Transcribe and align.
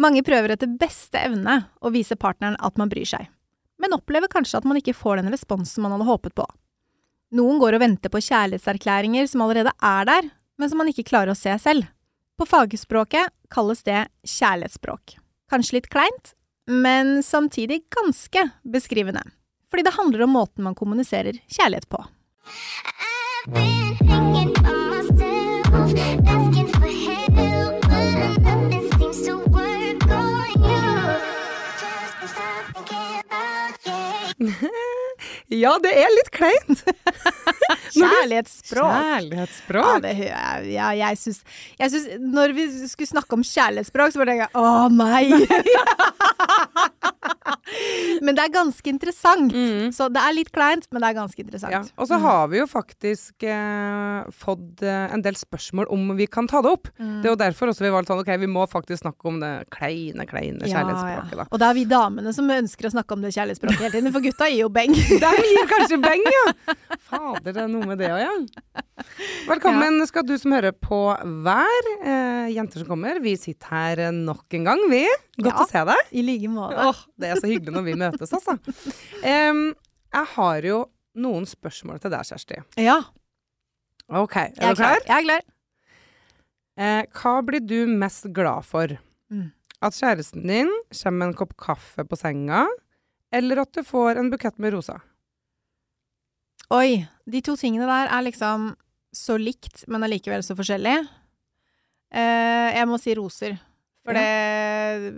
Mange 0.00 0.22
prøver 0.24 0.54
etter 0.54 0.70
beste 0.80 1.20
evne 1.20 1.58
å 1.84 1.92
vise 1.92 2.16
partneren 2.16 2.56
at 2.64 2.78
man 2.80 2.88
bryr 2.88 3.08
seg, 3.08 3.28
men 3.80 3.96
opplever 3.96 4.30
kanskje 4.32 4.60
at 4.60 4.68
man 4.68 4.78
ikke 4.80 4.96
får 4.96 5.20
den 5.20 5.32
responsen 5.32 5.84
man 5.84 5.92
hadde 5.96 6.08
håpet 6.08 6.36
på. 6.38 6.46
Noen 7.36 7.60
går 7.62 7.76
og 7.76 7.82
venter 7.84 8.12
på 8.12 8.22
kjærlighetserklæringer 8.26 9.28
som 9.30 9.44
allerede 9.44 9.74
er 9.76 10.08
der, 10.08 10.30
men 10.58 10.70
som 10.70 10.80
man 10.80 10.90
ikke 10.90 11.06
klarer 11.10 11.34
å 11.34 11.38
se 11.38 11.52
selv. 11.62 11.86
På 12.40 12.48
fagspråket 12.48 13.30
kalles 13.52 13.84
det 13.86 14.06
kjærlighetsspråk. 14.24 15.18
Kanskje 15.52 15.76
litt 15.76 15.90
kleint, 15.92 16.32
men 16.70 17.20
samtidig 17.26 17.82
ganske 17.92 18.48
beskrivende. 18.64 19.22
Fordi 19.70 19.84
det 19.86 19.96
handler 19.98 20.24
om 20.26 20.34
måten 20.34 20.64
man 20.66 20.78
kommuniserer 20.78 21.38
kjærlighet 21.46 21.88
på. 21.92 22.02
I've 23.46 23.54
been 23.54 24.09
Ja, 35.50 35.72
det 35.82 35.90
er 35.98 36.10
litt 36.14 36.30
kleint! 36.34 36.84
Kjærlighetsspråk. 37.96 38.86
Ja, 38.86 39.00
Kjærlighetsspråk. 39.18 40.02
det. 40.04 40.12
Ja, 40.70 40.90
jeg 40.94 41.18
syns, 41.18 41.40
jeg 41.80 41.90
syns 41.90 42.06
Når 42.22 42.54
vi 42.54 42.66
skulle 42.90 43.10
snakke 43.10 43.34
om 43.38 43.42
kjærlighetsspråk, 43.46 44.14
så 44.14 44.22
bare 44.22 44.36
tenkte 44.36 44.46
jeg 44.46 44.54
å 44.62 44.88
nei! 44.94 45.24
men 48.24 48.36
det 48.36 48.44
er 48.44 48.52
ganske 48.54 48.90
interessant. 48.90 49.54
Mm. 49.54 49.90
Så 49.94 50.08
det 50.12 50.20
er 50.22 50.36
litt 50.36 50.50
kleint, 50.54 50.86
men 50.92 51.02
det 51.02 51.10
er 51.10 51.18
ganske 51.20 51.42
interessant. 51.42 51.72
Ja. 51.72 51.82
Og 52.00 52.08
så 52.10 52.18
har 52.20 52.48
vi 52.52 52.60
jo 52.60 52.66
faktisk 52.70 53.46
eh, 53.46 54.30
fått 54.42 54.82
eh, 54.84 55.06
en 55.14 55.24
del 55.24 55.38
spørsmål 55.38 55.88
om 55.94 56.12
vi 56.18 56.26
kan 56.30 56.48
ta 56.50 56.62
det 56.64 56.72
opp. 56.76 56.90
Mm. 56.98 57.20
Det 57.22 57.30
er 57.30 57.34
jo 57.34 57.40
derfor 57.44 57.72
også 57.72 57.86
vi 57.86 57.92
valgte 57.94 58.12
sånn, 58.14 58.22
ok, 58.24 58.32
vi 58.42 58.50
må 58.50 58.66
faktisk 58.70 59.04
snakke 59.04 59.30
om 59.30 59.40
det 59.42 59.52
kleine, 59.74 60.26
kleine 60.28 60.66
kjærlighetsspråket, 60.66 61.36
da. 61.42 61.48
Og 61.50 61.62
det 61.62 61.68
er 61.70 61.78
vi 61.80 61.86
damene 61.90 62.34
som 62.36 62.50
ønsker 62.50 62.90
å 62.90 62.94
snakke 62.96 63.16
om 63.16 63.24
det 63.24 63.32
kjærlighetsspråket 63.36 63.86
hele 63.86 63.94
tiden, 63.98 64.14
for 64.14 64.26
gutta 64.26 64.50
gir 64.50 64.64
jo 64.64 64.70
beng. 64.74 64.94
De 65.24 65.32
gir 65.50 65.70
kanskje 65.70 66.00
beng, 66.02 66.26
ja! 66.34 66.46
Fader, 67.10 67.50
det 67.50 67.64
er 67.64 67.70
noe 67.70 67.88
med 67.88 67.98
det 68.00 68.10
òg, 68.14 68.20
ja. 68.22 68.84
Velkommen 69.48 69.98
skal 70.06 70.24
du 70.28 70.34
som 70.38 70.52
hører 70.54 70.74
på 70.76 70.98
hver. 71.44 71.88
Eh, 72.04 72.50
jenter 72.54 72.82
som 72.82 72.90
kommer. 72.92 73.18
Vi 73.24 73.32
sitter 73.40 73.72
her 73.72 74.02
eh, 74.06 74.12
nok 74.14 74.58
en 74.58 74.68
gang, 74.68 74.82
vi. 74.92 75.02
Godt 75.40 75.50
Ja. 75.54 75.64
å 75.64 75.68
se 75.70 75.82
deg. 75.88 76.12
I 76.12 76.22
like 76.26 76.50
måte. 76.52 76.76
Oh, 76.90 77.00
det 77.18 77.30
er 77.32 77.40
så 77.40 77.48
hyggelig 77.48 77.59
når 77.68 77.84
vi 77.84 77.94
møtes, 78.00 78.32
altså. 78.32 78.56
Um, 79.20 79.74
jeg 80.14 80.26
har 80.34 80.62
jo 80.64 80.78
noen 81.20 81.44
spørsmål 81.46 82.00
til 82.00 82.10
deg, 82.14 82.24
Kjersti. 82.24 82.62
Ja, 82.80 83.00
Ok, 84.10 84.34
er 84.36 84.48
er 84.58 84.74
du 84.74 84.80
klar? 84.80 84.96
klar. 84.98 85.04
Jeg 85.06 85.16
er 85.20 85.26
klar. 85.28 85.42
Eh, 86.80 87.02
hva 87.20 87.34
blir 87.46 87.60
du 87.62 87.86
mest 87.86 88.24
glad 88.34 88.64
for? 88.66 88.96
Mm. 89.30 89.52
At 89.82 89.94
kjæresten 89.94 90.42
din 90.48 90.70
kommer 90.90 91.18
med 91.20 91.28
en 91.28 91.34
kopp 91.38 91.52
kaffe 91.56 92.02
på 92.08 92.16
senga, 92.18 92.64
eller 93.32 93.60
at 93.62 93.70
du 93.76 93.84
får 93.86 94.18
en 94.18 94.30
bukett 94.32 94.58
med 94.58 94.74
rosa? 94.74 94.96
Oi, 96.74 97.06
de 97.30 97.40
to 97.42 97.54
tingene 97.58 97.86
der 97.86 98.10
er 98.10 98.22
liksom 98.26 98.72
så 99.14 99.36
likt, 99.38 99.84
men 99.90 100.02
allikevel 100.06 100.42
så 100.42 100.54
forskjellig. 100.58 100.96
Eh, 102.10 102.68
jeg 102.76 102.86
må 102.90 102.98
si 102.98 103.14
roser. 103.18 103.56
For 104.06 104.16
det, 104.16 105.12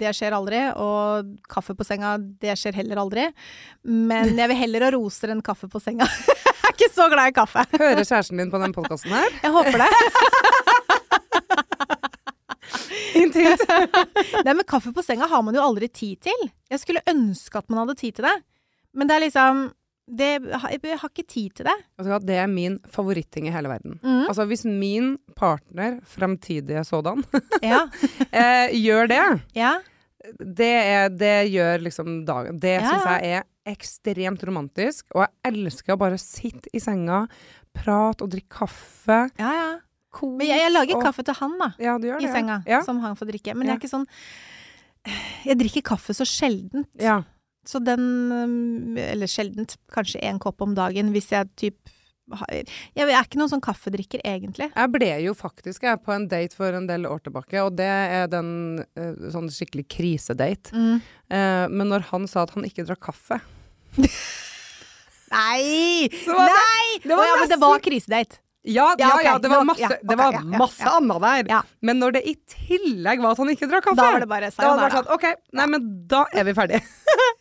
det 0.00 0.12
skjer 0.16 0.32
aldri, 0.32 0.62
og 0.80 1.34
kaffe 1.50 1.74
på 1.76 1.84
senga, 1.84 2.14
det 2.16 2.56
skjer 2.56 2.78
heller 2.80 3.02
aldri. 3.02 3.26
Men 3.84 4.32
jeg 4.32 4.48
vil 4.52 4.60
heller 4.62 4.86
ha 4.86 4.92
roser 4.94 5.34
enn 5.34 5.44
kaffe 5.44 5.68
på 5.70 5.80
senga. 5.82 6.08
jeg 6.32 6.64
er 6.64 6.72
ikke 6.72 6.90
så 6.94 7.08
glad 7.12 7.32
i 7.32 7.36
kaffe. 7.36 7.66
Hører 7.76 8.00
kjæresten 8.04 8.40
din 8.40 8.52
på 8.52 8.60
den 8.62 8.74
podkasten 8.76 9.12
her? 9.12 9.28
Jeg 9.44 9.52
håper 9.54 9.84
det. 9.84 9.90
Intimt. 13.18 13.64
Nei, 14.44 14.54
men 14.54 14.64
kaffe 14.68 14.92
på 14.94 15.04
senga 15.04 15.28
har 15.28 15.42
man 15.44 15.56
jo 15.56 15.64
aldri 15.64 15.88
tid 15.92 16.16
til. 16.28 16.48
Jeg 16.72 16.80
skulle 16.80 17.04
ønske 17.10 17.60
at 17.60 17.68
man 17.68 17.82
hadde 17.82 17.98
tid 18.00 18.18
til 18.18 18.28
det. 18.28 18.36
Men 18.96 19.10
det 19.10 19.16
er 19.16 19.24
liksom 19.26 19.68
det, 20.08 20.28
Jeg 20.48 20.98
har 20.98 21.08
ikke 21.10 21.26
tid 21.28 21.50
til 21.58 21.66
det. 21.68 21.74
Altså, 21.98 22.18
Det 22.26 22.36
er 22.40 22.46
min 22.48 22.78
favoritting 22.88 23.46
i 23.46 23.50
hele 23.52 23.68
verden. 23.68 23.98
Mm. 24.02 24.24
Altså 24.28 24.46
Hvis 24.46 24.64
min 24.64 25.18
partner, 25.36 26.00
fremtidige 26.04 26.84
sådan, 26.84 27.22
Ja. 27.62 27.82
eh, 28.32 28.72
gjør 28.72 29.08
det, 29.08 29.20
ja. 29.54 29.74
det, 30.38 30.70
er, 30.72 31.08
det 31.08 31.50
gjør 31.52 31.78
liksom 31.84 32.24
dagen 32.26 32.58
Det 32.58 32.80
Ja, 32.80 32.88
syns 32.88 33.04
jeg 33.04 33.38
er 33.38 33.42
ekstremt 33.68 34.42
romantisk. 34.48 35.06
Og 35.14 35.26
jeg 35.26 35.52
elsker 35.54 35.92
å 35.94 35.98
bare 36.00 36.16
sitte 36.18 36.68
i 36.72 36.80
senga, 36.80 37.26
prate 37.74 38.24
og 38.24 38.30
drikke 38.32 38.48
kaffe. 38.64 39.28
ja, 39.38 39.52
ja. 39.52 39.68
Kos 40.10 40.30
Men 40.38 40.46
jeg, 40.48 40.58
jeg 40.62 40.72
lager 40.72 40.96
og- 40.96 41.02
kaffe 41.04 41.22
til 41.22 41.34
han, 41.36 41.58
da. 41.60 41.66
Ja, 41.78 41.98
gjør 42.00 42.16
I 42.18 42.24
det. 42.24 42.32
senga. 42.32 42.62
Som 42.82 43.00
han 43.00 43.14
får 43.14 43.28
drikke. 43.28 43.54
Men 43.54 43.68
jeg 43.68 43.74
er 43.76 43.80
ikke 43.82 43.90
sånn 43.92 44.06
Jeg 45.44 45.58
drikker 45.60 45.82
kaffe 45.82 46.14
så 46.16 46.24
sjeldent. 46.24 46.88
ja. 46.98 47.22
Så 47.68 47.82
den 47.84 48.96
Eller 48.96 49.28
sjeldent, 49.30 49.76
kanskje 49.92 50.22
én 50.24 50.40
kopp 50.40 50.64
om 50.64 50.74
dagen 50.78 51.12
hvis 51.14 51.30
jeg 51.34 51.50
typ 51.60 51.92
Jeg 52.52 53.04
er 53.04 53.22
ikke 53.22 53.40
noen 53.40 53.52
sånn 53.54 53.64
kaffedrikker, 53.64 54.20
egentlig. 54.26 54.68
Jeg 54.68 54.92
ble 54.92 55.08
jo 55.24 55.32
faktisk 55.36 55.86
jeg, 55.86 56.00
på 56.04 56.12
en 56.12 56.26
date 56.28 56.56
for 56.56 56.76
en 56.76 56.88
del 56.88 57.06
år 57.08 57.22
tilbake, 57.24 57.56
og 57.64 57.78
det 57.78 57.88
er 57.88 58.26
den 58.28 58.82
eh, 59.00 59.14
sånn 59.32 59.48
skikkelig 59.48 59.86
krisedate. 59.88 60.74
Mm. 60.76 60.98
Eh, 61.32 61.64
men 61.72 61.88
når 61.88 62.04
han 62.10 62.28
sa 62.28 62.44
at 62.44 62.52
han 62.52 62.68
ikke 62.68 62.84
drakk 62.84 63.00
kaffe 63.08 63.40
Nei! 63.96 64.04
Var 66.28 66.52
Nei! 66.52 67.00
det 67.04 67.16
var 67.16 67.24
Å 67.24 67.30
ja, 67.30 67.40
men 67.40 67.50
det 67.52 67.60
var 67.64 67.80
krisedate. 67.84 68.40
Ja, 68.68 68.94
Ja, 68.98 69.00
ja, 69.00 69.08
ok, 69.14 69.24
ja, 69.24 69.38
det 69.38 69.48
var 69.48 69.64
masse, 69.64 69.80
ja, 69.80 69.88
det 69.88 70.12
ok, 70.12 70.20
var 70.20 70.34
ja, 70.34 70.40
ja, 70.44 70.58
masse 70.60 70.84
ja. 70.84 70.90
annet 70.98 71.22
der. 71.24 71.68
Men 71.80 72.00
når 72.02 72.18
det 72.18 72.22
i 72.28 72.34
tillegg 72.52 73.22
var 73.22 73.32
at 73.32 73.40
han 73.40 73.48
ikke 73.54 73.68
drakk 73.70 73.86
kaffe 73.88 73.96
Da 73.96 74.10
var 74.12 74.24
det 74.24 74.28
bare 74.28 74.50
da 74.52 74.72
var 74.74 74.90
det 74.90 74.98
sånn, 74.98 75.08
OK, 75.14 75.24
nei, 75.56 75.66
men 75.72 75.86
da 76.10 76.26
er 76.34 76.44
vi 76.48 76.54
ferdige. 76.58 76.82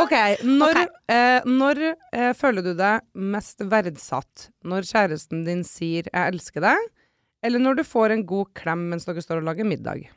OK. 0.00 0.14
Når, 0.46 0.70
okay. 0.70 0.86
Eh, 1.10 1.48
når 1.48 1.80
eh, 2.12 2.32
føler 2.38 2.64
du 2.64 2.72
deg 2.78 3.02
mest 3.14 3.62
verdsatt? 3.66 4.48
Når 4.64 4.86
kjæresten 4.88 5.44
din 5.46 5.62
sier 5.66 6.04
'jeg 6.10 6.34
elsker 6.34 6.60
deg', 6.64 6.88
eller 7.42 7.58
når 7.58 7.76
du 7.80 7.84
får 7.84 8.12
en 8.12 8.24
god 8.26 8.52
klem 8.54 8.88
mens 8.90 9.04
dere 9.08 9.22
står 9.24 9.40
og 9.40 9.48
lager 9.48 9.64
middag? 9.64 10.08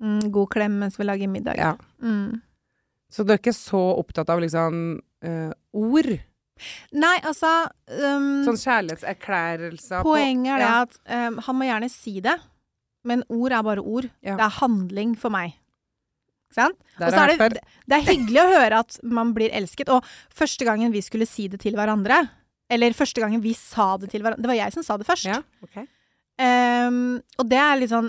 Mm, 0.00 0.30
god 0.30 0.48
klem 0.52 0.78
mens 0.78 0.98
vi 0.98 1.04
lager 1.04 1.28
middag. 1.28 1.56
Ja. 1.56 1.74
Mm. 2.02 2.40
Så 3.10 3.24
du 3.24 3.32
er 3.32 3.38
ikke 3.38 3.54
så 3.56 3.80
opptatt 3.98 4.28
av 4.30 4.40
liksom 4.40 5.00
eh, 5.22 5.52
ord? 5.72 6.10
Nei, 6.96 7.16
altså 7.20 7.68
um, 7.92 8.44
Sånn 8.46 8.56
kjærlighetserklærelser 8.56 10.02
på- 10.02 10.14
Poenget 10.14 10.54
er 10.54 10.58
det 10.62 10.68
ja. 10.68 10.82
at 10.86 10.98
um, 11.28 11.38
han 11.44 11.56
må 11.58 11.66
gjerne 11.68 11.90
si 11.92 12.20
det, 12.24 12.36
men 13.04 13.22
ord 13.28 13.52
er 13.52 13.62
bare 13.62 13.84
ord. 13.84 14.08
Ja. 14.24 14.36
Det 14.36 14.44
er 14.46 14.56
handling 14.60 15.14
for 15.18 15.30
meg. 15.30 15.54
Og 16.96 17.12
så 17.12 17.22
er 17.22 17.32
det, 17.32 17.62
det 17.86 17.98
er 17.98 18.06
hyggelig 18.06 18.42
å 18.42 18.50
høre 18.54 18.80
at 18.84 18.98
man 19.04 19.32
blir 19.36 19.52
elsket. 19.54 19.90
Og 19.92 20.06
første 20.34 20.66
gangen 20.68 20.94
vi 20.94 21.04
skulle 21.04 21.28
si 21.28 21.48
det 21.52 21.60
til 21.64 21.76
hverandre, 21.78 22.22
eller 22.72 22.96
første 22.98 23.22
gangen 23.22 23.42
vi 23.44 23.54
sa 23.54 23.92
det 24.00 24.10
til 24.10 24.24
hverandre 24.24 24.42
Det 24.42 24.50
var 24.50 24.58
jeg 24.58 24.74
som 24.74 24.86
sa 24.86 24.96
det 24.98 25.06
først. 25.06 25.28
Ja, 25.28 25.42
okay. 25.62 25.86
um, 26.42 27.18
og 27.38 27.50
det 27.50 27.60
er 27.62 27.76
litt 27.78 27.92
sånn 27.92 28.08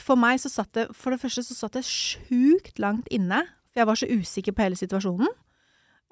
For 0.00 0.16
meg 0.16 0.38
så 0.40 0.48
satt 0.48 0.70
det 0.78 0.86
For 0.96 1.12
det 1.12 1.20
første 1.20 1.44
så 1.44 1.56
satt 1.58 1.76
det 1.76 1.84
sjukt 1.84 2.80
langt 2.80 3.10
inne. 3.12 3.42
For 3.68 3.82
jeg 3.82 3.90
var 3.90 4.00
så 4.00 4.08
usikker 4.08 4.56
på 4.56 4.64
hele 4.64 4.78
situasjonen. 4.80 5.28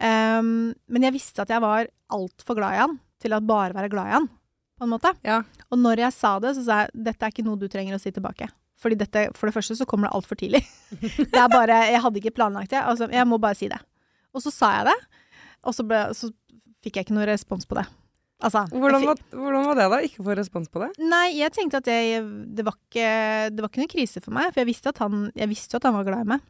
Um, 0.00 0.72
men 0.88 1.04
jeg 1.04 1.16
visste 1.16 1.44
at 1.44 1.52
jeg 1.52 1.60
var 1.60 1.88
altfor 2.12 2.56
glad 2.56 2.76
i 2.76 2.82
han 2.82 3.00
til 3.20 3.36
å 3.36 3.42
bare 3.44 3.76
være 3.76 3.90
glad 3.92 4.08
i 4.08 4.14
han, 4.16 4.28
på 4.80 4.86
en 4.86 4.92
måte. 4.94 5.12
Ja. 5.26 5.42
Og 5.68 5.76
når 5.80 6.06
jeg 6.06 6.16
sa 6.16 6.38
det, 6.40 6.54
så 6.56 6.64
sa 6.64 6.78
jeg 6.82 7.02
dette 7.08 7.26
er 7.26 7.34
ikke 7.34 7.44
noe 7.44 7.60
du 7.60 7.66
trenger 7.68 7.98
å 7.98 8.00
si 8.00 8.12
tilbake. 8.16 8.48
Fordi 8.80 8.96
dette, 8.96 9.26
for 9.36 9.48
det 9.50 9.54
første 9.56 9.76
så 9.76 9.86
kommer 9.88 10.08
det 10.08 10.16
altfor 10.16 10.38
tidlig. 10.40 10.62
Det 11.32 11.36
er 11.36 11.50
bare, 11.52 11.82
Jeg 11.92 12.00
hadde 12.00 12.20
ikke 12.22 12.36
planlagt 12.38 12.72
det. 12.72 12.80
Altså, 12.80 13.10
jeg 13.12 13.28
må 13.28 13.38
bare 13.38 13.58
si 13.58 13.68
det. 13.68 13.80
Og 14.32 14.42
så 14.44 14.52
sa 14.54 14.70
jeg 14.78 14.88
det, 14.88 14.98
og 15.66 15.74
så, 15.76 15.84
ble, 15.84 15.98
så 16.16 16.30
fikk 16.80 16.96
jeg 16.96 17.06
ikke 17.08 17.16
noe 17.16 17.26
respons 17.28 17.66
på 17.68 17.76
det. 17.76 17.84
Altså, 18.40 18.62
Hvordan, 18.72 19.04
var, 19.04 19.18
hvordan 19.36 19.66
var 19.68 19.76
det, 19.76 19.86
da? 19.92 19.98
Ikke 20.06 20.24
få 20.24 20.36
respons 20.38 20.70
på 20.72 20.80
det? 20.80 20.88
Nei, 21.02 21.26
jeg 21.36 21.52
tenkte 21.52 21.82
at 21.82 21.90
jeg, 21.90 22.22
det, 22.56 22.64
var 22.64 22.78
ikke, 22.78 23.10
det 23.52 23.60
var 23.60 23.68
ikke 23.68 23.82
noen 23.82 23.92
krise 23.92 24.22
for 24.24 24.32
meg, 24.32 24.48
for 24.54 24.62
jeg 24.62 24.70
visste 24.70 24.94
at 24.94 25.02
han, 25.02 25.26
jeg 25.36 25.50
visste 25.50 25.76
jo 25.76 25.80
at 25.82 25.88
han 25.90 25.98
var 25.98 26.06
glad 26.08 26.24
i 26.24 26.30
meg. 26.30 26.46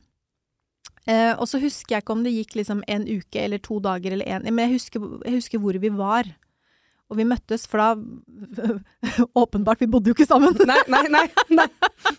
Eh, 1.08 1.32
og 1.32 1.48
så 1.50 1.58
husker 1.58 1.96
jeg 1.96 2.04
ikke 2.04 2.14
om 2.14 2.22
det 2.22 2.34
gikk 2.36 2.54
liksom 2.60 2.84
en 2.92 3.08
uke 3.08 3.42
eller 3.42 3.62
to 3.64 3.80
dager 3.82 4.12
eller 4.14 4.28
én 4.28 4.44
Men 4.52 4.66
jeg 4.68 4.76
husker, 4.76 5.06
jeg 5.24 5.40
husker 5.40 5.62
hvor 5.62 5.78
vi 5.82 5.90
var. 5.96 6.28
Og 7.10 7.18
vi 7.18 7.26
møttes, 7.26 7.66
for 7.66 7.82
da 7.82 7.88
Åpenbart, 9.42 9.82
vi 9.82 9.88
bodde 9.90 10.12
jo 10.12 10.14
ikke 10.14 10.28
sammen. 10.28 10.54
Nei, 10.68 10.78
nei, 10.90 11.02
nei. 11.10 11.24
nei. 11.58 11.66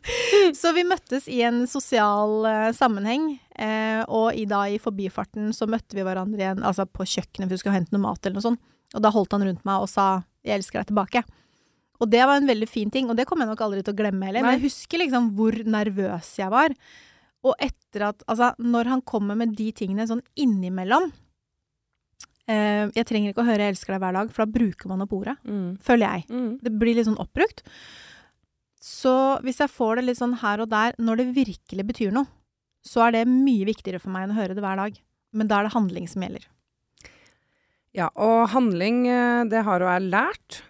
Så 0.59 0.73
vi 0.75 0.83
møttes 0.87 1.29
i 1.31 1.39
en 1.47 1.63
sosial 1.69 2.43
uh, 2.43 2.69
sammenheng, 2.75 3.29
eh, 3.55 4.01
og 4.11 4.35
i, 4.35 4.43
da 4.49 4.65
i 4.67 4.79
forbifarten 4.81 5.51
så 5.55 5.67
møtte 5.69 5.95
vi 5.97 6.03
hverandre 6.05 6.41
igjen, 6.41 6.63
altså 6.65 6.85
på 6.87 7.05
kjøkkenet 7.07 7.47
for 7.47 7.55
vi 7.55 7.61
skulle 7.61 7.77
hente 7.77 7.95
noe 7.95 8.03
mat 8.03 8.25
eller 8.25 8.39
noe 8.39 8.45
sånt, 8.45 8.61
og 8.95 9.03
da 9.03 9.11
holdt 9.13 9.35
han 9.35 9.45
rundt 9.47 9.63
meg 9.67 9.83
og 9.83 9.89
sa 9.91 10.23
'jeg 10.43 10.59
elsker 10.59 10.81
deg 10.81 10.91
tilbake'. 10.91 11.23
Og 12.01 12.09
det 12.09 12.23
var 12.25 12.39
en 12.39 12.49
veldig 12.49 12.69
fin 12.69 12.89
ting, 12.89 13.09
og 13.09 13.15
det 13.17 13.27
kommer 13.29 13.45
jeg 13.45 13.53
nok 13.53 13.61
aldri 13.61 13.83
til 13.85 13.93
å 13.93 13.99
glemme 13.99 14.25
heller, 14.25 14.41
men 14.41 14.57
jeg 14.57 14.65
husker 14.71 15.03
liksom 15.03 15.31
hvor 15.37 15.53
nervøs 15.53 16.31
jeg 16.41 16.49
var. 16.49 16.73
Og 17.45 17.53
etter 17.61 18.07
at 18.09 18.23
Altså, 18.27 18.53
når 18.57 18.89
han 18.89 19.01
kommer 19.01 19.35
med 19.37 19.55
de 19.57 19.71
tingene 19.71 20.07
sånn 20.09 20.23
innimellom 20.35 21.11
Jeg 22.47 23.05
trenger 23.07 23.31
ikke 23.33 23.43
å 23.43 23.47
høre 23.47 23.59
'jeg 23.59 23.73
elsker 23.75 23.93
deg' 23.93 24.01
hver 24.01 24.13
dag, 24.13 24.31
for 24.31 24.45
da 24.45 24.51
bruker 24.51 24.87
man 24.89 25.01
opp 25.01 25.11
ordet, 25.13 25.37
Mm. 25.45 25.77
føler 25.79 26.07
jeg. 26.11 26.25
Mm. 26.29 26.59
Det 26.61 26.71
blir 26.79 26.95
litt 26.95 27.05
sånn 27.07 27.17
oppbrukt. 27.19 27.61
Så 28.81 29.41
hvis 29.43 29.59
jeg 29.59 29.69
får 29.69 29.95
det 29.97 30.05
litt 30.05 30.17
sånn 30.17 30.37
her 30.41 30.59
og 30.61 30.69
der, 30.69 30.93
når 30.99 31.17
det 31.17 31.35
virkelig 31.35 31.85
betyr 31.85 32.11
noe, 32.11 32.27
så 32.83 33.07
er 33.07 33.11
det 33.11 33.27
mye 33.27 33.65
viktigere 33.65 34.01
for 34.01 34.09
meg 34.09 34.23
enn 34.27 34.35
å 34.35 34.39
høre 34.41 34.55
det 34.55 34.63
hver 34.63 34.75
dag. 34.75 34.97
Men 35.33 35.47
da 35.47 35.59
er 35.59 35.63
det 35.69 35.73
handling 35.73 36.07
som 36.09 36.23
gjelder. 36.23 36.45
Ja, 37.93 38.09
og 38.15 38.49
handling, 38.49 39.05
eh, 39.07 39.43
det 39.45 39.63
har 39.63 39.79
jo 39.79 39.85
jeg 39.85 40.09
lært 40.11 40.61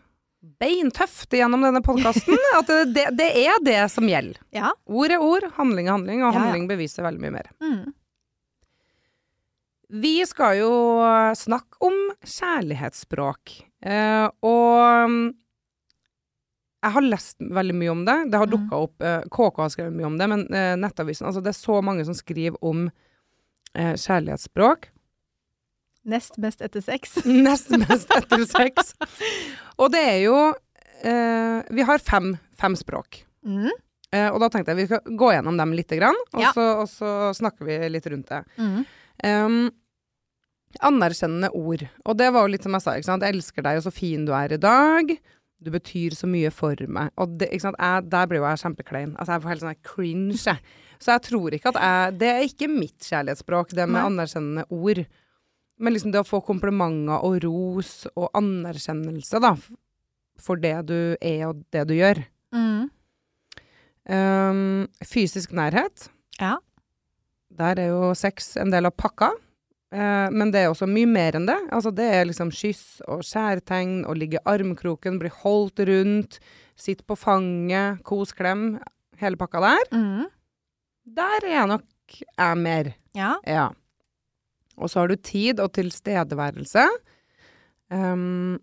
beintøft 0.60 1.30
gjennom 1.38 1.62
denne 1.62 1.82
podkasten. 1.86 2.36
At 2.60 2.68
det, 2.68 3.16
det, 3.16 3.30
er 3.48 3.60
det 3.64 3.92
som 3.94 4.04
gjelder. 4.10 4.38
Ja. 4.52 4.72
Ord 4.90 5.12
er 5.12 5.22
ord, 5.22 5.44
handling 5.54 5.88
er 5.88 5.92
handling, 5.96 6.24
og 6.24 6.34
Ja, 6.34 6.40
ja. 6.40 6.46
handling 6.46 6.68
beviser 6.68 7.04
veldig 7.06 7.22
mye 7.22 7.32
mer. 7.38 7.50
Mm. 7.62 7.94
Vi 9.92 10.22
skal 10.26 10.58
jo 10.62 10.72
snakke 11.36 11.82
om 11.84 11.96
kjærlighetsspråk. 12.24 13.58
Eh, 13.84 14.28
og 14.48 15.10
mm, 15.12 15.26
jeg 16.82 16.96
har 16.96 17.06
lest 17.06 17.44
veldig 17.44 17.76
mye 17.78 17.92
om 17.92 18.06
det. 18.08 18.16
Det 18.32 18.40
har 18.42 18.50
dukka 18.50 18.80
opp 18.88 19.04
eh, 19.06 19.26
KK 19.28 19.60
har 19.66 19.74
skrevet 19.74 19.98
mye 19.98 20.08
om 20.08 20.16
det, 20.22 20.30
men 20.32 20.46
eh, 20.56 20.74
Nettavisen 20.80 21.28
altså 21.30 21.44
Det 21.44 21.52
er 21.54 21.60
så 21.60 21.82
mange 21.86 22.06
som 22.08 22.16
skriver 22.18 22.56
om 22.66 22.88
eh, 23.76 23.94
kjærlighetsspråk. 24.00 24.88
Nest 26.10 26.40
best 26.42 26.64
etter 26.66 26.82
sex. 26.82 27.20
Nest 27.46 27.70
best 27.84 28.16
etter 28.16 28.46
sex. 28.50 28.96
Og 29.78 29.92
det 29.94 30.02
er 30.08 30.20
jo 30.24 30.38
eh, 31.04 31.60
Vi 31.70 31.86
har 31.86 32.00
fem, 32.02 32.32
fem 32.58 32.80
språk. 32.80 33.26
Mm. 33.46 33.70
Eh, 34.12 34.30
og 34.32 34.40
da 34.44 34.50
tenkte 34.52 34.74
jeg 34.74 34.82
vi 34.86 34.88
skal 34.90 35.20
gå 35.20 35.30
gjennom 35.36 35.60
dem 35.60 35.76
lite 35.78 36.00
grann, 36.00 36.18
og, 36.34 36.42
Ja. 36.42 36.56
så, 36.56 36.66
og 36.82 36.90
så 36.92 37.12
snakker 37.38 37.68
vi 37.68 37.78
litt 37.94 38.08
rundt 38.12 38.32
det. 38.32 38.42
Mm. 38.58 38.82
Um, 39.22 39.62
anerkjennende 40.80 41.52
ord. 41.58 41.84
Og 42.06 42.18
det 42.18 42.30
var 42.34 42.46
jo 42.46 42.54
litt 42.54 42.66
som 42.66 42.76
jeg 42.78 42.86
sa, 42.86 42.96
ikke 42.96 43.10
sant. 43.10 43.26
Jeg 43.26 43.36
elsker 43.36 43.66
deg, 43.66 43.80
og 43.80 43.86
så 43.86 43.94
fin 43.94 44.26
du 44.28 44.34
er 44.38 44.56
i 44.56 44.62
dag. 44.62 45.12
Du 45.62 45.70
betyr 45.74 46.16
så 46.18 46.30
mye 46.30 46.50
for 46.54 46.80
meg. 46.88 47.12
Og 47.22 47.36
det, 47.38 47.52
ikke 47.52 47.68
sant? 47.68 47.82
Jeg, 47.82 48.08
der 48.12 48.30
blir 48.30 48.42
jo 48.42 48.48
jeg 48.48 48.64
kjempeklein. 48.64 49.12
Altså, 49.18 49.36
jeg 49.36 49.44
får 49.44 49.54
helt 49.54 49.66
sånn 49.66 49.84
cringe, 49.86 50.40
jeg. 50.48 50.78
Så 51.02 51.16
jeg 51.16 51.24
tror 51.26 51.56
ikke 51.58 51.72
at 51.72 51.80
jeg 51.82 52.18
Det 52.22 52.28
er 52.30 52.44
ikke 52.46 52.68
mitt 52.70 53.08
kjærlighetsspråk, 53.08 53.72
det 53.74 53.88
med 53.90 53.98
Nei. 53.98 54.08
anerkjennende 54.12 54.66
ord. 54.70 55.04
Men 55.82 55.96
liksom 55.96 56.14
det 56.14 56.22
å 56.22 56.28
få 56.28 56.44
komplimenter 56.46 57.24
og 57.26 57.40
ros 57.42 57.94
og 58.14 58.28
anerkjennelse, 58.38 59.42
da, 59.42 59.56
for 60.38 60.62
det 60.62 60.76
du 60.90 60.98
er 61.18 61.48
og 61.48 61.64
det 61.74 61.88
du 61.90 61.96
gjør. 61.98 62.22
Mm. 62.54 62.92
Um, 64.12 64.62
fysisk 65.06 65.56
nærhet. 65.58 66.10
Ja. 66.38 66.60
Der 67.58 67.82
er 67.82 67.90
jo 67.92 68.12
sex 68.18 68.54
en 68.62 68.74
del 68.74 68.90
av 68.90 68.94
pakka. 68.98 69.32
Eh, 69.92 70.28
men 70.32 70.54
det 70.54 70.64
er 70.64 70.72
også 70.72 70.88
mye 70.88 71.10
mer 71.10 71.36
enn 71.38 71.48
det. 71.50 71.58
Altså 71.76 71.92
det 71.96 72.08
er 72.08 72.28
liksom 72.30 72.52
kyss 72.56 73.02
og 73.12 73.26
skjærtegn, 73.28 74.02
å 74.08 74.16
ligge 74.16 74.40
i 74.40 74.46
armkroken, 74.48 75.20
bli 75.20 75.32
holdt 75.42 75.84
rundt, 75.90 76.40
sitte 76.80 77.06
på 77.08 77.18
fanget, 77.20 78.02
kos, 78.08 78.34
klem. 78.38 78.76
Hele 79.22 79.38
pakka 79.38 79.62
der. 79.62 79.88
Mm. 79.94 80.30
Der 81.18 81.46
er 81.46 81.54
jeg 81.54 81.70
nok 81.70 81.88
jeg 82.18 82.58
mer. 82.60 82.92
Ja. 83.18 83.36
Ja. 83.48 83.70
Og 84.80 84.90
så 84.90 85.02
har 85.02 85.12
du 85.12 85.20
tid 85.20 85.60
og 85.62 85.74
tilstedeværelse. 85.76 86.88
Um, 87.92 88.56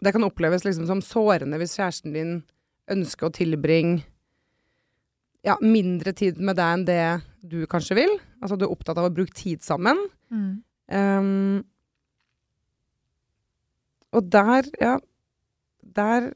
det 0.00 0.14
kan 0.16 0.24
oppleves 0.24 0.64
liksom 0.64 0.86
som 0.88 1.02
sårende 1.04 1.58
hvis 1.60 1.76
kjæresten 1.76 2.16
din 2.16 2.38
ønsker 2.90 3.28
å 3.28 3.34
tilbringe 3.36 4.00
ja, 5.44 5.54
mindre 5.60 6.12
tid 6.16 6.40
med 6.40 6.56
deg 6.58 6.72
enn 6.74 6.86
det 6.88 7.04
du 7.44 7.60
kanskje 7.70 7.96
vil. 8.00 8.16
Altså 8.40 8.56
du 8.56 8.66
er 8.66 8.72
opptatt 8.72 8.98
av 9.00 9.08
å 9.08 9.14
bruke 9.14 9.36
tid 9.36 9.62
sammen. 9.64 10.00
Mm. 10.32 10.60
Um, 10.90 11.60
og 14.10 14.26
der, 14.32 14.66
ja 14.80 14.96
Der 15.96 16.30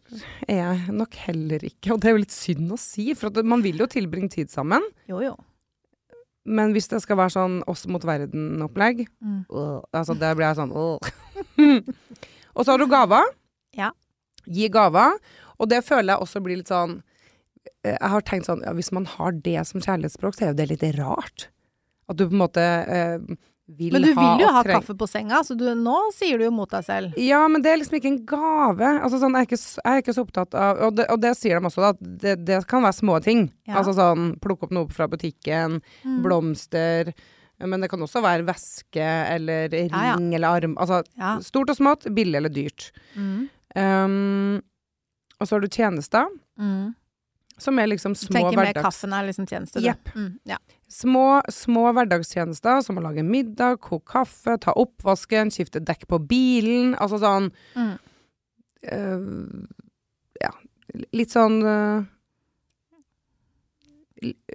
er 0.48 0.54
jeg 0.60 0.92
nok 0.94 1.14
heller 1.26 1.62
ikke, 1.66 1.92
og 1.94 2.00
det 2.02 2.08
er 2.10 2.14
jo 2.16 2.20
litt 2.22 2.34
synd 2.34 2.70
å 2.74 2.78
si, 2.80 3.08
for 3.18 3.30
at 3.30 3.44
man 3.46 3.62
vil 3.62 3.78
jo 3.82 3.86
tilbringe 3.90 4.30
tid 4.32 4.50
sammen. 4.50 4.82
Jo, 5.10 5.20
jo. 5.22 5.34
Men 6.44 6.72
hvis 6.74 6.88
det 6.90 6.98
skal 7.04 7.16
være 7.20 7.32
sånn 7.36 7.54
oss 7.70 7.86
mot 7.88 8.02
verden-opplegg, 8.04 9.04
Mm. 9.22 9.44
øh, 9.50 9.80
altså 9.94 10.14
det 10.18 10.32
blir 10.36 10.46
jeg 10.48 10.58
sånn 10.58 10.74
øh. 10.74 10.98
Og 12.56 12.64
så 12.66 12.72
har 12.74 12.78
du 12.82 12.86
gaver. 12.90 13.30
Ja. 13.74 13.90
Gi 14.46 14.68
gaver. 14.68 15.16
Og 15.58 15.70
det 15.70 15.84
føler 15.86 16.14
jeg 16.14 16.22
også 16.26 16.42
blir 16.44 16.58
litt 16.60 16.68
sånn 16.70 16.98
eh, 17.84 17.94
Jeg 17.96 18.10
har 18.10 18.20
tenkt 18.26 18.46
sånn 18.46 18.60
ja, 18.66 18.72
Hvis 18.74 18.90
man 18.92 19.06
har 19.06 19.32
det 19.32 19.62
som 19.66 19.80
kjærlighetsspråk, 19.80 20.34
så 20.36 20.44
er 20.44 20.52
jo 20.52 20.58
det 20.60 20.68
litt 20.74 20.84
rart. 20.98 21.48
At 22.10 22.18
du 22.18 22.26
på 22.28 22.34
en 22.36 22.42
måte 22.42 22.60
eh, 22.60 23.18
vil 23.66 23.92
Men 23.92 24.02
du 24.02 24.08
vil 24.12 24.40
jo 24.42 24.48
ha 24.52 24.62
kaffe 24.62 24.92
på 24.94 25.06
senga, 25.08 25.38
så 25.44 25.54
du, 25.56 25.64
nå 25.74 25.94
sier 26.12 26.36
du 26.38 26.44
jo 26.44 26.50
mot 26.52 26.68
deg 26.70 26.84
selv. 26.84 27.14
Ja, 27.16 27.46
men 27.48 27.62
det 27.64 27.70
er 27.72 27.78
liksom 27.80 27.96
ikke 27.96 28.10
en 28.12 28.18
gave. 28.28 28.90
Altså 29.00 29.20
sånn, 29.22 29.32
jeg, 29.38 29.46
er 29.46 29.48
ikke, 29.48 29.60
jeg 29.80 29.92
er 29.94 30.02
ikke 30.02 30.14
så 30.18 30.24
opptatt 30.26 30.54
av 30.54 30.82
Og 30.84 30.96
det, 30.98 31.06
og 31.10 31.20
det 31.22 31.30
sier 31.38 31.58
de 31.60 31.66
også, 31.70 31.80
da. 31.80 31.88
at 31.96 32.02
Det, 32.20 32.34
det 32.44 32.58
kan 32.68 32.82
være 32.84 32.98
små 32.98 33.16
ting. 33.24 33.46
Ja. 33.66 33.78
Altså 33.80 33.94
sånn 33.96 34.34
plukke 34.44 34.68
opp 34.68 34.74
noe 34.76 34.88
fra 34.92 35.06
butikken, 35.08 35.80
Mm. 36.04 36.20
blomster. 36.26 37.14
Men 37.64 37.80
det 37.80 37.88
kan 37.88 38.00
også 38.02 38.20
være 38.20 38.44
væske 38.44 39.04
eller 39.32 39.68
ring 39.72 39.88
Ja, 39.88 40.12
ja. 40.12 40.16
eller 40.36 40.48
arm. 40.48 40.76
Altså 40.76 41.02
Ja. 41.16 41.38
stort 41.40 41.70
og 41.70 41.76
smått, 41.76 42.04
billig 42.14 42.36
eller 42.36 42.50
dyrt. 42.52 42.90
Mm. 43.16 43.48
Um, 43.76 44.60
og 45.40 45.46
så 45.48 45.56
har 45.56 45.60
du 45.60 45.68
tjenester, 45.68 46.26
Mm. 46.60 46.94
som 47.58 47.78
er 47.78 47.86
liksom 47.86 48.14
små 48.14 48.28
hverdags... 48.28 48.50
Du 48.50 48.56
tenker 48.56 48.74
med 48.74 48.82
kaffen 48.84 49.12
er 49.14 49.26
liksom 49.26 49.46
tjeneste, 49.48 49.80
du. 49.80 49.86
Jepp. 49.86 50.12
Mm. 50.14 50.38
Ja. 50.94 51.00
Små, 51.02 51.42
små 51.50 51.88
hverdagstjenester, 51.92 52.80
som 52.86 52.96
å 52.98 53.02
lage 53.02 53.24
middag, 53.26 53.80
koke 53.80 54.06
kaffe, 54.12 54.54
ta 54.62 54.72
oppvasken, 54.78 55.50
skifte 55.50 55.80
dekk 55.82 56.06
på 56.06 56.18
bilen. 56.28 56.94
Altså 56.96 57.18
sånn 57.18 57.50
Mm. 57.74 57.98
uh, 58.92 59.66
Ja, 60.40 60.50
litt 61.12 61.30
sånn 61.30 61.62
uh, 61.64 62.04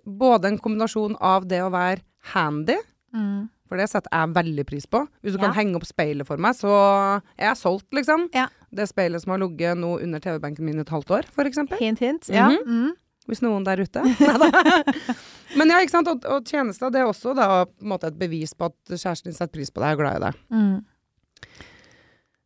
Både 0.06 0.48
en 0.48 0.58
kombinasjon 0.58 1.16
av 1.20 1.46
det 1.48 1.60
å 1.62 1.70
være 1.70 2.02
handy, 2.34 2.78
Mm. 3.14 3.50
for 3.68 3.78
det 3.78 3.90
setter 3.90 4.10
jeg 4.12 4.34
veldig 4.34 4.66
pris 4.66 4.86
på. 4.86 5.08
Hvis 5.24 5.34
du 5.34 5.38
Ja. 5.40 5.46
kan 5.52 5.54
henge 5.54 5.76
opp 5.76 5.86
speilet 5.86 6.26
for 6.26 6.38
meg, 6.38 6.54
så 6.56 7.22
er 7.38 7.50
jeg 7.50 7.58
solgt, 7.58 7.90
liksom. 7.92 8.30
Ja. 8.34 8.48
Det 8.74 8.88
speilet 8.88 9.22
som 9.22 9.32
har 9.32 9.40
ligget 9.40 9.78
nå 9.78 10.02
under 10.02 10.20
TV-benken 10.20 10.60
min 10.66 10.80
et 10.80 10.88
halvt 10.90 11.10
år, 11.10 11.24
eksempel. 11.46 11.78
Hint, 11.80 12.00
hint. 12.00 12.30
Ja. 12.30 12.50
Mhm. 12.50 12.66
Mm. 12.66 12.92
Hvis 13.30 13.42
noen 13.46 13.64
der 13.68 13.84
ute. 13.86 14.02
Men 15.58 15.70
ja, 15.72 15.80
ikke 15.82 15.94
sant. 15.94 16.08
Og, 16.10 16.26
og 16.30 16.46
tjenester, 16.50 16.90
det 16.94 17.02
er 17.04 17.10
også 17.10 17.36
da 17.38 17.66
måte 17.86 18.10
et 18.10 18.18
bevis 18.20 18.56
på 18.58 18.68
at 18.70 18.96
kjæresten 18.96 19.30
din 19.30 19.38
setter 19.38 19.54
pris 19.60 19.70
på 19.74 19.82
deg 19.84 19.94
og 19.94 19.94
er 19.94 20.02
glad 20.02 20.18
i 20.18 20.24
deg. 20.26 20.40
Mm. 20.50 21.54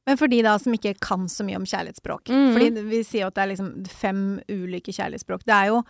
Men 0.04 0.20
for 0.20 0.28
de 0.28 0.42
da 0.44 0.58
som 0.60 0.76
ikke 0.76 0.98
kan 1.00 1.30
så 1.32 1.46
mye 1.48 1.56
om 1.62 1.64
kjærlighetsspråk, 1.68 2.28
Mhm. 2.28 2.52
fordi 2.54 2.84
vi 2.92 3.02
sier 3.08 3.28
at 3.28 3.36
det 3.38 3.44
er 3.46 3.52
liksom 3.54 3.70
fem 3.88 4.24
ulike 4.52 4.92
kjærlighetsspråk. 4.92 5.46
Det 5.48 5.56
er 5.62 5.72
jo 5.74 5.84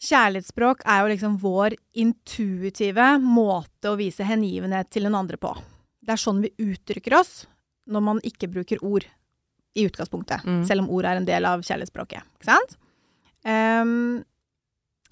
Kjærlighetsspråk 0.00 0.80
er 0.88 1.02
jo 1.02 1.08
liksom 1.10 1.34
vår 1.42 1.74
intuitive 2.00 3.18
måte 3.20 3.90
å 3.90 3.98
vise 4.00 4.24
hengivenhet 4.24 4.88
til 4.88 5.04
den 5.04 5.14
andre 5.18 5.36
på. 5.36 5.50
Det 6.00 6.14
er 6.14 6.20
sånn 6.22 6.40
vi 6.40 6.48
uttrykker 6.56 7.18
oss 7.18 7.42
når 7.86 8.04
man 8.06 8.20
ikke 8.24 8.48
bruker 8.48 8.80
ord 8.80 9.04
i 9.76 9.84
utgangspunktet, 9.84 10.40
Mm. 10.42 10.64
selv 10.66 10.80
om 10.80 10.88
ord 10.96 11.04
er 11.04 11.16
en 11.20 11.26
del 11.28 11.44
av 11.44 11.60
kjærlighetsspråket. 11.60 12.22
Ikke 12.40 12.48
sant? 12.48 12.76
Ehm, 13.48 14.22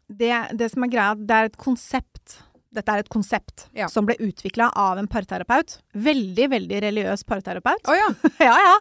det, 0.08 0.32
det 0.58 0.70
som 0.72 0.84
er 0.84 0.92
greia, 0.92 1.14
det 1.16 1.36
er 1.36 1.50
et 1.50 1.58
konsept 1.60 2.38
Dette 2.72 2.92
er 2.92 3.00
et 3.00 3.08
konsept 3.08 3.62
Ja. 3.72 3.86
som 3.88 4.04
ble 4.04 4.14
utvikla 4.20 4.66
av 4.76 4.98
en 5.00 5.06
parterapeut. 5.08 5.78
Veldig, 5.96 6.50
veldig 6.52 6.80
religiøs 6.84 7.24
parterapeut. 7.24 7.80
Oh, 7.88 7.96
ja. 7.96 8.10
ja, 8.44 8.52
ja. 8.60 8.74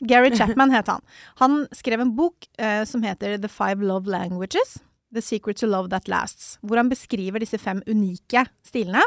Gary 0.00 0.30
Chapman 0.32 0.72
het 0.72 0.88
han. 0.88 1.04
Han 1.42 1.58
skrev 1.76 2.00
en 2.00 2.14
bok 2.16 2.48
eh, 2.56 2.86
som 2.88 3.04
heter 3.04 3.36
The 3.38 3.50
Five 3.52 3.84
Love 3.84 4.08
Languages. 4.10 4.78
The 5.14 5.22
Secret 5.22 5.60
to 5.60 5.68
Love 5.68 5.92
That 5.92 6.08
Lasts. 6.08 6.56
Hvor 6.64 6.80
han 6.80 6.88
beskriver 6.88 7.38
disse 7.44 7.60
fem 7.60 7.82
unike 7.86 8.46
stilene 8.64 9.04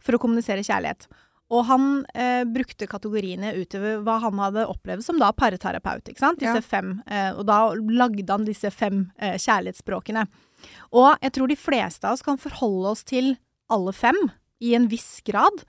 for 0.00 0.16
å 0.16 0.22
kommunisere 0.24 0.64
kjærlighet. 0.64 1.04
Og 1.54 1.66
han 1.68 1.84
eh, 2.18 2.42
brukte 2.50 2.88
kategoriene 2.90 3.52
utover 3.54 4.00
hva 4.02 4.16
han 4.24 4.40
hadde 4.42 4.64
opplevd 4.70 5.04
som 5.06 5.20
da 5.22 5.28
parterapeut. 5.36 6.08
ikke 6.10 6.22
sant? 6.24 6.40
Disse 6.42 6.58
Ja. 6.58 6.64
fem, 6.66 6.96
eh, 7.06 7.30
og 7.36 7.44
da 7.46 7.60
lagde 7.74 8.26
han 8.32 8.46
disse 8.48 8.70
fem 8.74 9.04
eh, 9.18 9.36
kjærlighetsspråkene. 9.38 10.26
Og 10.96 11.14
jeg 11.22 11.32
tror 11.36 11.48
de 11.52 11.58
fleste 11.60 12.08
av 12.08 12.16
oss 12.16 12.24
kan 12.26 12.40
forholde 12.40 12.90
oss 12.96 13.04
til 13.06 13.36
alle 13.70 13.92
fem 13.94 14.18
i 14.64 14.74
en 14.74 14.88
viss 14.88 15.20
grad. 15.26 15.62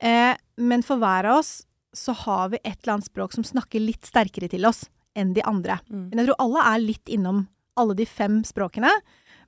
Eh, 0.00 0.34
men 0.58 0.82
for 0.82 1.00
hver 1.00 1.24
av 1.30 1.40
oss 1.40 1.64
så 1.96 2.12
har 2.14 2.50
vi 2.52 2.60
et 2.64 2.76
eller 2.82 2.98
annet 2.98 3.08
språk 3.10 3.32
som 3.34 3.46
snakker 3.46 3.82
litt 3.82 4.06
sterkere 4.06 4.48
til 4.50 4.66
oss 4.68 4.84
enn 5.18 5.32
de 5.34 5.42
andre. 5.42 5.80
Mm. 5.90 6.10
Men 6.10 6.20
jeg 6.20 6.28
tror 6.30 6.42
alle 6.44 6.66
er 6.74 6.84
litt 6.84 7.10
innom 7.10 7.46
alle 7.80 7.96
de 7.98 8.06
fem 8.06 8.42
språkene, 8.46 8.90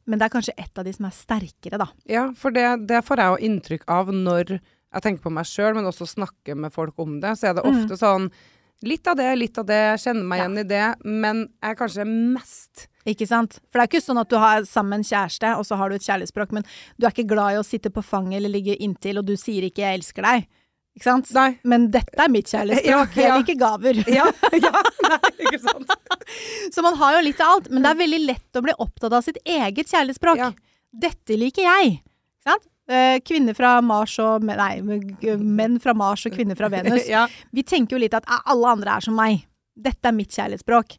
men 0.06 0.18
det 0.18 0.26
er 0.26 0.32
kanskje 0.34 0.54
ett 0.58 0.78
av 0.78 0.86
de 0.86 0.92
som 0.94 1.06
er 1.06 1.14
sterkere, 1.14 1.78
da. 1.78 1.86
Ja, 2.10 2.24
for 2.34 2.50
det, 2.54 2.64
det 2.88 3.02
får 3.06 3.20
jeg 3.22 3.30
jo 3.30 3.50
inntrykk 3.50 3.84
av 3.92 4.10
når 4.14 4.56
jeg 4.92 5.02
tenker 5.02 5.22
på 5.22 5.32
meg 5.32 5.46
sjøl, 5.48 5.74
men 5.74 5.84
også 5.88 6.06
snakker 6.08 6.56
med 6.58 6.72
folk 6.74 6.98
om 7.00 7.20
det. 7.22 7.36
Så 7.40 7.48
er 7.50 7.54
det 7.54 7.64
ofte 7.64 7.96
sånn 7.96 8.30
litt 8.82 9.06
av 9.06 9.16
det, 9.16 9.28
litt 9.38 9.58
av 9.58 9.66
det, 9.68 9.76
jeg 9.92 10.00
kjenner 10.06 10.24
meg 10.26 10.38
Ja. 10.40 10.44
igjen 10.48 10.58
i 10.58 10.68
det, 10.68 10.86
men 11.04 11.36
jeg 11.62 11.70
er 11.70 11.76
kanskje 11.78 12.06
mest 12.06 12.88
Ikke 13.06 13.26
sant? 13.26 13.56
For 13.70 13.78
det 13.80 13.82
er 13.82 13.88
ikke 13.98 14.04
sånn 14.04 14.20
at 14.20 14.28
du 14.30 14.36
har 14.38 14.62
sammen 14.62 15.00
en 15.00 15.02
kjæreste, 15.06 15.56
og 15.58 15.64
så 15.66 15.74
har 15.76 15.88
du 15.90 15.96
et 15.96 16.02
kjærlighetsspråk, 16.06 16.52
men 16.52 16.62
du 16.98 17.06
er 17.06 17.10
ikke 17.10 17.26
glad 17.26 17.54
i 17.56 17.58
å 17.58 17.64
sitte 17.66 17.90
på 17.90 18.02
fanget 18.02 18.36
eller 18.38 18.52
ligge 18.52 18.76
inntil, 18.78 19.18
og 19.18 19.26
du 19.26 19.34
sier 19.36 19.62
ikke 19.66 19.82
'jeg 19.82 19.98
elsker 19.98 20.22
deg'. 20.22 20.46
Ikke 20.94 21.02
sant? 21.08 21.32
Nei. 21.34 21.58
Men 21.64 21.90
dette 21.90 22.14
er 22.20 22.28
mitt 22.28 22.46
kjærlighetsspråk. 22.46 23.16
Ja, 23.16 23.22
ja. 23.22 23.36
Jeg 23.36 23.42
liker 23.42 23.58
gaver. 23.58 23.94
Ja, 24.18 24.26
ja, 24.52 24.82
nei, 25.02 25.30
ikke 25.40 25.60
sant? 25.60 25.90
Så 26.70 26.82
man 26.82 26.94
har 26.94 27.16
jo 27.16 27.24
litt 27.26 27.40
av 27.40 27.56
alt, 27.56 27.70
men 27.70 27.82
det 27.82 27.90
er 27.90 28.00
veldig 28.06 28.26
lett 28.26 28.52
å 28.54 28.62
bli 28.62 28.72
opptatt 28.78 29.12
av 29.12 29.22
sitt 29.24 29.38
eget 29.44 29.86
kjærlighetsspråk. 29.90 30.54
Dette 30.92 31.38
liker 31.38 31.62
jeg. 31.62 32.02
Ikke 32.02 32.50
sant? 32.52 32.68
Eh, 32.90 33.20
kvinner 33.22 33.54
fra 33.54 33.76
Mars 33.84 34.16
og 34.18 34.42
Nei, 34.42 34.80
menn 35.38 35.78
fra 35.80 35.94
Mars 35.94 36.26
og 36.26 36.34
kvinner 36.34 36.58
fra 36.58 36.68
Venus. 36.74 37.06
Ja. 37.08 37.26
Vi 37.54 37.62
tenker 37.62 37.96
jo 37.96 38.02
litt 38.02 38.14
at 38.14 38.26
"Ah, 38.26 38.42
alle 38.54 38.72
andre 38.74 38.96
er 38.96 39.00
som 39.06 39.14
meg. 39.16 39.46
Dette 39.78 40.08
er 40.10 40.16
mitt 40.16 40.34
kjærlighetsspråk. 40.34 40.96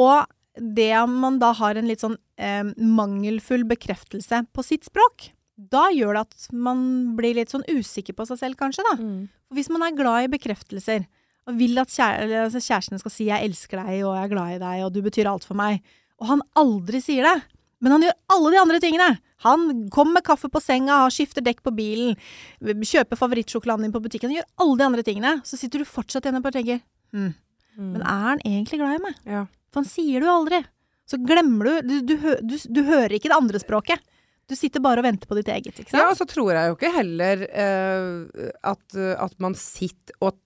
Og 0.00 0.24
det 0.58 0.90
om 0.98 1.12
man 1.20 1.38
da 1.38 1.52
har 1.54 1.76
en 1.78 1.86
litt 1.86 2.00
sånn 2.02 2.16
eh, 2.38 2.64
mangelfull 2.78 3.64
bekreftelse 3.68 4.46
på 4.54 4.64
sitt 4.64 4.88
språk, 4.88 5.30
da 5.58 5.88
gjør 5.90 6.14
det 6.14 6.24
at 6.26 6.48
man 6.54 6.80
blir 7.18 7.34
litt 7.34 7.50
sånn 7.50 7.66
usikker 7.66 8.14
på 8.14 8.26
seg 8.26 8.38
selv, 8.38 8.58
kanskje, 8.58 8.84
da. 8.86 8.96
Mm. 9.02 9.28
Hvis 9.54 9.70
man 9.74 9.82
er 9.86 9.96
glad 9.98 10.26
i 10.26 10.32
bekreftelser, 10.36 11.06
og 11.48 11.56
vil 11.58 11.78
at 11.80 11.90
kjære, 11.90 12.44
altså, 12.44 12.60
kjæresten 12.62 12.98
skal 13.00 13.10
si 13.10 13.24
'jeg 13.26 13.42
elsker 13.44 13.78
deg', 13.78 14.04
og 14.06 14.14
'jeg 14.16 14.24
er 14.24 14.34
glad 14.34 14.48
i 14.54 14.58
deg', 14.58 14.84
og 14.86 14.92
'du 14.92 15.02
betyr 15.02 15.26
alt 15.30 15.44
for 15.44 15.54
meg', 15.54 15.80
og 16.20 16.26
han 16.26 16.42
aldri 16.56 17.00
sier 17.00 17.22
det, 17.22 17.42
men 17.82 17.94
han 17.94 18.04
gjør 18.06 18.16
alle 18.34 18.52
de 18.54 18.60
andre 18.60 18.80
tingene. 18.82 19.08
Han 19.46 19.66
kommer 19.94 20.18
med 20.18 20.26
kaffe 20.26 20.50
på 20.50 20.62
senga, 20.62 21.04
skifter 21.14 21.44
dekk 21.46 21.60
på 21.66 21.72
bilen, 21.76 22.16
kjøper 22.62 23.18
favorittsjokoladen 23.20 23.86
din 23.86 23.94
på 23.94 24.02
butikken, 24.02 24.32
han 24.32 24.40
gjør 24.40 24.48
alle 24.64 24.78
de 24.80 24.86
andre 24.88 25.04
tingene. 25.06 25.34
Så 25.46 25.60
sitter 25.60 25.84
du 25.84 25.88
fortsatt 25.88 26.26
igjen 26.26 26.40
og 26.40 26.50
tenker 26.54 26.82
hm, 27.14 27.30
men 27.78 28.02
er 28.02 28.24
han 28.32 28.42
egentlig 28.42 28.80
glad 28.80 28.98
i 28.98 29.04
meg? 29.04 29.20
Ja. 29.28 29.44
For 29.70 29.84
han 29.84 29.90
sier 29.90 30.18
det 30.18 30.26
jo 30.26 30.34
aldri. 30.40 30.62
Så 31.08 31.20
glemmer 31.22 31.68
du 31.68 31.88
du, 31.88 31.94
du, 32.08 32.16
du 32.42 32.56
du 32.58 32.80
hører 32.88 33.14
ikke 33.16 33.30
det 33.30 33.38
andre 33.38 33.62
språket. 33.62 34.02
Du 34.48 34.56
sitter 34.56 34.82
bare 34.82 35.02
og 35.02 35.06
venter 35.06 35.28
på 35.28 35.36
ditt 35.38 35.48
eget, 35.52 35.76
ikke 35.76 35.92
Ja, 35.94 36.08
og 36.08 36.16
så 36.18 36.24
tror 36.28 36.50
jeg 36.56 36.70
jo 36.70 36.76
ikke 36.78 36.92
heller 36.94 37.42
eh, 37.46 38.52
at, 38.66 38.96
at 38.96 39.34
man 39.44 39.54
sitter 39.60 40.16
og 40.24 40.38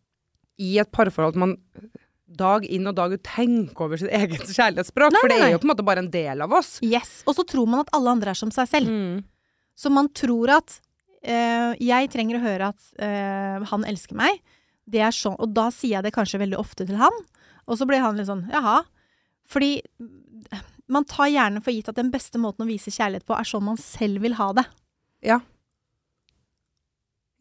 i 0.60 0.74
et 0.82 0.90
parforhold 0.92 1.32
at 1.32 1.40
man 1.40 1.54
dag 2.38 2.64
inn 2.64 2.88
og 2.90 2.96
dag 2.98 3.12
ut 3.14 3.24
tenke 3.26 3.84
over 3.84 4.00
sitt 4.00 4.12
eget 4.20 4.46
kjærlighetsspråk. 4.46 5.14
Nei, 5.14 5.20
for 5.24 5.32
det 5.32 5.40
er 5.40 5.52
jo 5.54 5.60
på 5.62 5.68
en 5.68 5.74
måte 5.74 5.86
bare 5.86 6.04
en 6.04 6.10
del 6.12 6.44
av 6.44 6.54
oss. 6.58 6.76
Yes. 6.84 7.20
Og 7.26 7.36
så 7.38 7.44
tror 7.48 7.68
man 7.70 7.84
at 7.84 7.92
alle 7.96 8.16
andre 8.16 8.32
er 8.34 8.38
som 8.38 8.52
seg 8.54 8.70
selv. 8.70 8.90
Mm. 8.92 9.20
Så 9.78 9.92
man 9.92 10.10
tror 10.16 10.54
at 10.58 10.78
øh, 11.24 11.78
jeg 11.80 12.10
trenger 12.12 12.38
å 12.38 12.44
høre 12.44 12.72
at 12.74 12.90
øh, 13.02 13.68
han 13.72 13.86
elsker 13.88 14.18
meg. 14.18 14.42
Det 14.88 15.02
er 15.04 15.14
sånn, 15.14 15.38
og 15.40 15.54
da 15.54 15.68
sier 15.74 15.98
jeg 15.98 16.08
det 16.08 16.14
kanskje 16.14 16.42
veldig 16.42 16.58
ofte 16.60 16.86
til 16.88 16.98
han. 17.00 17.22
Og 17.70 17.78
så 17.78 17.86
blir 17.88 18.02
han 18.02 18.18
litt 18.18 18.28
sånn 18.28 18.48
jaha. 18.52 18.82
Fordi 19.50 19.76
mm, 20.02 20.60
man 20.92 21.06
tar 21.08 21.30
gjerne 21.32 21.62
for 21.64 21.74
gitt 21.74 21.90
at 21.92 21.98
den 21.98 22.12
beste 22.12 22.40
måten 22.42 22.66
å 22.66 22.68
vise 22.68 22.92
kjærlighet 22.92 23.26
på, 23.28 23.36
er 23.36 23.48
sånn 23.48 23.66
man 23.70 23.80
selv 23.80 24.22
vil 24.24 24.36
ha 24.40 24.50
det. 24.58 24.66
Ja. 25.24 25.38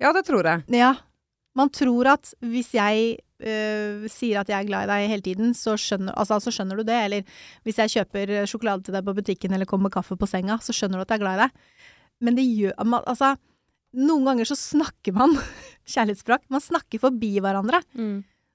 Ja, 0.02 0.14
det 0.16 0.26
tror 0.28 0.48
jeg. 0.48 0.66
Ja. 0.74 0.96
Man 1.58 1.70
tror 1.74 2.14
at 2.14 2.32
hvis 2.40 2.72
jeg 2.78 3.20
øh, 3.44 4.08
sier 4.12 4.42
at 4.42 4.50
jeg 4.50 4.58
er 4.64 4.68
glad 4.70 4.88
i 4.88 4.92
deg 4.92 5.10
hele 5.12 5.26
tiden, 5.26 5.54
så 5.58 5.74
skjønner, 5.80 6.14
altså, 6.18 6.40
så 6.44 6.54
skjønner 6.54 6.78
du 6.80 6.84
det. 6.88 6.98
Eller 7.08 7.24
hvis 7.68 7.78
jeg 7.82 7.94
kjøper 7.96 8.34
øh, 8.40 8.48
sjokolade 8.50 8.84
til 8.88 8.94
deg 8.98 9.06
på 9.08 9.16
butikken 9.18 9.54
eller 9.54 9.66
kommer 9.70 9.90
med 9.90 9.96
kaffe 9.98 10.18
på 10.20 10.30
senga, 10.30 10.58
så 10.64 10.74
skjønner 10.76 11.02
du 11.02 11.06
at 11.06 11.14
jeg 11.16 11.20
er 11.22 11.26
glad 11.26 11.40
i 11.40 11.46
deg. 11.46 11.64
Men 12.22 12.36
det 12.38 12.46
gjør 12.48 12.86
man, 12.86 13.02
Altså, 13.10 13.34
noen 13.98 14.28
ganger 14.30 14.46
så 14.48 14.56
snakker 14.56 15.14
man 15.18 15.34
kjærlighetsspråk. 15.94 16.46
Man 16.54 16.62
snakker 16.64 17.02
forbi 17.02 17.34
hverandre. 17.44 17.82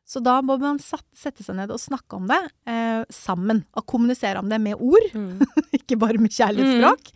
Så 0.06 0.20
da 0.22 0.36
må 0.46 0.54
man 0.62 0.78
sette 0.78 1.42
seg 1.42 1.56
ned 1.58 1.72
og 1.74 1.80
snakke 1.82 2.14
om 2.14 2.28
det 2.30 2.38
eh, 2.70 3.02
sammen. 3.10 3.64
Og 3.74 3.82
kommunisere 3.90 4.38
om 4.38 4.48
det 4.52 4.60
med 4.62 4.78
ord, 4.78 5.08
Mm. 5.18 5.40
ikke 5.80 5.96
bare 5.98 6.20
med 6.22 6.30
kjærlighetsspråk. 6.30 7.10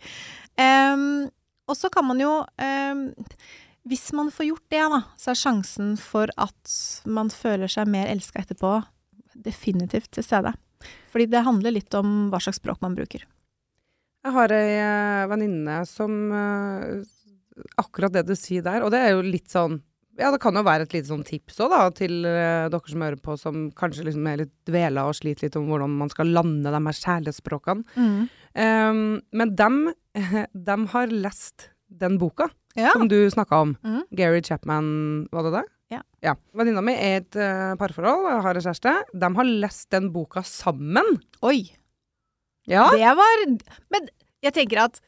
Em, 0.59 1.29
og 1.71 1.77
så 1.79 1.87
kan 1.93 2.03
man 2.03 2.19
jo 2.19 2.33
em, 2.59 3.05
Hvis 3.89 4.11
man 4.13 4.29
får 4.29 4.45
gjort 4.51 4.67
det, 4.69 4.81
da, 4.93 4.99
så 5.17 5.31
er 5.31 5.39
sjansen 5.39 5.93
for 5.97 6.29
at 6.37 6.73
man 7.09 7.31
føler 7.33 7.71
seg 7.71 7.89
mer 7.89 8.11
elska 8.11 8.43
etterpå, 8.43 8.75
definitivt 9.33 10.11
til 10.13 10.25
stede. 10.25 10.53
Fordi 11.11 11.27
det 11.31 11.45
handler 11.45 11.73
litt 11.73 11.93
om 11.97 12.29
hva 12.31 12.41
slags 12.41 12.61
språk 12.61 12.81
man 12.83 12.95
bruker. 12.97 13.25
Jeg 14.21 14.35
har 14.35 14.53
ei 14.53 14.75
eh, 14.77 15.27
venninne 15.31 15.81
som 15.89 16.11
eh, 16.29 17.01
Akkurat 17.81 18.13
det 18.13 18.23
du 18.29 18.35
sier 18.37 18.63
der, 18.65 18.83
og 18.85 18.93
det 18.93 18.99
er 19.01 19.15
jo 19.15 19.23
litt 19.25 19.49
sånn 19.51 19.79
Ja, 20.19 20.29
det 20.31 20.39
kan 20.43 20.55
jo 20.55 20.63
være 20.65 20.85
et 20.85 20.93
lite 20.93 21.09
sånn 21.09 21.25
tips 21.25 21.57
òg, 21.63 21.73
da, 21.73 21.81
til 21.95 22.21
uh, 22.27 22.69
dere 22.71 22.93
som 22.93 23.03
hører 23.03 23.19
på, 23.21 23.35
som 23.39 23.65
kanskje 23.77 24.05
liksom 24.07 24.27
er 24.29 24.43
litt 24.43 24.53
dvela 24.67 25.07
og 25.09 25.17
sliter 25.17 25.47
litt 25.47 25.57
om 25.57 25.67
hvordan 25.71 25.97
man 26.03 26.11
skal 26.13 26.31
lande 26.35 26.73
de 26.73 26.81
her 26.85 26.97
kjærlighetsspråkene. 26.99 28.01
Um, 28.53 29.01
men 29.41 29.53
dem, 29.57 29.79
dem 30.69 30.87
har 30.93 31.15
lest 31.15 31.69
den 31.99 32.17
boka 32.21 32.49
Ja. 32.75 32.91
som 32.95 33.07
du 33.11 33.29
snakka 33.29 33.57
om. 33.65 33.75
Mm. 33.83 34.01
Gary 34.15 34.41
Chapman, 34.41 35.27
var 35.31 35.43
det 35.43 35.51
det? 35.57 35.63
Ja. 35.91 36.01
ja. 36.23 36.35
Venninna 36.55 36.81
mi 36.81 36.93
er 36.95 37.17
i 37.17 37.19
et 37.19 37.35
uh, 37.35 37.75
parforhold, 37.75 38.25
og 38.31 38.43
har 38.45 38.55
en 38.55 38.63
kjæreste. 38.63 38.93
De 39.13 39.29
har 39.35 39.43
lest 39.65 39.89
den 39.91 40.07
boka 40.13 40.39
sammen. 40.47 41.17
Oi! 41.43 41.65
Ja. 42.69 42.87
Det 42.95 43.15
var 43.17 43.45
Men 43.91 44.07
jeg 44.41 44.53
tenker 44.53 44.85
at 44.85 45.01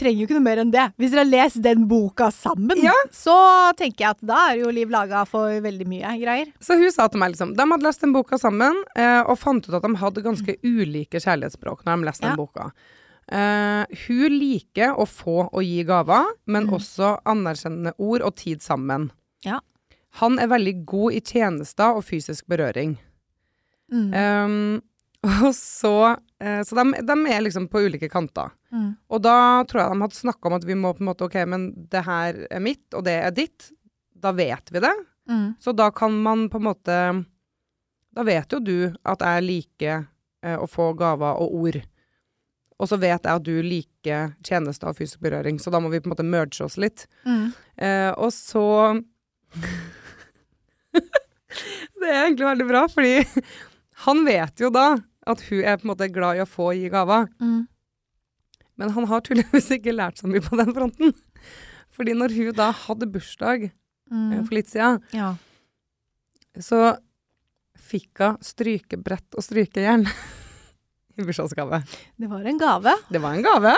trenger 0.00 0.22
jo 0.22 0.26
ikke 0.28 0.36
noe 0.38 0.44
mer 0.46 0.60
enn 0.62 0.70
det. 0.72 0.84
Hvis 1.00 1.10
dere 1.12 1.24
har 1.24 1.28
lest 1.30 1.58
den 1.64 1.82
boka 1.88 2.30
sammen, 2.32 2.78
Ja. 2.80 2.92
så 3.12 3.34
tenker 3.76 4.04
jeg 4.04 4.10
at 4.14 4.22
da 4.24 4.38
er 4.52 4.60
jo 4.62 4.70
liv 4.72 4.88
laga 4.92 5.24
for 5.28 5.50
veldig 5.60 5.86
mye 5.90 6.12
greier. 6.22 6.52
Så 6.60 6.76
hun 6.80 6.90
sa 6.94 7.08
til 7.08 7.20
meg 7.20 7.32
liksom 7.34 7.52
De 7.56 7.66
hadde 7.72 7.84
lest 7.84 8.00
den 8.00 8.12
boka 8.14 8.38
sammen, 8.40 8.76
eh, 8.96 9.20
og 9.24 9.36
fant 9.38 9.66
ut 9.68 9.74
at 9.74 9.82
de 9.84 9.94
hadde 10.00 10.22
ganske 10.24 10.56
ulike 10.64 11.20
kjærlighetsspråk 11.20 11.84
når 11.84 11.96
de 12.00 12.08
leste 12.08 12.24
Ja. 12.24 12.28
den 12.34 12.36
boka. 12.40 12.70
Eh, 13.30 13.86
hun 14.06 14.34
liker 14.40 14.96
å 14.98 15.04
få 15.06 15.44
og 15.52 15.62
gi 15.62 15.84
gaver, 15.86 16.26
men 16.46 16.66
Mm. 16.66 16.74
også 16.74 17.12
anerkjennende 17.24 17.92
ord 17.98 18.22
og 18.26 18.34
tid 18.36 18.60
sammen. 18.62 19.10
Ja. 19.44 19.60
Han 20.18 20.38
er 20.38 20.48
veldig 20.48 20.84
god 20.84 21.12
i 21.14 21.20
tjenester 21.20 21.94
og 21.94 22.02
fysisk 22.04 22.46
berøring. 22.50 22.96
Mm. 23.92 24.14
Um, 24.14 24.82
og 25.46 25.54
så 25.54 26.16
uh, 26.42 26.62
Så 26.64 26.74
de, 26.78 27.02
de 27.02 27.16
er 27.30 27.42
liksom 27.42 27.68
på 27.68 27.82
ulike 27.86 28.08
kanter. 28.10 28.50
Mm. 28.72 28.96
Og 29.10 29.22
da 29.22 29.62
tror 29.68 29.82
jeg 29.82 29.92
de 29.92 30.00
hadde 30.04 30.18
snakka 30.18 30.48
om 30.48 30.56
at 30.56 30.64
vi 30.64 30.74
må 30.78 30.92
på 30.94 31.02
en 31.04 31.10
måte 31.10 31.26
OK, 31.26 31.36
men 31.46 31.70
det 31.90 32.04
her 32.06 32.46
er 32.50 32.60
mitt, 32.64 32.86
og 32.94 33.04
det 33.04 33.16
er 33.22 33.30
ditt. 33.34 33.70
Da 34.14 34.32
vet 34.32 34.70
vi 34.72 34.80
det. 34.80 34.94
Mm. 35.28 35.54
Så 35.60 35.74
da 35.76 35.90
kan 35.90 36.14
man 36.22 36.48
på 36.50 36.58
en 36.58 36.64
måte 36.66 37.24
Da 38.16 38.22
vet 38.26 38.50
jo 38.50 38.58
du 38.58 38.92
at 39.06 39.20
jeg 39.22 39.44
liker 39.46 40.06
uh, 40.46 40.56
å 40.58 40.66
få 40.66 40.90
gaver 40.98 41.38
og 41.38 41.54
ord. 41.54 41.80
Og 42.80 42.88
så 42.88 42.96
vet 42.96 43.20
jeg 43.26 43.36
at 43.36 43.44
du 43.44 43.58
liker 43.62 44.30
tjeneste 44.46 44.86
av 44.88 44.96
fysisk 44.96 45.20
berøring, 45.20 45.58
så 45.60 45.68
da 45.74 45.80
må 45.84 45.90
vi 45.92 46.00
på 46.00 46.08
en 46.08 46.14
måte 46.14 46.24
merge 46.24 46.64
oss 46.64 46.78
litt. 46.80 47.04
Mm. 47.28 47.50
Eh, 47.76 48.10
og 48.16 48.30
så 48.32 48.64
Det 52.00 52.08
er 52.08 52.22
egentlig 52.24 52.46
veldig 52.46 52.66
bra, 52.70 52.84
fordi 52.88 53.14
han 54.06 54.22
vet 54.24 54.62
jo 54.64 54.70
da 54.72 54.86
at 55.28 55.42
hun 55.50 55.60
er 55.60 55.76
på 55.76 55.84
en 55.84 55.90
måte 55.92 56.08
glad 56.12 56.38
i 56.38 56.44
å 56.44 56.48
få 56.48 56.70
gi 56.78 56.88
gaver. 56.92 57.26
Mm. 57.42 57.66
Men 58.80 58.94
han 58.96 59.04
har 59.10 59.20
tydeligvis 59.26 59.68
ikke 59.76 59.92
lært 59.92 60.22
så 60.22 60.30
mye 60.30 60.40
på 60.44 60.56
den 60.56 60.72
fronten. 60.76 61.12
Fordi 61.92 62.14
når 62.16 62.32
hun 62.38 62.54
da 62.56 62.70
hadde 62.86 63.10
bursdag 63.12 63.68
eh, 63.68 63.76
Mm. 64.10 64.40
for 64.42 64.54
litt 64.56 64.66
siden, 64.66 64.96
Ja. 65.14 65.36
så 66.58 66.96
fikk 67.78 68.18
hun 68.18 68.38
strykebrett 68.42 69.36
og 69.38 69.44
strykejern 69.46 70.02
i 71.22 71.28
bursdagsgave. 71.28 71.82
Det 72.20 72.30
var 72.30 72.48
en 72.48 72.58
gave. 72.60 72.96
Det 73.10 73.22
var 73.22 73.36
en 73.36 73.44
gave. 73.46 73.76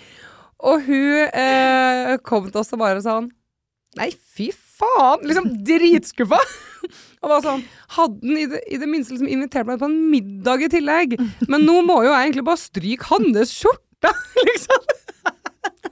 og 0.68 0.84
hun 0.86 1.24
eh, 1.28 2.14
kom 2.26 2.50
til 2.50 2.62
oss 2.62 2.74
og 2.74 2.82
bare 2.84 3.02
sånn 3.04 3.30
Nei, 3.94 4.08
fy 4.10 4.48
faen! 4.50 5.22
Liksom 5.22 5.44
dritskuffa. 5.66 6.40
og 7.22 7.30
var 7.30 7.44
sånn 7.44 7.62
Hadde 7.94 8.18
den 8.24 8.40
i 8.42 8.46
det, 8.50 8.60
i 8.66 8.80
det 8.82 8.88
minste 8.90 9.14
liksom 9.14 9.30
invitert 9.30 9.68
meg 9.68 9.78
på 9.78 9.86
en 9.86 9.98
middag 10.10 10.66
i 10.66 10.70
tillegg? 10.72 11.14
Men 11.46 11.66
nå 11.68 11.78
må 11.86 12.00
jo 12.02 12.10
jeg 12.10 12.28
egentlig 12.28 12.46
bare 12.48 12.62
stryke 12.62 13.10
hans 13.12 13.54
skjorte, 13.54 14.12
liksom. 14.48 14.90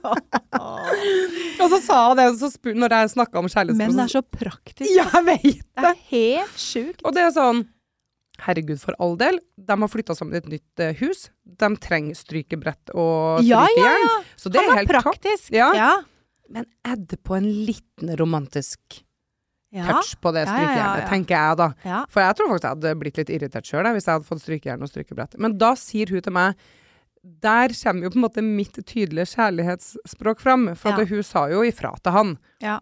og 0.03 1.69
så 1.71 1.77
sa 1.79 1.99
hun 2.09 2.19
det 2.19 2.25
så 2.35 2.49
når 2.75 2.95
jeg 2.97 3.11
snakka 3.13 3.39
om 3.39 3.47
Men 3.71 3.95
det 3.95 4.03
er 4.03 4.11
så 4.11 4.21
praktisk. 4.21 4.89
Ja, 4.91 5.07
jeg 5.13 5.23
vet 5.29 5.63
Det 5.79 5.91
er 5.93 6.01
helt 6.09 6.59
sjukt. 6.59 6.99
Og 7.07 7.15
det 7.15 7.23
er 7.23 7.31
sånn 7.31 7.63
Herregud, 8.45 8.79
for 8.81 8.95
all 8.99 9.15
del. 9.17 9.39
De 9.57 9.75
har 9.81 9.87
flytta 9.91 10.15
sammen 10.17 10.35
i 10.35 10.41
et 10.41 10.49
nytt 10.51 10.81
uh, 10.83 10.91
hus. 10.99 11.29
De 11.45 11.69
trenger 11.83 12.15
strykebrett 12.19 12.91
og 12.95 13.41
Ja, 13.47 13.63
strykejern. 13.65 14.03
ja, 14.03 14.17
ja. 14.19 14.35
Så 14.35 14.51
det 14.51 14.61
Han 14.65 14.71
er 14.77 14.81
helt 14.81 14.93
praktisk. 15.03 15.51
Ja. 15.55 15.71
ja. 15.77 15.91
Men 16.49 16.65
det 17.07 17.21
på 17.23 17.35
en 17.37 17.47
liten 17.65 18.15
romantisk 18.19 19.03
Ja. 19.73 19.87
touch 19.89 20.19
på 20.21 20.31
det 20.35 20.43
Ja, 20.45 20.45
ja, 20.45 20.51
ja, 20.51 20.57
strykejernet, 20.59 21.01
ja. 21.01 21.09
tenker 21.09 21.33
jeg 21.39 21.57
da. 21.57 21.67
Ja. 21.83 22.05
For 22.09 22.21
jeg 22.21 22.35
tror 22.37 22.47
faktisk 22.51 22.63
jeg 22.67 22.75
hadde 22.75 22.99
blitt 22.99 23.17
litt 23.17 23.29
irritert 23.33 23.65
sjøl 23.65 23.87
hvis 23.95 24.05
jeg 24.05 24.13
hadde 24.19 24.27
fått 24.27 24.43
strykejern 24.43 24.83
og 24.85 24.89
strykebrett. 24.91 25.37
Men 25.39 25.57
da 25.57 25.71
sier 25.75 26.09
hun 26.13 26.21
til 26.21 26.33
meg 26.35 26.55
Der 27.23 27.69
kommer 27.71 28.03
jo 28.03 28.09
på 28.11 28.19
en 28.19 28.25
måte 28.27 28.43
mitt 28.43 28.75
tydelige 28.85 29.31
kjærlighetsspråk 29.33 30.39
fram. 30.43 30.75
For 30.75 30.91
Ja. 30.91 31.05
hun 31.05 31.23
sa 31.23 31.47
jo 31.47 31.61
ifra 31.63 31.95
til 32.03 32.11
han 32.11 32.37
Ja. 32.61 32.79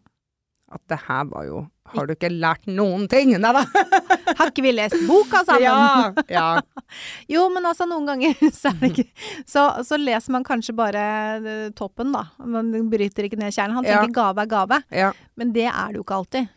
at 0.71 0.81
det 0.89 0.97
her 1.07 1.23
var 1.25 1.45
jo 1.45 1.69
Har 1.91 2.07
du 2.07 2.13
ikke 2.15 2.29
lært 2.31 2.67
noen 2.71 3.07
ting? 3.11 3.33
Nei 3.41 3.51
da. 3.55 3.61
Har 4.39 4.49
ikke 4.51 4.63
vi 4.65 4.71
lest 4.73 4.95
boka 5.07 5.41
sammen? 5.47 5.65
Ja, 5.65 6.23
ja. 6.31 6.45
Jo, 7.33 7.45
men 7.53 7.65
altså 7.67 7.85
noen 7.87 8.07
ganger 8.09 8.35
så 8.61 8.71
det 8.79 8.89
ikke 8.91 9.05
Så, 9.47 9.63
så 9.87 9.99
leser 9.99 10.33
man 10.35 10.43
kanskje 10.47 10.75
bare 10.75 11.03
eh, 11.39 11.69
toppen, 11.77 12.11
da. 12.15 12.25
Man 12.43 12.71
bryter 12.91 13.27
ikke 13.27 13.39
ned 13.39 13.53
kjernen. 13.55 13.77
Han 13.79 13.87
Ja. 13.87 13.99
tenker 14.01 14.15
gave 14.21 14.43
er 14.45 14.51
gave, 14.51 14.81
ja. 14.91 15.11
men 15.39 15.53
det 15.55 15.67
er 15.69 15.91
det 15.93 15.99
jo 16.01 16.05
ikke 16.05 16.19
alltid. 16.21 16.49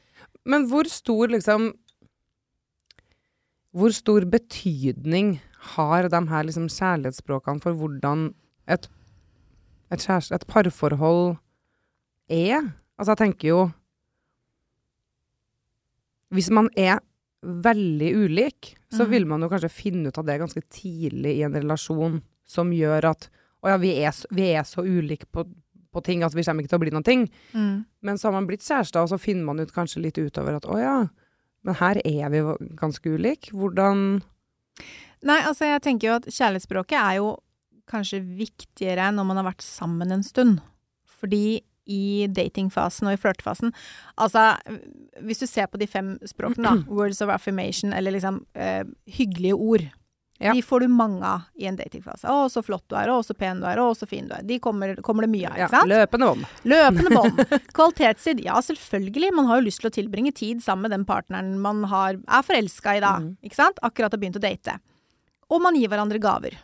Men 0.45 0.67
hvor 0.69 0.85
stor 0.91 1.31
liksom 1.33 1.71
Hvor 3.75 3.91
stor 3.95 4.25
betydning 4.31 5.41
har 5.75 6.07
de 6.13 6.21
her 6.31 6.45
liksom 6.47 6.69
kjærlighetsspråkene 6.71 7.63
for 7.65 7.75
hvordan 7.75 8.29
et, 8.71 8.85
et, 9.91 9.99
kjæreste, 10.05 10.35
et 10.37 10.45
parforhold 10.47 11.37
er? 12.31 12.69
Altså, 12.99 13.15
jeg 13.15 13.19
tenker 13.25 13.49
jo 13.49 13.63
Hvis 16.33 16.51
man 16.51 16.69
er 16.77 17.01
veldig 17.45 18.13
ulik, 18.25 18.75
så 18.93 19.05
Mhm. 19.05 19.11
vil 19.11 19.27
man 19.27 19.41
jo 19.43 19.49
kanskje 19.49 19.71
finne 19.71 20.09
ut 20.09 20.19
av 20.19 20.25
det 20.25 20.39
ganske 20.41 20.63
tidlig 20.71 21.37
i 21.39 21.43
en 21.43 21.53
relasjon, 21.53 22.23
som 22.45 22.71
gjør 22.71 23.11
at 23.11 23.29
Å 23.65 23.69
ja, 23.69 23.77
vi 23.79 23.95
er, 24.05 24.13
vi 24.31 24.43
er 24.53 24.63
så 24.63 24.83
ulike 24.85 25.25
på, 25.33 25.47
på 25.91 26.03
ting 26.05 26.23
at 26.23 26.35
vi 26.35 26.43
kommer 26.43 26.61
ikke 26.63 26.69
til 26.69 26.77
å 26.79 26.83
bli 26.83 26.91
noen 26.91 27.05
ting. 27.05 27.31
Men 28.03 28.19
så 28.19 28.25
har 28.29 28.33
man 28.33 28.47
blitt 28.47 28.61
kjærester, 28.61 29.01
og 29.01 29.09
så 29.09 29.19
finner 29.19 29.45
man 29.47 29.59
ut 29.61 29.73
kanskje 29.73 30.03
litt 30.03 30.19
utover 30.19 30.57
at 30.57 30.67
å 30.69 30.77
ja, 30.79 31.09
men 31.65 31.75
her 31.75 31.97
er 32.05 32.29
vi 32.29 32.43
ganske 32.77 33.09
ulike. 33.09 33.53
Hvordan 33.57 34.21
Nei, 35.23 35.41
altså 35.41 35.65
jeg 35.65 35.81
tenker 35.81 36.09
jo 36.11 36.15
at 36.19 36.27
kjærlighetsspråket 36.29 36.99
er 37.01 37.17
jo 37.23 37.39
kanskje 37.89 38.21
viktigere 38.37 39.09
når 39.15 39.25
man 39.31 39.37
har 39.41 39.47
vært 39.49 39.63
sammen 39.65 40.13
en 40.13 40.23
stund. 40.23 40.61
Fordi 41.09 41.63
i 41.87 42.27
datingfasen 42.33 43.09
og 43.11 43.17
i 43.17 43.21
flørtefasen 43.21 43.75
Altså, 44.17 44.55
hvis 45.21 45.43
du 45.43 45.47
ser 45.47 45.69
på 45.69 45.81
de 45.81 45.89
fem 45.91 46.15
språkene, 46.25 46.65
da. 46.65 46.73
Words 46.99 47.21
of 47.25 47.33
affirmation, 47.35 47.93
eller 47.93 48.15
liksom 48.15 48.45
eh, 48.55 48.85
hyggelige 49.19 49.55
ord. 49.55 49.85
Ja. 50.43 50.53
De 50.53 50.63
får 50.63 50.81
du 50.81 50.89
mange 50.91 51.23
av 51.27 51.45
i 51.55 51.67
en 51.71 51.77
datingfase. 51.79 52.27
'Å, 52.27 52.49
så 52.51 52.63
flott 52.63 52.85
du 52.91 52.97
er', 52.99 53.09
'Å, 53.09 53.23
så 53.23 53.37
pen 53.39 53.61
du 53.63 53.67
er', 53.71 53.79
'Å, 53.79 53.95
så 53.97 54.09
fin 54.11 54.27
du 54.27 54.35
er'. 54.35 54.43
De 54.43 54.59
kommer, 54.59 54.97
kommer 55.07 55.25
det 55.27 55.31
mye 55.31 55.47
av, 55.51 55.57
ikke 55.57 55.71
sant? 55.77 55.93
Løpende 55.93 56.31
bånd. 56.31 56.49
Løpende 56.73 57.15
bånd. 57.15 57.45
Kvalitetstid. 57.79 58.43
Ja, 58.45 58.59
selvfølgelig. 58.59 59.31
Man 59.37 59.47
har 59.47 59.61
jo 59.61 59.69
lyst 59.69 59.81
til 59.85 59.93
å 59.93 59.95
tilbringe 59.95 60.35
tid 60.35 60.63
sammen 60.65 60.89
med 60.89 60.97
den 60.97 61.07
partneren 61.09 61.55
man 61.63 61.85
har, 61.93 62.19
er 62.19 62.47
forelska 62.47 62.97
i 62.99 63.05
da. 63.05 63.15
Mhm. 63.23 63.37
Ikke 63.47 63.61
sant? 63.61 63.79
Akkurat 63.87 64.13
har 64.13 64.21
begynt 64.21 64.41
å 64.41 64.43
date. 64.43 64.79
Og 65.55 65.63
man 65.63 65.79
gir 65.79 65.93
hverandre 65.93 66.19
gaver. 66.19 66.59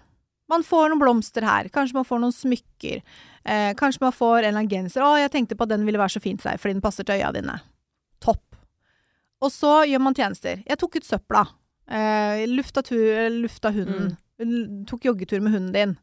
Man 0.51 0.67
får 0.67 0.91
noen 0.91 1.01
blomster 1.01 1.47
her. 1.47 1.71
Kanskje 1.71 2.01
man 2.01 2.09
får 2.09 2.25
noen 2.25 2.35
smykker. 2.35 3.05
Eh, 3.45 3.73
kanskje 3.75 4.05
man 4.05 4.13
får 4.13 4.39
en 4.39 4.45
eller 4.45 4.59
annen 4.59 4.71
genser. 4.71 5.01
'Å, 5.03 5.19
jeg 5.23 5.33
tenkte 5.33 5.57
på 5.57 5.65
at 5.65 5.73
den 5.73 5.87
ville 5.87 5.99
være 5.99 6.17
så 6.17 6.21
fin 6.21 6.37
til 6.37 6.51
deg, 6.51 6.61
fordi 6.61 6.77
den 6.77 6.85
passer 6.85 7.05
til 7.05 7.21
øya 7.21 7.33
dine'. 7.33 7.61
Topp. 8.21 8.45
Og 9.41 9.51
så 9.51 9.87
gjør 9.89 10.01
man 10.05 10.15
tjenester. 10.15 10.63
Jeg 10.69 10.79
tok 10.79 10.97
ut 10.97 11.05
søpla. 11.05 11.47
Eh, 11.91 12.47
lufta, 12.47 12.83
tur, 12.83 13.31
lufta 13.41 13.73
hunden. 13.73 14.17
Mm. 14.39 14.85
Tok 14.87 15.09
joggetur 15.09 15.41
med 15.41 15.53
hunden 15.53 15.73
din. 15.73 15.97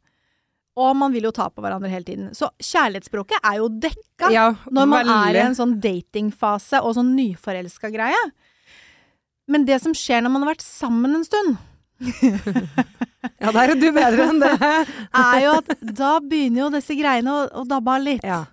Og 0.78 0.96
man 0.96 1.14
vil 1.14 1.26
jo 1.26 1.32
ta 1.34 1.48
på 1.50 1.62
hverandre 1.62 1.90
hele 1.90 2.06
tiden. 2.06 2.34
Så 2.38 2.52
kjærlighetsspråket 2.62 3.42
er 3.42 3.58
jo 3.58 3.70
dekka 3.70 4.30
Ja, 4.34 4.52
når 4.70 4.90
man 4.92 5.10
er 5.10 5.38
i 5.38 5.42
en 5.42 5.58
sånn 5.58 5.80
datingfase 5.82 6.84
og 6.84 6.94
sånn 6.98 7.16
nyforelska 7.18 7.90
greie. 7.94 8.20
Men 9.48 9.66
det 9.66 9.80
som 9.82 9.96
skjer 9.98 10.22
når 10.22 10.34
man 10.34 10.46
har 10.46 10.54
vært 10.54 10.66
sammen 10.66 11.16
en 11.18 11.26
stund, 11.26 11.58
Ja, 13.44 13.52
der 13.56 13.74
er 13.74 13.80
du 13.80 13.88
bedre 13.96 14.30
enn 14.32 14.42
det. 14.44 14.54
er 15.24 15.42
jo 15.46 15.58
at 15.62 15.74
da 15.82 16.14
begynner 16.24 16.66
jo 16.66 16.70
disse 16.78 16.98
greiene 17.00 17.34
å, 17.34 17.44
å 17.62 17.66
dabbe 17.70 17.98
av 17.98 18.06
litt. 18.06 18.26
Ja. 18.26 18.46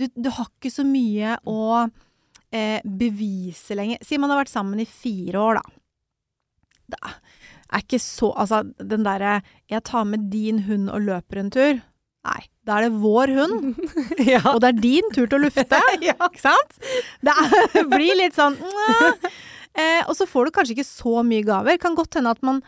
Du, 0.00 0.06
du 0.14 0.30
har 0.32 0.48
ikke 0.48 0.72
så 0.72 0.84
mye 0.86 1.36
å 1.48 1.60
eh, 2.54 2.80
bevise 2.84 3.76
lenger. 3.78 4.00
Si 4.06 4.18
man 4.20 4.32
har 4.32 4.42
vært 4.42 4.52
sammen 4.54 4.80
i 4.80 4.88
fire 4.88 5.44
år, 5.44 5.60
da. 5.60 5.76
Da 6.96 7.14
er 7.70 7.84
ikke 7.84 8.00
så 8.02 8.32
Altså, 8.34 8.64
den 8.78 9.04
derre 9.06 9.42
'jeg 9.70 9.84
tar 9.84 10.04
med 10.04 10.30
din 10.32 10.64
hund 10.66 10.90
og 10.90 11.00
løper 11.06 11.38
en 11.38 11.50
tur'. 11.50 11.82
Nei, 12.24 12.42
da 12.66 12.76
er 12.76 12.88
det 12.88 13.00
vår 13.00 13.30
hund, 13.32 13.76
ja. 14.32 14.42
og 14.52 14.60
det 14.60 14.68
er 14.68 14.80
din 14.80 15.06
tur 15.14 15.26
til 15.26 15.38
å 15.38 15.44
lufte. 15.46 15.80
ja. 16.02 16.16
Ikke 16.26 16.42
sant? 16.42 16.76
Det 17.24 17.32
er, 17.32 17.86
blir 17.88 18.18
litt 18.18 18.34
sånn. 18.36 18.58
Eh, 19.76 20.02
Og 20.08 20.16
så 20.18 20.26
får 20.28 20.48
du 20.48 20.54
kanskje 20.56 20.76
ikke 20.78 20.88
så 20.88 21.22
mye 21.26 21.44
gaver. 21.46 21.78
Kan 21.82 21.98
godt 21.98 22.18
hende 22.18 22.32
at 22.34 22.42
man 22.42 22.62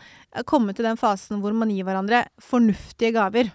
kommer 0.49 0.75
til 0.75 0.85
den 0.87 0.99
fasen 0.99 1.41
hvor 1.43 1.53
man 1.57 1.71
gir 1.73 1.85
hverandre 1.87 2.25
fornuftige 2.41 3.13
gaver. 3.15 3.51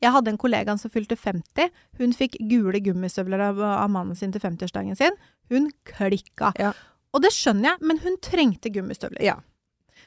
Jeg 0.00 0.14
hadde 0.14 0.32
en 0.32 0.40
kollega 0.40 0.76
som 0.80 0.90
fylte 0.92 1.16
50. 1.18 1.68
Hun 2.00 2.14
fikk 2.16 2.38
gule 2.48 2.80
gummistøvler 2.80 3.42
av, 3.50 3.60
av 3.60 3.90
mannen 3.92 4.16
sin 4.16 4.32
til 4.32 4.40
50-årsdagen 4.40 4.96
sin. 4.96 5.18
Hun 5.52 5.68
klikka. 5.84 6.54
Ja. 6.60 6.72
Og 7.12 7.24
det 7.24 7.32
skjønner 7.34 7.74
jeg, 7.74 7.84
men 7.90 8.00
hun 8.04 8.16
trengte 8.24 8.72
gummistøvler. 8.72 9.20
Ja. 9.26 9.36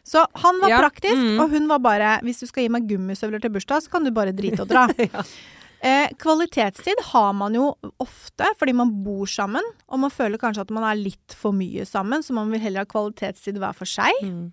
Så 0.04 0.24
han 0.42 0.58
var 0.60 0.72
Ja, 0.74 0.80
praktisk, 0.82 1.16
mm. 1.16 1.38
og 1.40 1.54
hun 1.54 1.68
var 1.70 1.80
bare 1.80 2.08
Hvis 2.26 2.42
du 2.42 2.48
skal 2.50 2.66
gi 2.66 2.72
meg 2.74 2.90
gummistøvler 2.90 3.40
til 3.40 3.54
bursdag, 3.54 3.86
så 3.86 3.92
kan 3.94 4.04
du 4.04 4.12
bare 4.12 4.34
drite 4.36 4.66
og 4.66 4.72
dra. 4.72 4.88
Ja. 5.14 5.24
Eh, 5.84 6.14
kvalitetstid 6.16 7.02
har 7.12 7.34
man 7.36 7.56
jo 7.58 7.74
ofte 8.00 8.48
fordi 8.56 8.72
man 8.78 8.92
bor 9.04 9.28
sammen, 9.28 9.66
og 9.92 10.00
man 10.00 10.14
føler 10.14 10.40
kanskje 10.40 10.64
at 10.64 10.72
man 10.72 10.86
er 10.88 10.96
litt 10.96 11.36
for 11.36 11.52
mye 11.52 11.84
sammen, 11.86 12.24
så 12.24 12.32
man 12.38 12.52
vil 12.54 12.64
heller 12.64 12.86
ha 12.86 12.90
kvalitetstid 12.90 13.60
hver 13.60 13.76
for 13.76 13.90
seg. 13.90 14.22
Mm. 14.24 14.46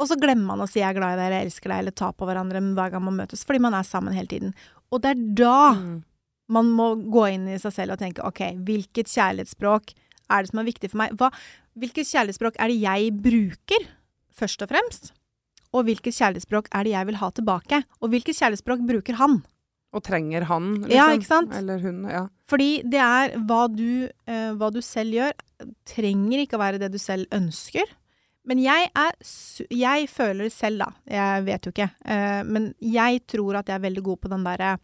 Og 0.00 0.08
så 0.08 0.18
glemmer 0.20 0.52
man 0.52 0.60
å 0.60 0.68
si 0.68 0.80
'jeg 0.80 0.90
er 0.90 0.98
glad 0.98 1.12
i 1.12 1.16
deg' 1.20 1.26
eller 1.26 1.44
'elsker 1.44 1.68
deg' 1.72 1.78
eller 1.78 1.90
ta 1.96 2.12
på 2.12 2.26
hverandre 2.28 2.60
hver 2.60 2.90
gang 2.90 3.04
man 3.04 3.16
møtes, 3.16 3.44
fordi 3.44 3.60
man 3.60 3.74
er 3.74 3.82
sammen 3.82 4.12
hele 4.12 4.26
tiden. 4.28 4.54
Og 4.92 5.00
det 5.02 5.10
er 5.10 5.34
da 5.34 5.72
Mm. 5.74 6.04
man 6.48 6.66
må 6.66 7.10
gå 7.10 7.32
inn 7.32 7.48
i 7.48 7.56
seg 7.58 7.72
selv 7.72 7.92
og 7.92 7.98
tenke 7.98 8.20
'ok, 8.20 8.64
hvilket 8.64 9.08
kjærlighetsspråk 9.08 9.94
er 10.30 10.42
det 10.42 10.50
som 10.50 10.58
er 10.58 10.64
viktig 10.72 10.90
for 10.90 10.98
meg'? 10.98 11.16
Hva, 11.16 11.30
hvilket 11.78 12.08
kjærlighetsspråk 12.12 12.56
er 12.58 12.68
det 12.68 12.80
jeg 12.80 13.22
bruker, 13.22 13.86
først 14.36 14.62
og 14.62 14.68
fremst? 14.68 15.12
Og 15.72 15.84
hvilket 15.84 16.12
kjærlighetsspråk 16.12 16.66
er 16.72 16.84
det 16.84 16.92
jeg 16.92 17.06
vil 17.06 17.16
ha 17.16 17.30
tilbake? 17.30 17.84
Og 18.02 18.10
hvilket 18.10 18.36
kjærlighetsspråk 18.36 18.86
bruker 18.86 19.14
han? 19.14 19.44
Og 19.90 20.04
trenger 20.06 20.44
han, 20.46 20.74
liksom. 20.84 20.94
Ja, 20.94 21.06
ikke 21.16 21.26
sant? 21.26 21.54
Eller 21.56 21.80
hun, 21.82 22.04
ja. 22.06 22.26
Fordi 22.50 22.82
det 22.86 23.00
er 23.02 23.32
hva 23.48 23.64
du, 23.70 24.06
uh, 24.30 24.52
hva 24.58 24.68
du 24.70 24.78
selv 24.84 25.16
gjør, 25.16 25.34
trenger 25.88 26.44
ikke 26.44 26.58
å 26.58 26.62
være 26.62 26.78
det 26.82 26.92
du 26.94 26.98
selv 27.02 27.26
ønsker. 27.34 27.96
Men 28.48 28.62
jeg 28.62 28.88
er 28.96 29.12
Jeg 29.68 30.06
føler 30.08 30.48
selv, 30.48 30.86
da, 30.86 30.92
jeg 31.10 31.42
vet 31.48 31.66
jo 31.66 31.74
ikke, 31.74 31.90
Uh, 32.06 32.42
men 32.46 32.72
jeg 32.80 33.24
tror 33.28 33.60
at 33.60 33.68
jeg 33.68 33.76
er 33.78 33.88
veldig 33.88 34.02
god 34.06 34.20
på 34.22 34.30
den 34.32 34.46
derre 34.46 34.76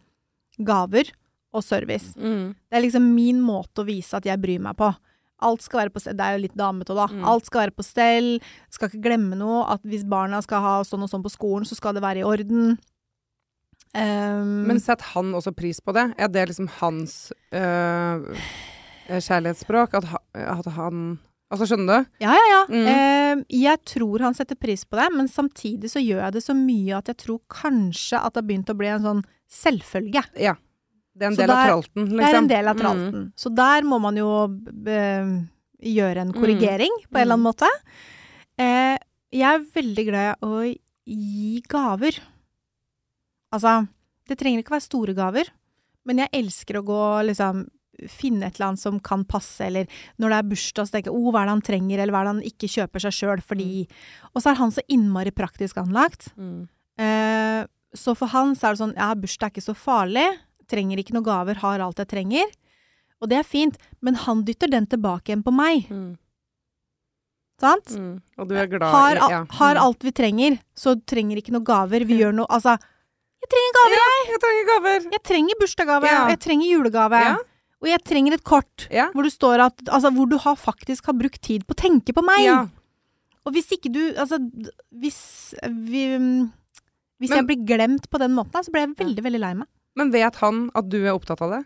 gaver 0.57 1.09
og 1.55 1.63
service. 1.63 2.13
Mm. 2.17 2.53
Det 2.67 2.77
er 2.77 2.83
liksom 2.85 3.07
min 3.15 3.39
måte 3.41 3.81
å 3.81 3.87
vise 3.87 4.17
at 4.17 4.25
jeg 4.27 4.41
bryr 4.41 4.61
meg 4.63 4.77
på. 4.79 4.91
Alt 5.47 5.61
skal 5.61 5.83
være 5.83 5.93
på 5.93 6.01
stell. 6.01 6.17
Det 6.17 6.25
er 6.25 6.35
jo 6.35 6.43
litt 6.47 6.57
damete 6.57 6.95
da. 6.97 7.07
Mm. 7.11 7.25
Alt 7.29 7.49
skal 7.49 7.65
være 7.65 7.75
på 7.77 7.85
stell. 7.85 8.29
Skal 8.73 8.89
ikke 8.89 9.03
glemme 9.05 9.37
noe. 9.37 9.63
At 9.69 9.83
hvis 9.85 10.05
barna 10.07 10.41
skal 10.41 10.63
ha 10.63 10.75
sånn 10.87 11.05
og 11.05 11.11
sånn 11.11 11.25
på 11.25 11.33
skolen, 11.33 11.67
så 11.67 11.77
skal 11.77 11.97
det 11.97 12.03
være 12.05 12.23
i 12.23 12.27
orden. 12.27 12.77
Um, 13.95 14.67
Men 14.67 14.81
setter 14.83 15.13
han 15.15 15.31
også 15.37 15.53
pris 15.55 15.79
på 15.81 15.93
det? 15.95 16.09
Er 16.19 16.31
det 16.31 16.47
liksom 16.49 16.67
hans 16.79 17.31
øh, 17.55 18.27
kjærlighetsspråk? 19.07 19.95
At, 20.01 20.09
ha, 20.11 20.21
at 20.57 20.69
han 20.77 21.17
Altså, 21.47 21.63
skjønner 21.69 22.01
du? 22.03 22.07
Ja, 22.19 22.33
ja, 22.35 22.47
ja. 22.51 22.61
Mm. 22.67 22.87
Uh, 22.91 23.43
jeg 23.55 23.79
tror 23.87 24.25
han 24.25 24.35
setter 24.35 24.57
pris 24.59 24.83
på 24.83 24.97
det, 24.99 25.05
men 25.15 25.29
samtidig 25.31 25.87
så 25.93 26.01
gjør 26.03 26.25
jeg 26.25 26.35
det 26.35 26.41
så 26.43 26.55
mye 26.57 26.97
at 26.97 27.11
jeg 27.13 27.21
tror 27.23 27.39
kanskje 27.47 28.19
at 28.19 28.35
det 28.35 28.41
har 28.41 28.47
begynt 28.49 28.73
å 28.73 28.75
bli 28.75 28.89
en 28.91 29.05
sånn 29.05 29.21
selvfølge. 29.47 30.25
Ja. 30.43 30.57
Det 31.17 31.25
er 31.25 31.31
en 31.31 31.37
Så 31.37 31.41
del 31.41 31.53
av 31.53 31.63
tralten, 31.65 32.03
liksom. 32.03 32.19
Det 32.19 32.27
er 32.27 32.37
en 32.37 32.51
del 32.51 32.67
av 32.67 32.83
Mm. 32.87 33.31
Så 33.35 33.49
der 33.55 33.87
må 33.87 33.97
man 33.99 34.17
jo 34.19 34.29
uh, 34.45 35.31
gjøre 35.81 36.21
en 36.21 36.33
korrigering 36.35 36.93
på 37.07 37.15
en 37.15 37.23
eller 37.23 37.37
annen 37.39 37.47
måte. 37.47 37.69
Uh, 38.59 38.97
jeg 39.33 39.47
er 39.47 39.65
veldig 39.73 40.05
glad 40.07 40.35
i 40.35 40.45
å 40.45 40.61
gi 41.07 41.63
gaver. 41.67 42.19
Altså, 43.55 43.79
det 44.27 44.37
trenger 44.39 44.63
ikke 44.63 44.75
være 44.75 44.87
store 44.87 45.15
gaver, 45.17 45.49
men 46.07 46.23
jeg 46.23 46.33
elsker 46.41 46.79
å 46.79 46.85
gå 46.87 47.01
liksom 47.29 47.65
finne 48.05 48.45
et 48.45 48.57
eller 48.57 48.71
annet 48.71 48.81
som 48.81 48.99
kan 49.01 49.23
passe, 49.25 49.57
eller 49.65 49.87
når 50.21 50.29
det 50.29 50.37
er 50.37 50.49
bursdag, 50.51 50.87
så 50.87 50.93
tenker 50.93 51.09
jeg 51.09 51.17
oh, 51.17 51.31
hva 51.33 51.41
er 51.41 51.49
det 51.49 51.55
han 51.55 51.63
trenger', 51.65 52.01
eller 52.03 52.13
hva 52.13 52.21
er 52.21 52.27
det 52.27 52.33
han 52.35 52.49
ikke 52.51 52.69
kjøper 52.69 53.03
seg 53.07 53.15
sjøl 53.15 53.41
fordi 53.41 53.87
Og 54.35 54.43
så 54.43 54.51
er 54.51 54.59
han 54.59 54.73
så 54.75 54.83
innmari 54.87 55.33
praktisk 55.33 55.79
anlagt. 55.81 56.29
Mm. 56.37 56.67
Eh, 57.01 57.63
så 57.97 58.13
for 58.17 58.29
han 58.29 58.53
så 58.53 58.67
er 58.67 58.75
det 58.75 58.81
sånn 58.83 58.95
Ja, 58.97 59.13
bursdag 59.15 59.49
er 59.49 59.55
ikke 59.55 59.65
så 59.65 59.73
farlig. 59.77 60.27
Trenger 60.69 61.01
ikke 61.01 61.15
noen 61.15 61.25
gaver, 61.25 61.61
har 61.63 61.81
alt 61.81 61.97
jeg 62.03 62.11
trenger. 62.11 62.53
Og 63.21 63.29
det 63.31 63.39
er 63.39 63.47
fint, 63.47 63.77
men 64.01 64.15
han 64.27 64.43
dytter 64.45 64.69
den 64.69 64.85
tilbake 64.85 65.31
igjen 65.31 65.45
på 65.45 65.53
meg. 65.55 65.87
Mm. 65.89 66.17
Sant? 67.57 67.95
Mm. 67.97 68.19
Og 68.37 68.49
du 68.49 68.53
er 68.53 68.67
glad 68.69 68.83
i 68.85 69.31
ja. 69.31 69.45
har 69.49 69.75
Mm. 69.75 69.81
alt 69.81 70.03
vi 70.03 70.11
trenger, 70.11 70.59
så 70.75 70.93
trenger 71.01 71.37
ikke 71.37 71.55
noen 71.55 71.65
gaver. 71.65 72.05
Vi 72.05 72.19
gjør 72.21 72.35
noe 72.35 72.45
Altså, 72.49 72.77
jeg 73.47 73.53
trenger 73.53 73.75
gaver, 73.77 73.97
jeg! 73.97 74.27
Jeg 74.31 74.39
trenger 74.43 74.65
gaver! 74.71 75.11
Jeg 75.15 75.23
trenger 75.23 75.59
bursdagsgave, 75.61 76.03
Ja. 76.11 76.23
og 76.23 76.29
jeg 76.33 76.39
trenger 76.39 76.67
julegave. 76.71 77.21
Ja. 77.23 77.35
Og 77.81 77.87
jeg 77.91 78.03
trenger 78.03 78.33
et 78.33 78.43
kort 78.43 78.87
Ja. 78.91 79.09
hvor 79.13 79.23
du 79.23 79.29
står 79.29 79.59
at 79.67 79.77
Altså, 79.87 80.09
hvor 80.13 80.27
du 80.29 80.37
har, 80.37 80.55
faktisk 80.55 81.05
har 81.05 81.13
brukt 81.13 81.41
tid 81.41 81.65
på 81.67 81.73
å 81.75 81.81
tenke 81.81 82.13
på 82.13 82.23
meg. 82.25 82.43
ja. 82.45 82.67
Og 83.45 83.53
hvis 83.53 83.69
ikke 83.71 83.91
du 83.93 84.13
Altså, 84.19 84.37
hvis 84.91 85.53
vi 85.69 86.17
mm, 86.17 86.51
Hvis 87.19 87.29
Men- 87.31 87.37
jeg 87.39 87.47
blir 87.47 87.65
glemt 87.65 88.09
på 88.11 88.19
den 88.19 88.33
måten, 88.35 88.63
så 88.63 88.69
blir 88.69 88.85
jeg 88.85 88.95
veldig, 88.95 89.23
veldig 89.23 89.39
lei 89.39 89.53
meg. 89.55 89.67
Men 89.95 90.11
vet 90.11 90.35
han 90.35 90.69
at 90.75 90.87
du 90.89 91.03
er 91.03 91.13
opptatt 91.17 91.41
av 91.41 91.49
det? 91.49 91.65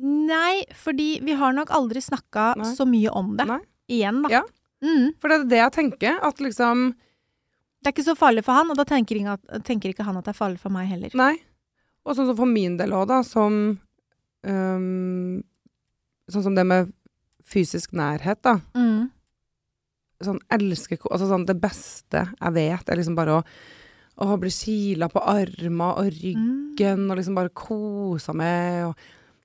Nei, 0.00 0.64
fordi 0.74 1.20
vi 1.22 1.32
har 1.34 1.52
nok 1.52 1.68
aldri 1.70 2.00
snakka 2.02 2.54
så 2.76 2.86
mye 2.86 3.10
om 3.14 3.36
det. 3.36 3.46
Nei. 3.46 3.58
Igjen, 3.88 4.22
da. 4.22 4.28
Ja. 4.28 4.42
Mm. 4.82 5.14
For 5.20 5.28
det 5.28 5.40
er 5.40 5.44
det 5.44 5.58
jeg 5.58 5.72
tenker. 5.72 6.18
At 6.22 6.38
liksom 6.38 6.94
Det 7.78 7.90
er 7.90 7.94
ikke 7.94 8.08
så 8.08 8.16
farlig 8.18 8.42
for 8.46 8.58
han, 8.58 8.70
og 8.72 8.76
da 8.80 8.84
tenker 8.88 9.20
ikke, 9.20 9.60
tenker 9.66 9.92
ikke 9.92 10.04
han 10.06 10.16
at 10.18 10.26
det 10.26 10.32
er 10.34 10.38
farlig 10.40 10.58
for 10.62 10.74
meg 10.74 10.88
heller. 10.90 11.12
Nei. 11.18 11.36
Og 12.04 12.16
sånn 12.16 12.26
som 12.30 12.36
for 12.38 12.48
min 12.50 12.76
del 12.80 12.94
òg, 12.96 13.06
da, 13.10 13.20
som 13.26 13.78
um, 14.42 15.42
Sånn 16.28 16.44
som 16.44 16.56
det 16.58 16.64
med 16.68 16.90
fysisk 17.48 17.94
nærhet, 17.96 18.42
da. 18.44 18.58
Mm. 18.76 19.06
Sånn 20.20 20.40
elsker 20.52 20.98
Altså 21.08 21.28
sånn 21.30 21.46
det 21.48 21.56
beste 21.62 22.26
jeg 22.34 22.52
vet, 22.56 22.88
er 22.90 22.98
liksom 23.00 23.16
bare 23.16 23.38
å 23.40 23.44
å 24.18 24.34
bli 24.34 24.50
kila 24.50 25.06
på 25.12 25.20
armer 25.22 26.00
og 26.00 26.08
Mm. 26.10 26.16
ryggen, 26.74 27.04
og 27.10 27.16
liksom 27.20 27.36
bare 27.36 27.52
kosa 27.54 28.32
meg. 28.34 28.88
Og, 28.88 28.96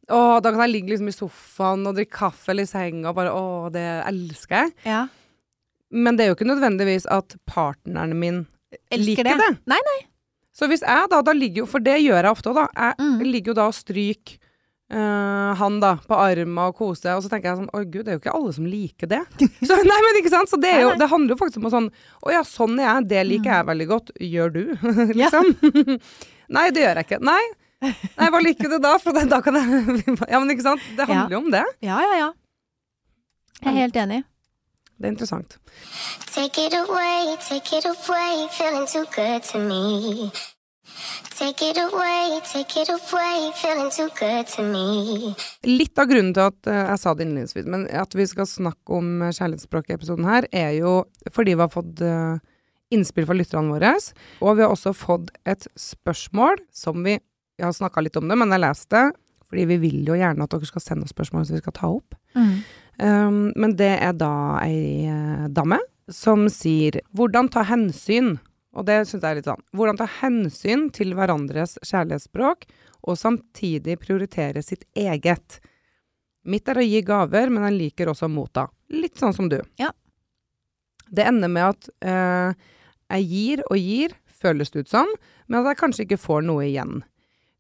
å, 0.10 0.42
da 0.42 0.50
kan 0.50 0.62
jeg 0.66 0.72
ligge 0.72 0.90
liksom 0.90 1.08
i 1.12 1.14
sofaen 1.14 1.86
og 1.86 1.94
drikke 1.94 2.18
kaffe 2.18 2.50
eller 2.50 2.64
i 2.66 2.72
senga 2.72 3.10
og 3.12 3.16
bare 3.16 3.30
Å, 3.38 3.70
det 3.72 3.84
elsker 4.10 4.56
jeg. 4.64 4.74
Ja. 4.90 5.04
Men 5.94 6.18
det 6.18 6.26
er 6.26 6.32
jo 6.32 6.36
ikke 6.40 6.50
nødvendigvis 6.50 7.06
at 7.14 7.36
partneren 7.50 8.16
min 8.18 8.42
Elsker 8.90 9.06
liker 9.06 9.28
det. 9.30 9.38
det. 9.38 9.52
Nei, 9.70 9.78
nei. 9.90 10.00
Så 10.54 10.68
hvis 10.70 10.82
jeg 10.86 11.10
da, 11.10 11.20
da 11.26 11.34
ligger 11.34 11.64
jo 11.64 11.68
For 11.70 11.82
det 11.82 11.96
gjør 12.02 12.20
jeg 12.26 12.34
ofte 12.34 12.50
òg, 12.52 12.58
da. 12.60 12.68
Jeg 12.78 12.96
Mm. 13.02 13.22
ligger 13.32 13.54
jo 13.54 13.58
da 13.62 13.68
og 13.70 13.74
stryker 13.78 14.40
eh, 14.94 15.54
han 15.58 15.80
da 15.82 15.96
på 16.06 16.14
armen 16.22 16.58
og 16.62 16.76
koser, 16.78 17.16
og 17.16 17.24
så 17.26 17.30
tenker 17.32 17.50
jeg 17.50 17.58
sånn 17.64 17.70
Oi, 17.74 17.84
gud, 17.86 18.04
det 18.06 18.12
er 18.14 18.18
jo 18.18 18.22
ikke 18.22 18.34
alle 18.38 18.52
som 18.54 18.66
liker 18.70 19.10
det. 19.10 19.22
Så, 19.70 19.78
nei, 19.82 20.00
men 20.06 20.20
ikke 20.20 20.30
sant? 20.34 20.50
Så 20.52 20.60
det, 20.62 20.74
jo, 20.84 20.92
det 21.00 21.08
handler 21.10 21.34
jo 21.34 21.40
faktisk 21.40 21.58
om 21.62 21.70
å 21.70 21.74
sånn 21.74 21.88
Å 22.28 22.34
ja, 22.36 22.44
sånn 22.46 22.76
er 22.78 22.86
jeg. 22.90 23.08
Det 23.14 23.24
liker 23.30 23.50
Mm. 23.50 23.56
jeg 23.58 23.70
veldig 23.72 23.88
godt. 23.94 24.12
Gjør 24.22 24.54
du? 24.54 24.64
liksom. 25.22 25.50
nei, 26.58 26.68
det 26.76 26.84
gjør 26.86 27.00
jeg 27.02 27.08
ikke. 27.08 27.22
Nei. 27.26 27.42
Nei, 27.84 28.28
hva 28.32 28.40
liker 28.44 28.70
du 28.72 28.78
da? 28.80 28.94
For 29.02 29.12
da 29.18 29.42
kan 29.44 29.58
jeg 29.60 30.18
Ja, 30.30 30.40
men 30.40 30.54
ikke 30.54 30.64
sant? 30.70 30.82
Det 30.98 31.08
handler 31.10 31.34
jo 31.38 31.42
om 31.46 31.50
det. 31.52 31.64
Ja, 31.84 31.98
ja, 32.06 32.14
ja. 32.22 32.30
Jeg 33.64 33.74
er 33.74 33.80
helt 33.88 33.98
enig. 34.06 34.22
Det 34.98 35.10
er 35.10 35.14
interessant. 35.14 35.58
Take 36.34 36.68
it 36.68 36.74
away, 36.74 37.36
take 37.42 37.78
it 37.78 37.86
away, 37.86 38.48
feeling 38.52 38.88
too 38.88 39.06
good 39.16 39.44
to 39.52 39.60
me. 39.60 40.32
Take 41.34 41.66
it 41.66 41.78
away, 41.78 42.40
take 42.46 42.82
it 42.82 42.90
away, 42.90 43.52
feeling 43.56 43.90
too 43.90 44.10
good 44.20 44.48
to 44.56 44.64
me. 44.64 45.34
Litt 45.66 45.98
av 46.00 46.08
grunnen 46.12 46.34
til 46.36 46.46
at 46.46 46.70
eh, 46.70 46.82
jeg 46.92 47.02
sa 47.02 47.14
det 47.18 47.26
innledningsvis, 47.26 47.70
men 47.74 47.88
at 47.90 48.14
vi 48.16 48.28
skal 48.30 48.48
snakke 48.50 49.00
om 49.00 49.24
eh, 49.24 49.34
kjærlighetsspråk 49.34 49.90
i 49.90 49.96
episoden 49.98 50.30
her, 50.30 50.48
er 50.54 50.76
jo 50.78 50.94
fordi 51.34 51.56
vi 51.56 51.66
har 51.66 51.74
fått 51.74 52.04
eh, 52.06 52.38
innspill 52.94 53.28
fra 53.28 53.38
lytterne 53.38 53.74
våre. 53.74 53.96
Og 54.46 54.60
vi 54.60 54.66
har 54.66 54.72
også 54.76 54.94
fått 54.96 55.34
et 55.50 55.68
spørsmål 55.80 56.62
som 56.72 57.02
vi 57.06 57.20
Jeg 57.62 57.68
har 57.68 57.76
snakka 57.78 58.02
litt 58.02 58.16
om 58.18 58.26
det, 58.26 58.34
men 58.34 58.50
jeg 58.50 58.64
leste 58.64 58.98
det. 58.98 59.23
Fordi 59.54 59.68
vi 59.70 59.76
vil 59.78 60.00
jo 60.08 60.16
gjerne 60.18 60.48
at 60.48 60.50
dere 60.50 60.66
skal 60.66 60.82
sende 60.82 61.06
oss 61.06 61.14
spørsmål 61.14 61.44
som 61.46 61.54
vi 61.54 61.62
skal 61.62 61.76
ta 61.78 61.90
opp. 61.94 62.16
Mm. 62.34 62.54
Um, 62.98 63.36
men 63.54 63.76
det 63.78 63.92
er 64.02 64.16
da 64.18 64.34
ei 64.64 65.06
eh, 65.06 65.44
dame 65.54 65.78
som 66.10 66.48
sier 66.50 66.98
'hvordan 67.14 67.52
ta 67.54 67.62
hensyn'. 67.70 68.40
Og 68.74 68.86
det 68.86 69.06
syns 69.06 69.22
jeg 69.22 69.30
er 69.30 69.36
litt 69.36 69.46
sånn. 69.46 69.62
Hvordan 69.78 69.98
ta 69.98 70.08
hensyn 70.10 70.90
til 70.90 71.14
hverandres 71.14 71.78
kjærlighetsspråk, 71.86 72.66
og 73.06 73.18
samtidig 73.18 74.00
prioritere 74.02 74.64
sitt 74.64 74.88
eget. 74.98 75.60
Mitt 76.44 76.68
er 76.68 76.82
å 76.82 76.82
gi 76.82 77.04
gaver, 77.06 77.54
men 77.54 77.70
jeg 77.70 77.78
liker 77.78 78.10
også 78.10 78.26
å 78.26 78.34
motta. 78.34 78.68
Litt 78.90 79.22
sånn 79.22 79.34
som 79.34 79.50
du. 79.50 79.62
Ja. 79.78 79.92
Det 81.06 81.28
ender 81.30 81.48
med 81.48 81.70
at 81.70 81.90
eh, 82.02 82.58
jeg 83.14 83.30
gir 83.30 83.64
og 83.70 83.78
gir, 83.78 84.18
føles 84.26 84.74
det 84.74 84.88
ut 84.88 84.90
som, 84.90 85.14
men 85.46 85.62
at 85.62 85.70
jeg 85.70 85.82
kanskje 85.84 86.08
ikke 86.08 86.24
får 86.26 86.42
noe 86.42 86.66
igjen. 86.66 87.04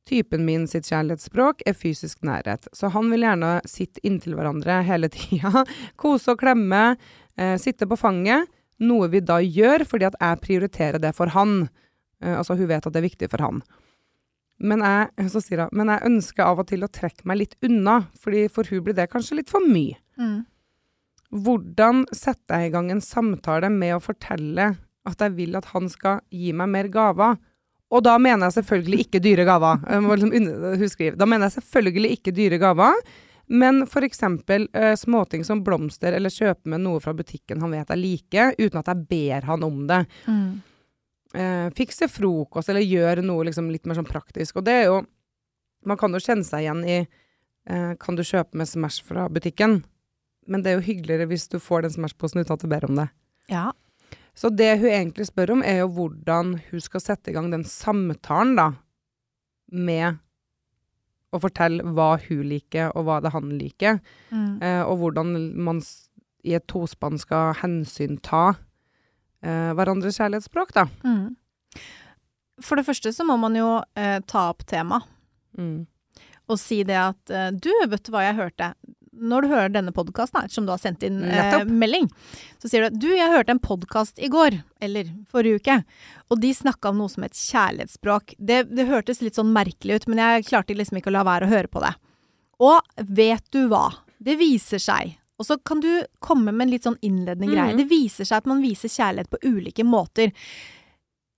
Typen 0.09 0.43
min 0.43 0.65
sitt 0.67 0.89
kjærlighetsspråk 0.89 1.61
er 1.67 1.77
fysisk 1.77 2.25
nærhet, 2.27 2.67
så 2.75 2.89
han 2.91 3.07
vil 3.13 3.23
gjerne 3.23 3.53
sitte 3.69 4.03
inntil 4.03 4.35
hverandre 4.35 4.81
hele 4.83 5.07
tida, 5.15 5.63
kose 5.99 6.35
og 6.35 6.41
klemme, 6.41 6.97
eh, 7.39 7.55
sitte 7.61 7.87
på 7.87 7.99
fanget, 7.99 8.49
noe 8.83 9.07
vi 9.13 9.21
da 9.23 9.39
gjør 9.39 9.85
fordi 9.87 10.09
at 10.09 10.19
jeg 10.19 10.41
prioriterer 10.43 10.99
det 10.99 11.13
for 11.15 11.31
han. 11.35 11.69
Eh, 12.19 12.35
altså 12.35 12.57
hun 12.59 12.67
vet 12.67 12.83
at 12.83 12.91
det 12.91 12.99
er 12.99 13.07
viktig 13.07 13.31
for 13.31 13.45
han. 13.45 13.63
Men 14.63 14.83
jeg, 14.85 15.29
så 15.31 15.41
sier 15.43 15.65
hun, 15.65 15.77
men 15.79 15.91
jeg 15.91 16.09
ønsker 16.09 16.45
av 16.45 16.61
og 16.61 16.67
til 16.69 16.83
å 16.85 16.91
trekke 16.91 17.27
meg 17.27 17.39
litt 17.39 17.55
unna, 17.65 18.03
fordi 18.19 18.45
for 18.51 18.67
hun 18.69 18.83
blir 18.85 18.97
det 18.97 19.09
kanskje 19.11 19.39
litt 19.39 19.51
for 19.51 19.63
mye. 19.65 19.97
Mm. 20.19 20.43
Hvordan 21.43 22.03
setter 22.13 22.61
jeg 22.61 22.69
i 22.69 22.75
gang 22.75 22.91
en 22.93 23.01
samtale 23.01 23.71
med 23.73 23.95
å 23.95 24.03
fortelle 24.03 24.73
at 25.03 25.23
jeg 25.23 25.35
vil 25.39 25.57
at 25.57 25.71
han 25.71 25.89
skal 25.91 26.21
gi 26.31 26.53
meg 26.55 26.69
mer 26.75 26.91
gaver? 26.93 27.39
Og 27.93 28.01
da 28.05 28.15
mener 28.21 28.49
jeg 28.49 28.57
selvfølgelig 28.57 29.05
ikke 29.05 29.21
dyre 29.21 29.45
gaver. 29.45 29.83
Liksom. 29.85 31.13
Da 31.19 31.27
mener 31.29 31.47
jeg 31.47 31.57
selvfølgelig 31.59 32.17
ikke 32.17 32.33
dyre 32.33 32.57
gaver, 32.61 32.99
men 33.53 33.83
for 33.91 34.05
eksempel 34.07 34.65
eh, 34.73 34.95
småting 34.97 35.43
som 35.45 35.61
blomster 35.63 36.15
eller 36.15 36.33
kjøpe 36.33 36.71
med 36.71 36.81
noe 36.85 37.01
fra 37.03 37.13
butikken 37.13 37.61
han 37.61 37.73
vet 37.75 37.91
jeg 37.91 38.01
liker, 38.01 38.53
uten 38.57 38.79
at 38.79 38.89
jeg 38.89 39.07
ber 39.09 39.49
han 39.49 39.65
om 39.67 39.83
det. 39.89 40.05
Mm. 40.25 40.53
Uh, 41.33 41.67
fikse 41.73 42.05
frokost 42.13 42.69
eller 42.69 42.85
gjøre 42.85 43.23
noe 43.25 43.47
liksom 43.47 43.71
litt 43.73 43.87
mer 43.89 43.97
sånn 43.97 44.09
praktisk. 44.09 44.59
Og 44.61 44.67
det 44.67 44.75
er 44.83 44.87
jo 44.91 45.01
Man 45.83 45.97
kan 45.99 46.13
jo 46.13 46.21
kjenne 46.21 46.45
seg 46.47 46.61
igjen 46.63 46.83
i 46.87 46.97
uh, 47.01 47.95
Kan 47.99 48.15
du 48.15 48.21
kjøpe 48.23 48.55
med 48.55 48.69
Smash 48.69 49.01
fra 49.03 49.25
butikken? 49.33 49.81
Men 50.47 50.61
det 50.63 50.71
er 50.71 50.77
jo 50.77 50.85
hyggeligere 50.85 51.27
hvis 51.31 51.49
du 51.51 51.57
får 51.59 51.83
den 51.83 51.95
Smash-posen 51.95 52.43
uten 52.43 52.53
at 52.53 52.63
du 52.63 52.69
ber 52.69 52.85
om 52.85 53.01
det. 53.01 53.07
Ja. 53.51 53.71
Så 54.35 54.49
det 54.49 54.79
hun 54.81 54.89
egentlig 54.89 55.27
spør 55.29 55.51
om, 55.57 55.61
er 55.63 55.83
jo 55.83 55.89
hvordan 55.93 56.55
hun 56.71 56.81
skal 56.81 57.01
sette 57.03 57.29
i 57.29 57.33
gang 57.35 57.51
den 57.53 57.63
samtalen, 57.69 58.55
da, 58.57 58.71
med 59.73 60.17
å 61.33 61.39
fortelle 61.41 61.83
hva 61.93 62.15
hun 62.27 62.43
liker, 62.49 62.91
og 62.97 63.05
hva 63.07 63.19
det 63.21 63.29
er 63.31 63.35
han 63.37 63.49
liker, 63.57 63.99
Mm. 64.31 64.61
eh, 64.61 64.81
og 64.85 64.97
hvordan 65.01 65.55
man 65.57 65.81
i 66.43 66.53
et 66.57 66.65
tospann 66.67 67.17
skal 67.21 67.53
hensynta 67.61 68.55
eh, 69.43 69.71
hverandres 69.73 70.17
kjærlighetsspråk, 70.19 70.73
da. 70.73 70.85
Mm. 71.03 71.35
For 72.61 72.75
det 72.77 72.85
første 72.85 73.11
så 73.13 73.25
må 73.25 73.37
man 73.39 73.55
jo 73.57 73.81
eh, 73.95 74.19
ta 74.29 74.49
opp 74.51 74.65
tema 74.69 75.01
Mm. 75.57 75.85
og 76.49 76.57
si 76.57 76.81
det 76.83 76.95
at 76.97 77.29
eh, 77.29 77.51
du, 77.51 77.69
vet 77.87 78.03
du 78.03 78.11
hva 78.11 78.23
jeg 78.25 78.35
hørte? 78.39 78.73
Når 79.23 79.45
du 79.45 79.51
hører 79.53 79.71
denne 79.71 79.93
podkasten, 79.95 80.41
ettersom 80.43 80.67
du 80.67 80.73
har 80.73 80.81
sendt 80.81 81.05
inn 81.07 81.21
eh, 81.23 81.61
melding, 81.63 82.09
så 82.59 82.69
sier 82.69 82.83
du 82.83 82.89
at 82.89 82.99
du, 82.99 83.09
jeg 83.15 83.31
hørte 83.31 83.55
en 83.55 83.63
podkast 83.63 84.19
i 84.19 84.29
går, 84.31 84.59
eller 84.83 85.09
forrige 85.31 85.61
uke, 85.63 85.77
og 86.27 86.41
de 86.43 86.51
snakka 86.57 86.91
om 86.91 86.99
noe 86.99 87.11
som 87.11 87.23
het 87.25 87.39
kjærlighetsspråk. 87.39 88.35
Det, 88.37 88.65
det 88.75 88.89
hørtes 88.91 89.23
litt 89.23 89.39
sånn 89.39 89.53
merkelig 89.55 90.01
ut, 90.01 90.09
men 90.11 90.23
jeg 90.23 90.47
klarte 90.51 90.75
liksom 90.75 90.99
ikke 90.99 91.13
å 91.13 91.17
la 91.17 91.25
være 91.27 91.47
å 91.47 91.53
høre 91.53 91.71
på 91.71 91.83
det. 91.85 91.93
Og 92.63 93.07
vet 93.15 93.45
du 93.55 93.65
hva? 93.71 93.87
Det 94.23 94.37
viser 94.39 94.81
seg. 94.81 95.17
Og 95.41 95.47
så 95.47 95.57
kan 95.65 95.81
du 95.83 95.89
komme 96.23 96.53
med 96.53 96.67
en 96.67 96.71
litt 96.75 96.85
sånn 96.85 96.99
innledende 97.01 97.49
greie. 97.49 97.73
Mhm. 97.73 97.81
Det 97.81 97.89
viser 97.89 98.27
seg 98.27 98.43
at 98.43 98.49
man 98.49 98.61
viser 98.63 98.91
kjærlighet 98.91 99.31
på 99.31 99.41
ulike 99.43 99.83
måter. 99.83 100.31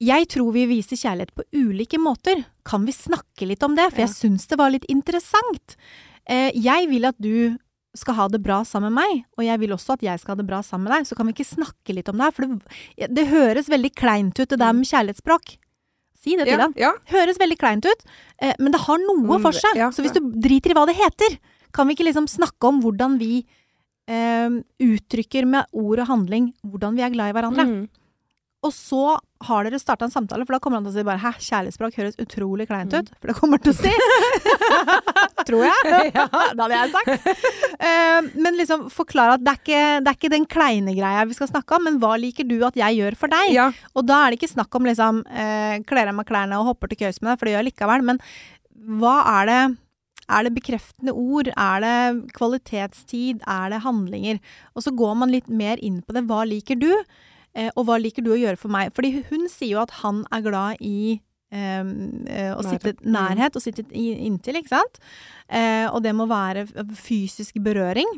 Jeg 0.03 0.27
tror 0.33 0.51
vi 0.51 0.65
viser 0.67 0.99
kjærlighet 0.99 1.31
på 1.37 1.45
ulike 1.55 1.97
måter. 2.01 2.43
Kan 2.67 2.85
vi 2.85 2.93
snakke 2.93 3.47
litt 3.47 3.63
om 3.63 3.77
det? 3.77 3.87
For 3.93 4.03
jeg 4.03 4.11
syns 4.11 4.47
det 4.51 4.59
var 4.59 4.73
litt 4.73 4.85
interessant. 4.91 5.77
Eh, 6.27 6.51
jeg 6.53 6.89
vil 6.91 7.07
at 7.07 7.15
du 7.21 7.55
skal 7.97 8.15
ha 8.15 8.27
det 8.31 8.41
bra 8.43 8.61
sammen 8.67 8.91
med 8.93 9.01
meg, 9.03 9.25
og 9.37 9.43
jeg 9.45 9.59
vil 9.61 9.71
også 9.75 9.93
at 9.95 10.01
jeg 10.05 10.19
skal 10.19 10.35
ha 10.35 10.39
det 10.41 10.47
bra 10.49 10.61
sammen 10.61 10.87
med 10.89 10.93
deg. 10.97 11.07
Så 11.07 11.15
kan 11.17 11.25
vi 11.27 11.33
ikke 11.33 11.47
snakke 11.47 11.95
litt 11.95 12.09
om 12.11 12.17
det 12.19 12.27
her? 12.27 12.35
For 12.35 12.47
det, 12.47 13.09
det 13.15 13.27
høres 13.31 13.69
veldig 13.71 13.91
kleint 13.95 14.39
ut, 14.39 14.47
det 14.49 14.59
der 14.59 14.73
med 14.73 14.85
kjærlighetsspråk. 14.89 15.57
Si 16.25 16.35
det 16.39 16.47
til 16.47 16.55
Ja, 16.57 16.61
ham. 16.65 16.73
ja. 16.75 16.91
Høres 17.11 17.37
veldig 17.37 17.57
kleint 17.61 17.85
ut, 17.85 18.05
eh, 18.41 18.53
men 18.59 18.71
det 18.73 18.81
har 18.81 18.97
noe 18.97 19.37
Mm, 19.37 19.41
for 19.41 19.51
seg. 19.53 19.75
ja. 19.75 19.89
Så 19.91 20.01
hvis 20.01 20.13
du 20.15 20.21
driter 20.41 20.71
i 20.71 20.73
hva 20.73 20.85
det 20.87 20.95
heter, 20.97 21.37
kan 21.71 21.87
vi 21.87 21.93
ikke 21.95 22.07
liksom 22.11 22.27
snakke 22.27 22.63
om 22.67 22.81
hvordan 22.81 23.17
vi 23.19 23.45
eh, 24.07 24.49
uttrykker 24.81 25.45
med 25.49 25.65
ord 25.73 25.99
og 25.99 26.07
handling 26.07 26.53
hvordan 26.65 26.95
vi 26.95 27.01
er 27.01 27.09
glad 27.13 27.29
i 27.29 27.33
hverandre. 27.33 27.65
Mm. 27.65 27.89
Og 28.65 28.71
så 28.73 29.01
har 29.45 29.67
dere 29.67 29.77
starta 29.77 30.07
en 30.07 30.13
samtale, 30.13 30.45
for 30.47 30.55
da 30.55 30.59
kommer 30.63 30.79
han 30.79 30.85
til 30.87 30.93
å 30.93 30.95
si 30.95 31.03
bare 31.05 31.21
'hæ, 31.21 31.31
kjærlighetsspråk 31.47 31.97
høres 31.99 32.15
utrolig 32.17 32.65
kleint 32.67 32.89
Mm. 32.95 33.03
ut'. 33.03 33.11
For 33.21 33.27
det 33.29 33.35
kommer 33.37 33.59
han 33.59 33.65
til 33.67 33.73
å 33.73 33.77
si. 33.77 33.91
Tror 35.47 35.65
jeg. 35.67 35.83
ja, 36.17 36.25
det 36.25 36.63
hadde 36.63 36.79
jeg 36.79 36.93
sagt. 36.95 37.27
Eh, 37.77 38.21
men 38.41 38.57
liksom 38.57 38.87
forklare 38.89 39.35
at 39.37 39.43
det 39.45 39.51
er, 39.53 39.59
ikke, 39.61 39.83
det 40.01 40.09
er 40.09 40.17
ikke 40.17 40.33
den 40.33 40.47
kleine 40.49 40.95
greia 40.97 41.25
vi 41.29 41.37
skal 41.37 41.51
snakke 41.51 41.77
om, 41.77 41.83
men 41.85 41.99
hva 42.01 42.15
liker 42.17 42.47
du 42.49 42.57
at 42.65 42.73
jeg 42.79 42.97
gjør 42.97 43.15
for 43.19 43.27
deg? 43.35 43.53
ja. 43.53 43.67
Og 43.95 44.05
da 44.07 44.23
er 44.25 44.31
det 44.33 44.39
ikke 44.41 44.53
snakk 44.55 44.73
om 44.79 44.87
liksom 44.89 45.21
eh, 45.29 45.77
kler 45.85 46.09
av 46.09 46.15
meg 46.17 46.25
klærne 46.25 46.57
og 46.59 46.71
hopper 46.71 46.87
til 46.89 47.03
køys 47.05 47.21
med 47.21 47.31
deg, 47.35 47.39
for 47.39 47.45
det 47.45 47.53
gjør 47.53 47.63
jeg 47.63 47.69
likevel. 47.73 48.01
Men 48.09 48.19
hva 48.99 49.15
er 49.41 49.45
det 49.51 49.61
er 50.25 50.41
det 50.47 50.55
bekreftende 50.55 51.13
ord? 51.13 51.51
Er 51.53 51.83
det 51.85 52.33
kvalitetstid? 52.33 53.43
Er 53.45 53.69
det 53.69 53.83
handlinger? 53.85 54.39
Og 54.75 54.81
så 54.81 54.89
går 54.89 55.13
man 55.21 55.29
litt 55.29 55.47
mer 55.53 55.77
inn 55.85 56.01
på 56.01 56.15
det. 56.17 56.23
Hva 56.25 56.41
liker 56.49 56.79
du? 56.81 56.89
Eh, 57.55 57.69
og 57.75 57.85
hva 57.87 57.95
liker 58.01 58.23
du 58.25 58.33
å 58.33 58.39
gjøre 58.39 58.59
for 58.59 58.73
meg? 58.73 58.91
Fordi 58.95 59.23
hun 59.29 59.47
sier 59.51 59.77
jo 59.77 59.81
at 59.83 59.93
han 60.01 60.23
er 60.35 60.41
glad 60.43 60.81
i 60.83 61.21
eh, 61.55 61.83
å 61.83 62.59
Nærhet. 62.59 62.67
sitte 62.67 62.93
Mm. 63.05 63.11
nærhet 63.15 63.55
og 63.55 63.63
sitte 63.63 63.85
inntil, 63.95 64.57
ikke 64.59 64.73
sant? 64.75 64.99
Eh, 65.47 65.87
og 65.87 66.01
det 66.03 66.11
må 66.17 66.27
være 66.27 66.65
fysisk 66.99 67.55
berøring. 67.63 68.09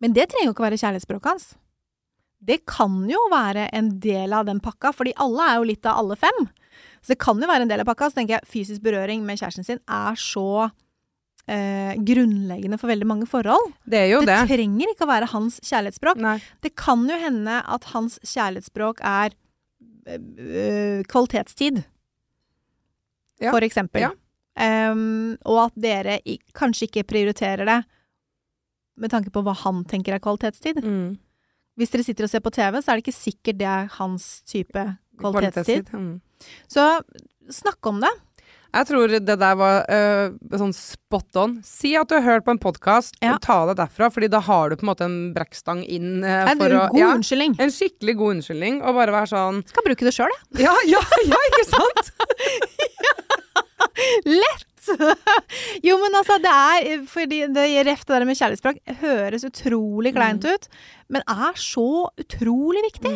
Men 0.00 0.12
det 0.14 0.28
trenger 0.30 0.46
jo 0.46 0.54
ikke 0.54 0.68
være 0.68 0.78
kjærlighetsspråket 0.78 1.26
hans. 1.32 1.48
Det 2.40 2.60
kan 2.70 3.00
jo 3.10 3.18
være 3.32 3.68
en 3.74 3.98
del 3.98 4.32
av 4.32 4.46
den 4.46 4.60
pakka, 4.62 4.92
fordi 4.94 5.12
alle 5.18 5.42
er 5.42 5.56
jo 5.58 5.64
litt 5.72 5.86
av 5.90 5.98
alle 5.98 6.14
fem. 6.14 6.46
Så 7.02 7.08
det 7.14 7.18
kan 7.18 7.40
jo 7.40 7.48
være 7.50 7.62
en 7.66 7.68
del 7.72 7.80
av 7.82 7.86
pakka. 7.88 8.12
Så 8.12 8.20
tenker 8.20 8.36
jeg 8.38 8.46
fysisk 8.46 8.80
berøring 8.84 9.24
med 9.26 9.40
kjæresten 9.40 9.66
sin 9.66 9.80
er 9.88 10.14
så 10.14 10.70
eh, 11.48 11.94
grunnleggende 12.04 12.78
for 12.80 12.90
veldig 12.92 13.08
mange 13.08 13.26
forhold. 13.30 13.72
Det 13.88 13.98
er 14.04 14.08
jo 14.12 14.20
det, 14.22 14.30
det. 14.34 14.40
trenger 14.52 14.92
ikke 14.92 15.06
å 15.06 15.12
være 15.12 15.30
hans 15.32 15.58
kjærlighetsspråk. 15.64 16.20
Nei. 16.22 16.36
Det 16.64 16.74
kan 16.78 17.04
jo 17.08 17.18
hende 17.18 17.58
at 17.64 17.90
hans 17.94 18.18
kjærlighetsspråk 18.22 19.00
er 19.08 19.36
øh, 20.08 21.04
kvalitetstid, 21.08 21.84
Ja. 23.40 23.52
for 23.52 23.62
eksempel. 23.62 24.02
Ja. 24.08 24.10
Um, 24.58 25.36
og 25.46 25.68
at 25.68 25.74
dere 25.78 26.16
i, 26.26 26.38
kanskje 26.52 26.88
ikke 26.88 27.04
prioriterer 27.06 27.64
det 27.68 27.76
med 28.98 29.12
tanke 29.12 29.30
på 29.30 29.44
hva 29.46 29.54
han 29.54 29.84
tenker 29.86 30.16
er 30.16 30.18
kvalitetstid. 30.24 30.80
Mm. 30.82 31.12
Hvis 31.78 31.92
dere 31.94 32.02
sitter 32.02 32.26
og 32.26 32.30
ser 32.32 32.42
på 32.42 32.50
TV, 32.50 32.80
så 32.82 32.90
er 32.90 32.98
det 32.98 33.04
ikke 33.06 33.14
sikkert 33.14 33.60
det 33.60 33.68
er 33.70 33.86
hans 34.00 34.42
type 34.42 34.82
kvalitetstid. 35.20 35.92
Mm. 35.94 36.16
Så 36.66 36.82
snakk 37.54 37.86
om 37.86 38.00
det. 38.02 38.10
Jeg 38.78 38.86
tror 38.86 39.10
det 39.10 39.34
der 39.40 39.56
var 39.58 39.80
uh, 39.90 40.34
sånn 40.60 40.74
spot 40.76 41.38
on. 41.40 41.56
Si 41.66 41.94
at 41.98 42.06
du 42.10 42.14
har 42.18 42.22
hørt 42.26 42.44
på 42.46 42.52
en 42.54 42.60
podkast, 42.62 43.16
Ja. 43.24 43.32
og 43.34 43.40
ta 43.42 43.56
det 43.66 43.74
derfra, 43.80 44.06
Fordi 44.14 44.28
da 44.30 44.38
har 44.46 44.70
du 44.70 44.76
på 44.78 44.84
en 44.86 44.90
måte 44.92 45.06
en 45.08 45.16
brekkstang 45.34 45.80
inn 45.84 46.22
uh, 46.22 46.52
En 46.52 46.60
for 46.60 46.76
å 46.78 46.84
ja. 46.98 47.10
En 47.16 47.74
skikkelig 47.74 48.14
god 48.20 48.36
unnskyldning, 48.38 48.78
og 48.84 48.94
bare 49.00 49.14
være 49.16 49.32
sånn 49.32 49.64
Skal 49.72 49.86
bruke 49.88 50.06
det 50.06 50.14
sjøl, 50.14 50.30
jeg. 50.54 50.68
Ja, 50.68 50.76
ja, 50.86 51.02
ja, 51.26 51.42
ikke 51.50 51.66
sant? 51.72 52.14
Lett! 54.28 54.64
jo, 55.84 55.98
men 56.00 56.14
altså, 56.16 56.38
det 56.40 56.48
er 56.54 57.02
Fordi 57.10 57.42
det 57.52 57.64
ref 57.84 58.06
det 58.08 58.14
der 58.14 58.24
med 58.28 58.38
kjærlighetsspråk 58.38 58.78
høres 59.02 59.44
utrolig 59.44 60.14
kleint 60.16 60.46
Mm. 60.46 60.54
ut, 60.54 60.68
men 61.12 61.24
er 61.28 61.58
så 61.60 61.84
utrolig 62.22 62.84
viktig. 62.86 63.12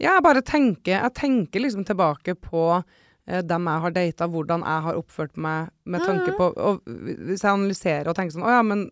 Ja, 0.00 0.14
jeg 0.16 0.22
bare 0.24 0.42
tenker 0.44 0.94
Jeg 1.02 1.12
tenker 1.16 1.60
liksom 1.64 1.84
tilbake 1.88 2.34
på 2.36 2.82
dem 3.26 3.64
jeg 3.66 3.80
har 3.82 3.90
data, 3.90 4.28
hvordan 4.30 4.62
jeg 4.62 4.82
har 4.86 4.94
oppført 5.00 5.36
meg 5.36 5.70
med 5.84 6.00
tanke 6.06 6.30
Mhm. 6.30 6.36
på 6.38 6.46
Og 6.56 6.80
hvis 6.86 7.42
jeg 7.42 7.50
analyserer 7.52 8.06
og 8.08 8.14
tenker 8.14 8.36
sånn 8.36 8.44
Å 8.46 8.52
ja, 8.54 8.62
men 8.62 8.90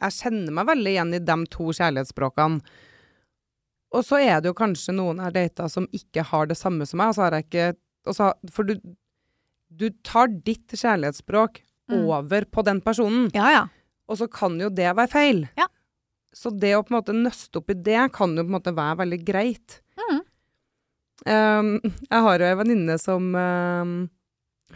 jeg 0.00 0.10
kjenner 0.12 0.52
meg 0.52 0.66
veldig 0.66 0.92
igjen 0.94 1.14
i 1.14 1.18
de 1.18 1.36
to 1.52 1.64
kjærlighetsspråkene. 1.76 2.60
Og 3.94 4.02
så 4.04 4.18
er 4.20 4.40
det 4.40 4.48
jo 4.50 4.54
kanskje 4.58 4.94
noen 4.96 5.16
jeg 5.20 5.24
har 5.28 5.36
data 5.36 5.68
som 5.68 5.86
ikke 5.94 6.24
har 6.24 6.46
det 6.50 6.56
samme 6.58 6.86
som 6.86 6.98
meg, 6.98 7.08
og 7.12 7.14
så 7.14 7.22
har 7.28 7.36
jeg 7.38 7.44
ikke 7.48 7.76
og 8.06 8.14
så, 8.14 8.32
For 8.50 8.64
du, 8.64 8.74
du 9.74 9.88
tar 10.04 10.28
ditt 10.28 10.68
kjærlighetsspråk 10.68 11.60
Mm. 11.90 12.06
over 12.08 12.44
på 12.48 12.62
den 12.64 12.80
personen. 12.80 13.30
Ja, 13.34 13.50
ja. 13.52 13.66
Og 14.08 14.16
så 14.16 14.26
kan 14.32 14.58
jo 14.58 14.70
det 14.70 14.96
være 14.96 15.08
feil. 15.12 15.48
Ja. 15.58 15.66
Så 16.34 16.48
det 16.58 16.72
å 16.74 16.82
på 16.82 16.92
en 16.94 17.02
måte 17.02 17.12
nøste 17.12 17.56
opp 17.60 17.68
i 17.68 17.74
det, 17.74 18.10
kan 18.12 18.34
jo 18.34 18.42
på 18.42 18.48
en 18.48 18.56
måte 18.56 18.72
være 18.74 18.96
veldig 19.04 19.18
greit. 19.24 19.80
Mhm. 19.98 20.20
Um, 21.24 21.78
jeg 22.10 22.20
har 22.26 22.38
jo 22.42 22.44
ei 22.50 22.56
venninne 22.60 22.98
som 23.00 23.30
um, 23.32 23.92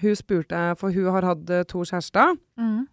Hun 0.00 0.14
spurte, 0.16 0.60
for 0.80 0.94
hun 0.94 1.08
har 1.12 1.26
hatt 1.26 1.50
eh, 1.50 1.64
to 1.68 1.82
kjærester, 1.84 2.36
Mm. 2.56 2.86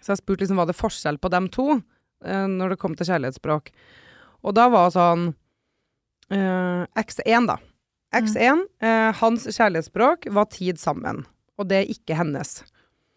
så 0.00 0.12
jeg 0.12 0.20
spurte 0.20 0.44
liksom 0.44 0.58
var 0.60 0.66
det 0.68 0.76
forskjell 0.76 1.16
på 1.18 1.30
dem 1.32 1.48
to 1.48 1.66
uh, 1.80 2.46
når 2.50 2.74
det 2.74 2.78
kom 2.82 2.94
til 2.94 3.06
kjærlighetsspråk. 3.08 3.70
Og 4.44 4.54
da 4.54 4.66
var 4.68 4.90
sånn 4.92 5.30
uh, 6.30 6.84
X1, 7.00 7.46
da. 7.48 7.56
X1, 8.14 8.60
eh, 8.84 9.10
hans 9.18 9.46
kjærlighetsspråk 9.48 10.28
var 10.36 10.46
tid 10.52 10.78
sammen, 10.78 11.24
og 11.58 11.66
det 11.70 11.80
er 11.80 11.90
ikke 11.90 12.14
hennes. 12.18 12.60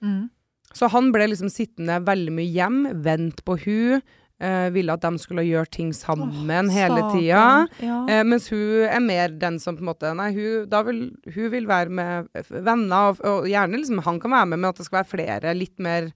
Mm. 0.02 0.30
Så 0.74 0.88
han 0.90 1.12
ble 1.14 1.28
liksom 1.30 1.52
sittende 1.54 2.00
veldig 2.08 2.34
mye 2.34 2.50
hjem, 2.50 2.80
vent 3.06 3.44
på 3.46 3.58
hun, 3.66 4.02
eh, 4.44 4.68
ville 4.74 4.94
at 4.94 5.04
de 5.04 5.22
skulle 5.22 5.46
gjøre 5.48 5.70
ting 5.74 5.92
sammen 5.96 6.72
hele 6.74 7.02
Stakkar. 7.02 7.12
tida. 7.16 7.44
Ja. 7.84 8.00
Uh, 8.08 8.24
mens 8.28 8.50
hun 8.54 8.86
er 8.88 9.04
mer 9.04 9.36
den 9.42 9.60
som 9.64 9.78
på 9.78 9.86
en 9.86 9.92
måte 9.92 10.14
Nei, 10.18 10.32
hun, 10.36 10.68
vil, 10.90 11.02
hun 11.36 11.52
vil 11.54 11.70
være 11.70 11.94
med 11.94 12.30
venner, 12.50 13.12
og, 13.12 13.22
og 13.26 13.50
gjerne 13.50 13.82
liksom 13.82 14.04
han 14.06 14.22
kan 14.24 14.36
være 14.36 14.52
med, 14.54 14.62
men 14.62 14.70
at 14.72 14.82
det 14.82 14.88
skal 14.88 15.02
være 15.02 15.14
flere. 15.14 15.56
Litt 15.58 15.78
mer 15.84 16.12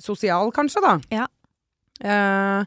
sosial, 0.00 0.52
kanskje, 0.54 0.84
da. 0.84 0.96
Ja. 1.12 1.28
Uh, 1.98 2.64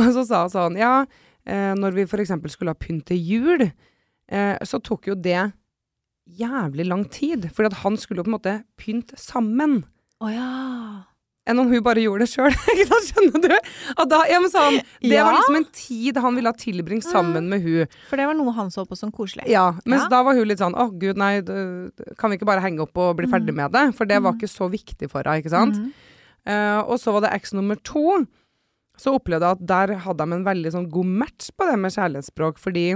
og 0.00 0.12
så 0.14 0.24
sa 0.24 0.44
hun 0.46 0.52
sånn 0.52 0.78
Ja, 0.80 1.04
når 1.50 1.96
vi 1.96 2.04
eksempel 2.06 2.52
skulle 2.52 2.72
ha 2.72 2.78
pynt 2.78 3.08
til 3.08 3.18
jul, 3.18 3.64
så 4.30 4.78
tok 4.86 5.08
jo 5.08 5.16
det 5.18 5.50
jævlig 6.38 6.86
lang 6.86 7.04
tid. 7.10 7.48
For 7.52 7.66
at 7.66 7.80
han 7.82 7.96
skulle 7.98 8.20
jo 8.20 8.28
på 8.28 8.30
en 8.30 8.36
måte 8.36 8.54
pynte 8.78 9.18
sammen 9.18 9.80
Å 10.20 10.30
ja. 10.30 10.50
Enn 11.48 11.58
om 11.58 11.70
hun 11.72 11.82
bare 11.82 12.02
gjorde 12.04 12.26
det 12.26 12.30
sjøl. 12.34 12.52
Skjønner 13.08 13.42
du? 13.48 13.54
Da, 14.10 14.18
ja, 14.28 14.38
men 14.42 14.50
sånn, 14.52 14.76
det 15.00 15.14
Ja. 15.16 15.24
var 15.26 15.38
liksom 15.38 15.56
en 15.56 15.66
tid 15.72 16.18
han 16.20 16.36
ville 16.36 16.52
ha 16.52 16.56
tilbringt 16.60 17.06
sammen 17.08 17.48
med 17.50 17.62
hun. 17.64 17.86
For 18.10 18.20
det 18.20 18.26
var 18.28 18.36
noe 18.38 18.52
han 18.54 18.68
så 18.70 18.84
på 18.86 18.98
som 18.98 19.10
koselig. 19.10 19.48
Ja, 19.50 19.70
mens 19.86 20.04
Ja. 20.04 20.08
da 20.12 20.22
var 20.26 20.34
hun 20.38 20.46
litt 20.46 20.60
sånn 20.60 20.76
Å, 20.76 20.90
gud, 21.00 21.16
nei, 21.16 21.40
kan 22.20 22.30
vi 22.30 22.36
ikke 22.38 22.46
bare 22.50 22.60
henge 22.62 22.84
opp 22.84 22.96
og 23.00 23.16
bli 23.18 23.26
ferdig 23.30 23.54
med 23.56 23.72
det? 23.72 23.86
For 23.96 24.04
det 24.06 24.20
var 24.22 24.36
ikke 24.36 24.50
så 24.52 24.68
viktig 24.70 25.08
for 25.10 25.22
henne, 25.24 25.40
ikke 25.42 25.50
sant? 25.56 25.80
Mm. 25.80 25.90
Uh, 26.46 26.80
og 26.88 26.96
så 27.00 27.12
var 27.12 27.24
det 27.26 27.32
X 27.40 27.52
nummer 27.56 27.76
to. 27.84 28.26
Så 29.00 29.14
opplevde 29.16 29.48
jeg 29.48 29.58
at 29.58 29.66
der 29.66 29.96
hadde 30.04 30.24
de 30.28 30.36
en 30.36 30.44
veldig 30.44 30.72
sånn 30.76 30.90
god 30.92 31.06
match 31.24 31.50
på 31.56 31.66
det 31.70 31.78
med 31.80 31.92
kjærlighetsspråk, 31.96 32.58
fordi 32.60 32.86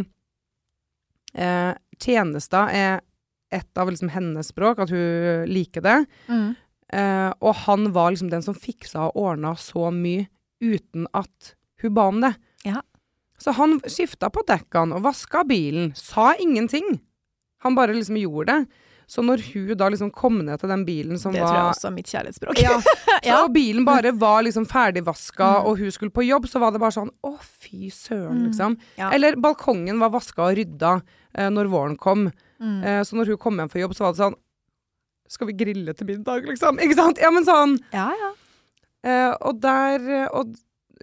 uh, 1.38 1.72
tjenester 2.00 2.68
er 2.72 3.00
et 3.54 3.78
av 3.78 3.88
liksom 3.92 4.10
hennes 4.10 4.48
språk, 4.50 4.80
at 4.82 4.90
hun 4.90 5.46
liker 5.50 5.84
det. 5.84 5.98
Mhm. 6.28 6.56
Eh, 6.94 7.30
og 7.42 7.54
han 7.66 7.88
var 7.96 8.12
liksom 8.14 8.30
den 8.30 8.44
som 8.46 8.54
fiksa 8.54 9.08
og 9.10 9.16
ordna 9.26 9.54
så 9.58 9.88
mye 9.94 10.28
uten 10.62 11.08
at 11.14 11.54
hun 11.82 11.94
ba 11.96 12.06
om 12.12 12.20
det. 12.22 12.34
Ja. 12.64 12.82
Så 13.40 13.52
han 13.58 13.80
skifta 13.90 14.30
på 14.32 14.44
dekkene 14.46 14.94
og 14.96 15.02
vaska 15.08 15.42
bilen, 15.48 15.90
sa 15.98 16.32
ingenting. 16.38 17.00
Han 17.66 17.74
bare 17.74 17.96
liksom 17.96 18.16
gjorde 18.20 18.46
det. 18.52 18.80
Så 19.10 19.20
når 19.20 19.42
hun 19.52 19.74
da 19.76 19.88
liksom 19.92 20.08
kom 20.16 20.38
ned 20.46 20.60
til 20.62 20.70
den 20.70 20.84
bilen 20.86 21.18
som 21.20 21.34
var 21.34 21.40
Det 21.42 21.48
tror 21.50 21.58
jeg 21.58 21.72
også 21.74 21.88
er 21.90 21.92
mitt 21.92 22.08
kjærlighetsspråk. 22.08 22.60
ja, 22.62 22.78
så 23.42 23.48
bilen 23.52 23.84
bare 23.84 24.12
var 24.16 24.42
liksom 24.46 24.64
ferdigvaska, 24.70 25.44
Mm. 25.44 25.66
og 25.68 25.78
hun 25.82 25.90
skulle 25.92 26.10
på 26.14 26.24
jobb, 26.24 26.46
så 26.48 26.60
var 26.62 26.72
det 26.72 26.80
bare 26.80 26.94
sånn 26.96 27.10
Å, 27.26 27.34
fy 27.42 27.90
søren, 27.92 28.38
Mm. 28.38 28.46
liksom. 28.48 28.78
Ja. 28.96 29.10
Eller 29.12 29.36
balkongen 29.36 29.98
var 30.00 30.08
vaska 30.14 30.46
og 30.46 30.56
rydda 30.56 31.02
eh, 31.34 31.50
når 31.50 31.68
våren 31.68 31.98
kom. 31.98 32.30
Mm. 32.60 32.80
Eh, 32.84 33.02
så 33.04 33.12
når 33.18 33.26
hun 33.34 33.36
kom 33.36 33.58
hjem 33.60 33.68
fra 33.70 33.80
jobb, 33.84 33.92
så 33.94 34.04
var 34.06 34.12
det 34.14 34.22
sånn 34.24 34.38
Skal 35.28 35.48
vi 35.48 35.56
grille 35.56 35.94
til 35.96 36.06
middag, 36.08 36.44
liksom? 36.50 36.78
Ikke 36.84 36.96
sant? 36.98 37.20
Ja, 37.22 37.30
men 37.34 37.46
sånn. 37.48 37.78
Ja, 37.94 38.10
ja. 38.20 38.30
Eh, 39.04 39.32
og 39.44 39.60
der 39.60 40.04
og, 40.32 40.54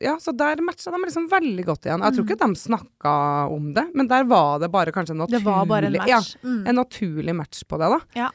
Ja, 0.02 0.16
så 0.18 0.32
der 0.34 0.62
matcha 0.66 0.90
de 0.90 0.98
liksom 1.04 1.28
veldig 1.30 1.66
godt 1.68 1.86
igjen. 1.86 2.02
Jeg 2.02 2.16
tror 2.16 2.26
ikke 2.26 2.38
de 2.42 2.58
snakka 2.58 3.12
om 3.54 3.68
det, 3.76 3.84
men 3.94 4.08
der 4.10 4.24
var 4.26 4.60
det 4.64 4.72
bare 4.74 4.94
kanskje 4.96 5.14
en 5.14 5.20
naturlig 5.22 5.42
Det 5.42 5.46
var 5.46 5.66
bare 5.70 5.92
en 5.92 5.98
Ja. 6.10 6.22
Mm. 6.42 6.68
en 6.68 6.76
naturlig 6.76 7.36
match 7.36 7.64
på 7.70 7.78
det, 7.78 7.90
da. 7.92 8.00
Ja. 8.18 8.30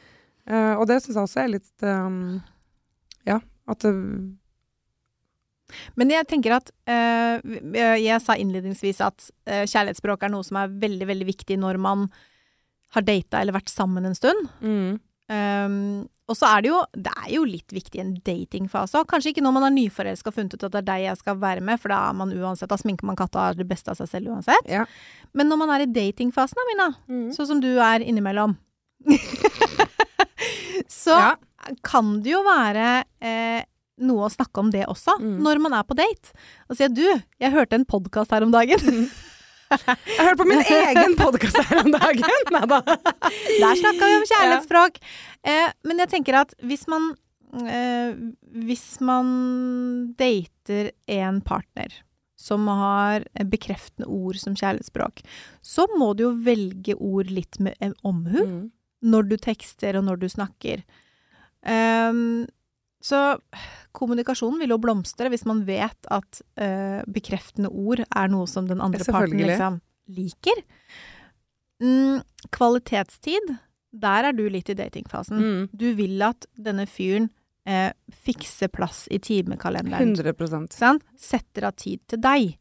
Eh, 0.47 0.75
og 0.77 0.87
det 0.87 1.01
syns 1.03 1.17
jeg 1.17 1.23
også 1.25 1.41
er 1.43 1.49
litt 1.57 1.83
um, 1.83 2.41
Ja, 3.27 3.41
at 3.67 3.79
det 3.83 3.91
Men 5.99 6.09
jeg 6.09 6.27
tenker 6.27 6.55
at 6.55 6.71
eh, 6.87 7.41
jeg, 7.99 8.21
sa 8.23 8.37
innledningsvis 8.39 9.01
at 9.03 9.29
kjærlighetsspråk 9.45 10.23
er 10.23 10.31
noe 10.31 10.45
som 10.47 10.61
er 10.61 10.71
veldig, 10.71 11.07
veldig 11.09 11.27
viktig 11.27 11.57
når 11.59 11.77
man 11.83 12.07
har 12.95 13.03
data 13.03 13.41
eller 13.41 13.57
vært 13.57 13.67
sammen 13.73 14.05
en 14.07 14.15
stund. 14.15 14.47
mm, 14.61 14.99
Um, 15.29 16.07
og 16.31 16.37
så 16.39 16.47
er 16.55 16.61
det 16.63 16.69
jo 16.69 16.77
Det 16.95 17.11
er 17.11 17.31
jo 17.33 17.41
litt 17.43 17.73
viktig 17.75 17.99
i 17.99 18.03
en 18.03 18.13
datingfase 18.23 18.95
òg. 18.95 19.07
Kanskje 19.11 19.33
ikke 19.33 19.43
når 19.43 19.53
man 19.57 19.63
er 19.67 19.73
nyforelska 19.75 20.31
og 20.31 20.35
funnet 20.37 20.53
ut 20.55 20.63
at 20.63 20.71
det 20.71 20.79
er 20.79 20.87
deg 20.87 21.01
jeg 21.03 21.17
skal 21.19 21.35
være 21.41 21.59
med, 21.67 21.79
for 21.83 21.89
da 21.91 21.97
er 22.09 22.13
man 22.15 22.31
uansett 22.31 22.69
Da 22.71 22.77
sminker 22.79 23.03
man 23.09 23.15
katta 23.19 23.39
og 23.41 23.49
er 23.51 23.59
det 23.59 23.67
beste 23.67 23.91
av 23.91 23.97
seg 23.99 24.07
selv 24.07 24.31
uansett. 24.31 24.69
Ja. 24.71 24.85
Men 25.35 25.49
når 25.51 25.57
man 25.59 25.69
er 25.75 25.83
i 25.83 25.91
datingfasen, 25.91 26.55
Amina, 26.63 26.87
Mm. 27.09 27.31
sånn 27.35 27.47
som 27.47 27.59
du 27.59 27.73
er 27.77 27.99
innimellom, 27.99 28.55
så 30.87 31.11
Ja. 31.19 31.35
kan 31.83 32.21
det 32.23 32.31
jo 32.31 32.43
være 32.43 33.03
eh, 33.21 33.63
noe 33.99 34.27
å 34.27 34.31
snakke 34.31 34.59
om 34.61 34.69
det 34.71 34.85
også, 34.87 35.17
Mm. 35.19 35.39
når 35.43 35.59
man 35.59 35.73
er 35.73 35.83
på 35.83 35.95
date. 35.95 36.31
Og 36.69 36.77
si 36.77 36.83
at 36.85 36.93
du, 36.93 37.03
jeg 37.39 37.51
hørte 37.51 37.73
en 37.73 37.85
podkast 37.85 38.31
her 38.31 38.43
om 38.43 38.51
dagen. 38.51 38.77
Jeg 39.69 40.23
hørte 40.23 40.37
på 40.39 40.47
min 40.47 40.61
egen 40.63 41.15
podkast 41.19 41.57
her 41.59 41.81
om 41.83 41.91
dagen. 41.91 42.23
Neida. 42.55 42.81
Der 42.87 43.79
snakka 43.81 44.09
vi 44.11 44.17
om 44.21 44.25
kjærlighetsspråk. 44.29 44.99
Eh, 45.47 45.71
men 45.89 45.99
jeg 46.03 46.11
tenker 46.13 46.37
at 46.41 46.53
hvis 46.63 46.85
man 46.91 47.09
eh, 47.67 48.13
Hvis 48.67 48.85
man 49.03 49.29
dater 50.19 50.91
en 51.07 51.41
partner 51.41 51.93
som 52.37 52.67
har 52.69 53.23
bekreftende 53.49 54.05
ord 54.13 54.37
som 54.37 54.53
kjærlighetsspråk, 54.55 55.23
så 55.65 55.87
må 55.97 56.11
du 56.15 56.27
jo 56.27 56.33
velge 56.45 56.93
ord 57.01 57.31
litt 57.33 57.57
med 57.59 57.73
en 57.81 57.95
omhu 58.05 58.43
Mm. 58.45 58.59
når 59.01 59.27
du 59.29 59.35
tekster 59.41 59.97
og 59.97 60.05
når 60.05 60.19
du 60.21 60.27
snakker. 60.29 60.83
Ehm, 61.65 62.45
så 63.07 63.21
kommunikasjonen 63.97 64.59
vil 64.61 64.73
jo 64.75 64.79
blomstre 64.83 65.31
hvis 65.33 65.45
man 65.49 65.63
vet 65.67 66.09
at 66.13 66.41
uh, 66.59 67.01
bekreftende 67.09 67.71
ord 67.71 68.03
er 68.05 68.33
noe 68.33 68.47
som 68.49 68.67
den 68.69 68.83
andre 68.83 69.05
parten 69.07 69.39
liksom 69.41 69.79
liker. 70.17 70.61
Mm, 71.83 72.21
kvalitetstid 72.55 73.51
Der 73.97 74.27
er 74.29 74.33
du 74.35 74.47
litt 74.49 74.69
i 74.69 74.75
datingfasen. 74.77 75.37
Mm. 75.41 75.67
Du 75.71 75.87
vil 75.97 76.21
at 76.25 76.45
denne 76.57 76.85
fyren 76.89 77.29
uh, 77.69 77.91
fikser 78.25 78.69
plass 78.73 79.05
i 79.13 79.19
timekalenderen. 79.23 80.15
100 80.17 80.73
Sant? 80.75 81.05
Setter 81.17 81.69
av 81.69 81.77
tid 81.79 82.03
til 82.09 82.21
deg. 82.21 82.55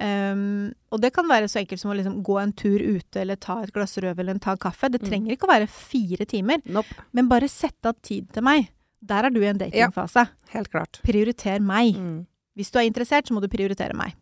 Um, 0.00 0.70
og 0.94 1.02
det 1.02 1.10
kan 1.12 1.26
være 1.28 1.48
så 1.50 1.60
enkelt 1.60 1.82
som 1.82 1.90
å 1.92 1.96
liksom 1.98 2.20
gå 2.24 2.36
en 2.40 2.54
tur 2.56 2.80
ute, 2.80 3.20
eller 3.20 3.36
ta 3.36 3.58
et 3.64 3.72
glass 3.74 3.98
rødvin, 4.00 4.28
eller 4.28 4.38
ta 4.40 4.54
kaffe. 4.56 4.88
Det 4.88 5.02
Mm. 5.02 5.08
trenger 5.08 5.34
ikke 5.34 5.48
å 5.48 5.54
være 5.54 5.68
fire 5.68 6.24
timer, 6.24 6.62
Nope. 6.64 6.94
men 7.12 7.28
bare 7.28 7.48
sette 7.48 7.86
av 7.90 7.96
tid 8.00 8.30
til 8.32 8.42
meg. 8.42 8.70
Der 9.00 9.26
er 9.26 9.32
du 9.32 9.40
i 9.40 9.48
en 9.48 9.60
datingfase. 9.60 10.26
Ja, 10.28 10.52
Helt 10.54 10.70
klart. 10.72 11.00
Prioriter 11.06 11.62
meg. 11.64 11.96
Mm. 11.96 12.26
Hvis 12.58 12.72
du 12.72 12.80
er 12.80 12.88
interessert, 12.88 13.28
så 13.28 13.36
må 13.36 13.40
du 13.40 13.48
prioritere 13.52 13.96
meg. 13.96 14.16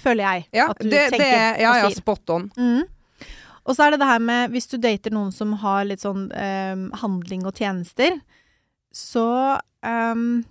Føler 0.00 0.24
jeg. 0.24 0.46
Ja, 0.56 0.70
at 0.72 0.80
du 0.80 0.88
det, 0.88 1.08
tenker 1.12 1.24
det 1.24 1.38
er 1.38 1.60
ja, 1.62 1.72
og 1.72 1.84
ja, 1.84 1.90
spot 1.96 2.32
on. 2.32 2.48
Mm. 2.56 2.86
Og 3.62 3.76
så 3.76 3.84
er 3.84 3.94
det 3.94 4.00
det 4.02 4.08
her 4.08 4.22
med 4.22 4.54
hvis 4.54 4.66
du 4.72 4.78
dater 4.82 5.14
noen 5.14 5.30
som 5.34 5.52
har 5.62 5.84
litt 5.86 6.02
sånn 6.02 6.26
um, 6.32 6.86
handling 7.02 7.44
og 7.46 7.60
tjenester, 7.60 8.16
så 8.92 9.28
um, 9.86 10.42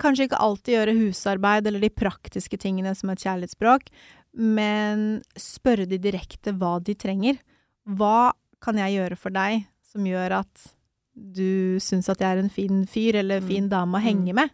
kanskje 0.00 0.28
ikke 0.28 0.40
alltid 0.40 0.76
gjøre 0.78 0.96
husarbeid 1.02 1.68
eller 1.68 1.84
de 1.84 1.92
praktiske 1.92 2.58
tingene 2.60 2.94
som 2.96 3.12
et 3.12 3.20
kjærlighetsspråk, 3.26 3.90
men 4.34 5.20
spørre 5.38 5.86
de 5.90 6.00
direkte 6.02 6.54
hva 6.58 6.78
de 6.82 6.96
trenger. 6.98 7.38
Hva 7.84 8.32
kan 8.64 8.80
jeg 8.80 8.96
gjøre 8.96 9.20
for 9.20 9.34
deg 9.34 9.66
som 9.92 10.08
gjør 10.08 10.40
at 10.40 10.70
du 11.14 11.76
syns 11.80 12.08
at 12.10 12.18
jeg 12.20 12.36
er 12.36 12.42
en 12.42 12.50
fin 12.50 12.84
fyr 12.90 13.14
eller 13.20 13.40
Mm. 13.40 13.46
fin 13.48 13.68
dame 13.68 13.98
å 13.98 14.02
henge 14.02 14.34
med? 14.34 14.50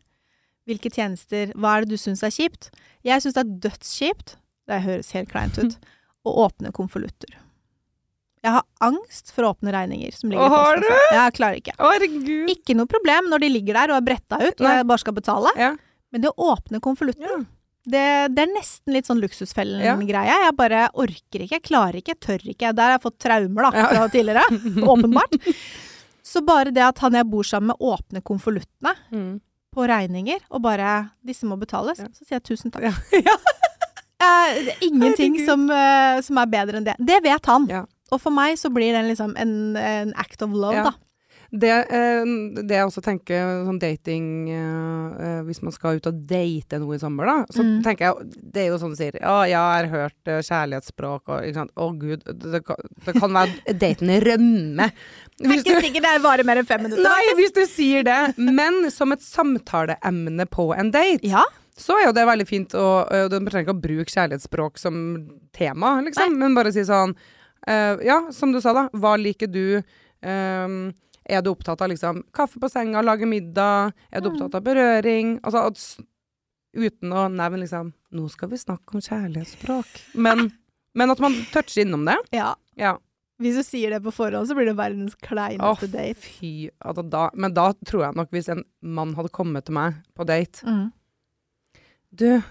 Hvilke 0.69 0.91
tjenester 0.93 1.53
Hva 1.57 1.77
er 1.79 1.81
det 1.87 1.91
du 1.91 1.97
syns 1.97 2.23
er 2.23 2.31
kjipt? 2.31 2.71
Jeg 3.03 3.23
syns 3.23 3.35
det 3.35 3.45
er 3.47 3.55
dødskjipt, 3.71 4.37
det 4.69 4.83
høres 4.85 5.13
helt 5.13 5.31
kleint 5.33 5.57
ut, 5.59 5.77
å 6.27 6.35
åpne 6.47 6.71
konvolutter. 6.73 7.33
Jeg 8.45 8.53
har 8.53 8.65
angst 8.81 9.33
for 9.35 9.45
å 9.45 9.51
åpne 9.55 9.73
regninger 9.73 10.13
som 10.17 10.31
ligger 10.31 10.47
i 10.47 10.49
postkassa. 10.49 11.09
Jeg 11.13 11.33
klarer 11.37 11.57
ikke. 11.61 11.75
Herregud. 11.77 12.49
Ikke 12.55 12.77
noe 12.77 12.87
problem 12.89 13.29
når 13.29 13.41
de 13.45 13.49
ligger 13.53 13.75
der 13.77 13.91
og 13.93 13.97
er 14.01 14.07
bretta 14.07 14.39
ut 14.41 14.61
og 14.61 14.69
jeg 14.71 14.87
bare 14.89 14.99
skal 15.03 15.13
betale, 15.17 15.51
Ja. 15.59 15.75
men 16.13 16.21
det 16.23 16.31
å 16.33 16.47
åpne 16.57 16.81
konvolutten, 16.81 17.21
Ja. 17.21 17.37
det, 17.85 18.35
det 18.37 18.43
er 18.49 18.55
nesten 18.55 18.93
litt 18.95 19.05
sånn 19.07 19.21
Ja. 19.21 19.27
luksusfellen-greie. 19.27 20.39
Jeg 20.47 20.57
bare 20.57 20.89
orker 20.95 21.41
ikke, 21.45 21.51
jeg 21.59 21.63
klarer 21.69 21.97
ikke, 22.01 22.15
jeg 22.17 22.21
tør 22.21 22.49
ikke. 22.55 22.73
Der 22.75 22.83
har 22.83 22.99
jeg 22.99 23.03
fått 23.03 23.19
traumer 23.19 23.63
da, 23.63 23.71
fra 23.89 24.09
tidligere. 24.09 24.45
Åpenbart. 24.93 25.37
Så 26.31 26.43
bare 26.47 26.71
det 26.75 26.83
at 26.87 26.99
han 27.03 27.17
jeg 27.19 27.27
bor 27.31 27.47
sammen 27.47 27.73
med 27.73 27.83
åpner 27.83 28.23
konvoluttene 28.23 28.93
Mm. 29.11 29.41
på 29.75 29.87
regninger, 29.87 30.39
og 30.51 30.63
bare 30.63 31.11
'disse 31.27 31.45
må 31.47 31.57
betales', 31.59 31.99
Ja. 31.99 32.07
så 32.15 32.25
sier 32.27 32.39
jeg 32.39 32.45
tusen 32.45 32.71
takk. 32.71 32.83
Ja. 32.83 32.95
Eh, 34.23 34.69
ingenting 34.85 35.39
som, 35.47 35.63
uh, 35.71 36.21
som 36.21 36.37
er 36.37 36.47
bedre 36.53 36.77
enn 36.77 36.85
det. 36.85 36.95
Det 37.01 37.23
vet 37.25 37.47
han. 37.47 37.65
Og 38.13 38.21
for 38.21 38.31
meg 38.31 38.59
så 38.61 38.69
blir 38.69 38.93
den 38.93 39.07
liksom 39.09 39.33
en, 39.41 39.77
en 39.81 40.13
act 40.15 40.43
of 40.43 40.51
love, 40.53 40.75
da. 40.85 40.93
Det, 41.51 41.71
eh, 41.91 42.25
det 42.63 42.77
jeg 42.77 42.87
også 42.87 43.03
tenker 43.03 43.65
sånn 43.67 43.81
dating 43.83 44.27
eh, 44.55 45.07
eh, 45.19 45.41
Hvis 45.49 45.59
man 45.67 45.73
skal 45.75 45.97
ut 45.99 46.07
og 46.07 46.21
date 46.31 46.79
noe 46.79 46.95
i 46.95 47.01
sommer, 47.03 47.27
da, 47.27 47.35
så 47.51 47.65
Mm. 47.65 47.83
tenker 47.83 48.05
jeg 48.07 48.31
Det 48.55 48.63
er 48.63 48.69
jo 48.69 48.77
sånn 48.79 48.93
du 48.95 48.97
sier 49.01 49.19
Ja, 49.19 49.43
jeg 49.51 49.59
har 49.59 49.89
hørt 49.91 50.31
kjærlighetsspråk 50.47 51.23
og 51.27 51.43
ikke 51.43 51.55
sant. 51.59 51.73
Å 51.75 51.89
gud, 51.99 52.23
det, 52.25 52.61
kan- 52.65 52.77
det 53.05 53.15
kan 53.19 53.35
være 53.35 53.75
daten 53.83 54.13
rømme. 54.23 54.91
Det 55.41 55.51
er 55.51 55.57
ikke 55.59 55.81
sikkert 55.83 56.07
det 56.07 56.23
varer 56.23 56.45
mer 56.47 56.61
enn 56.63 56.67
fem 56.71 56.83
minutter. 56.87 57.03
Nei, 57.03 57.35
hvis 57.35 57.53
du 57.57 57.65
sier 57.67 58.05
det. 58.07 58.35
Men 58.39 58.91
som 58.95 59.11
et 59.13 59.21
samtaleemne 59.27 60.47
på 60.55 60.71
en 60.79 60.91
date, 60.95 61.25
Ja. 61.27 61.43
så 61.77 61.99
er 61.99 62.07
jo 62.07 62.13
det 62.13 62.27
veldig 62.29 62.47
fint. 62.47 62.75
å 62.79 63.29
du 63.29 63.39
trenger 63.51 63.67
ikke 63.67 63.75
å 63.79 63.83
bruke 63.83 64.13
kjærlighetsspråk 64.15 64.79
som 64.79 65.31
tema, 65.53 65.97
liksom. 66.05 66.37
Men 66.39 66.55
bare 66.55 66.71
si 66.73 66.81
sånn 66.87 67.17
uh, 67.67 67.97
Ja, 68.05 68.31
som 68.31 68.53
du 68.53 68.61
sa, 68.61 68.73
da. 68.73 68.89
Hva 68.95 69.17
liker 69.19 69.51
du? 69.51 69.83
Ehm, 70.23 70.93
er 71.31 71.43
du 71.43 71.51
opptatt 71.53 71.81
av 71.85 71.89
liksom 71.93 72.23
kaffe 72.37 72.61
på 72.63 72.69
senga, 72.71 73.03
lage 73.07 73.27
middag? 73.29 73.93
Er 74.13 74.21
du 74.21 74.29
Mm. 74.31 74.35
opptatt 74.37 74.55
av 74.59 74.65
berøring? 74.67 75.37
Altså 75.41 75.67
at, 75.71 76.07
uten 76.75 77.13
å 77.13 77.29
nevne 77.33 77.61
liksom 77.65 77.93
Nå 78.13 78.29
skal 78.31 78.49
vi 78.51 78.57
snakke 78.59 78.95
om 78.97 79.01
kjærlighetsspråk. 79.01 79.87
Men, 80.19 80.49
men 80.95 81.11
at 81.15 81.21
man 81.23 81.33
toucher 81.53 81.85
innom 81.85 82.05
det. 82.09 82.17
ja. 82.33 82.55
Ja. 82.77 82.97
Hvis 83.41 83.55
du 83.57 83.63
sier 83.65 83.91
det 83.95 84.03
på 84.05 84.13
forhånd, 84.13 84.47
så 84.51 84.55
blir 84.55 84.67
det 84.69 84.77
verdens 84.77 85.15
kleineste 85.17 85.87
kleineste 85.87 85.89
date. 85.93 86.21
fy. 86.21 86.69
Altså, 86.85 87.03
da, 87.09 87.31
men 87.35 87.55
da 87.55 87.73
tror 87.89 88.03
jeg 88.05 88.15
nok 88.19 88.31
hvis 88.35 88.49
en 88.53 88.65
mann 88.83 89.15
hadde 89.15 89.31
kommet 89.33 89.65
til 89.65 89.75
meg 89.75 89.95
på 90.15 90.27
date 90.27 90.61
Mm. 90.67 90.93
Du 92.13 92.43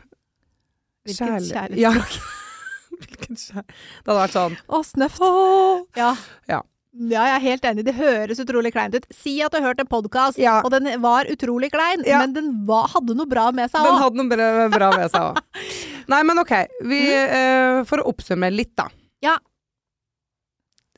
Hvilket 1.06 1.20
kjærlighet- 1.20 1.54
kjærlighetsspråk? 1.54 1.78
Ja. 1.78 1.92
Hvilket 3.00 3.28
kjærlighetsspråk. 3.28 3.68
Det 3.68 4.08
hadde 4.08 4.22
vært 4.24 4.38
sånn 4.38 4.58
Å, 4.68 4.82
snøft. 4.88 5.96
Ja. 6.00 6.16
Ja. 6.48 6.62
Ja, 6.90 7.22
jeg 7.28 7.36
er 7.36 7.44
helt 7.44 7.66
enig. 7.70 7.84
Det 7.86 7.94
høres 8.00 8.40
utrolig 8.42 8.72
kleint 8.74 8.96
ut. 8.98 9.06
Si 9.14 9.36
at 9.46 9.54
du 9.54 9.60
har 9.60 9.68
hørt 9.70 9.82
en 9.84 9.90
podkast, 9.90 10.40
Ja. 10.42 10.60
og 10.66 10.72
den 10.74 10.88
var 11.02 11.26
utrolig 11.30 11.70
klein, 11.72 12.02
Ja. 12.06 12.20
men 12.20 12.34
den 12.34 12.66
var, 12.66 12.88
hadde 12.88 13.14
noe 13.16 13.28
bra 13.30 13.52
med 13.52 13.70
seg 13.70 13.84
Den 13.86 14.00
hadde 14.02 14.16
noe 14.18 14.70
bra, 14.70 14.90
med 14.98 15.12
seg 15.12 15.22
òg. 15.22 15.38
Nei, 16.10 16.24
men 16.24 16.40
OK. 16.40 16.52
Vi, 16.82 17.02
eh, 17.14 17.84
for 17.86 18.00
å 18.02 18.08
oppsummere 18.10 18.56
litt, 18.56 18.76
da. 18.76 18.88
Ja. 19.22 19.38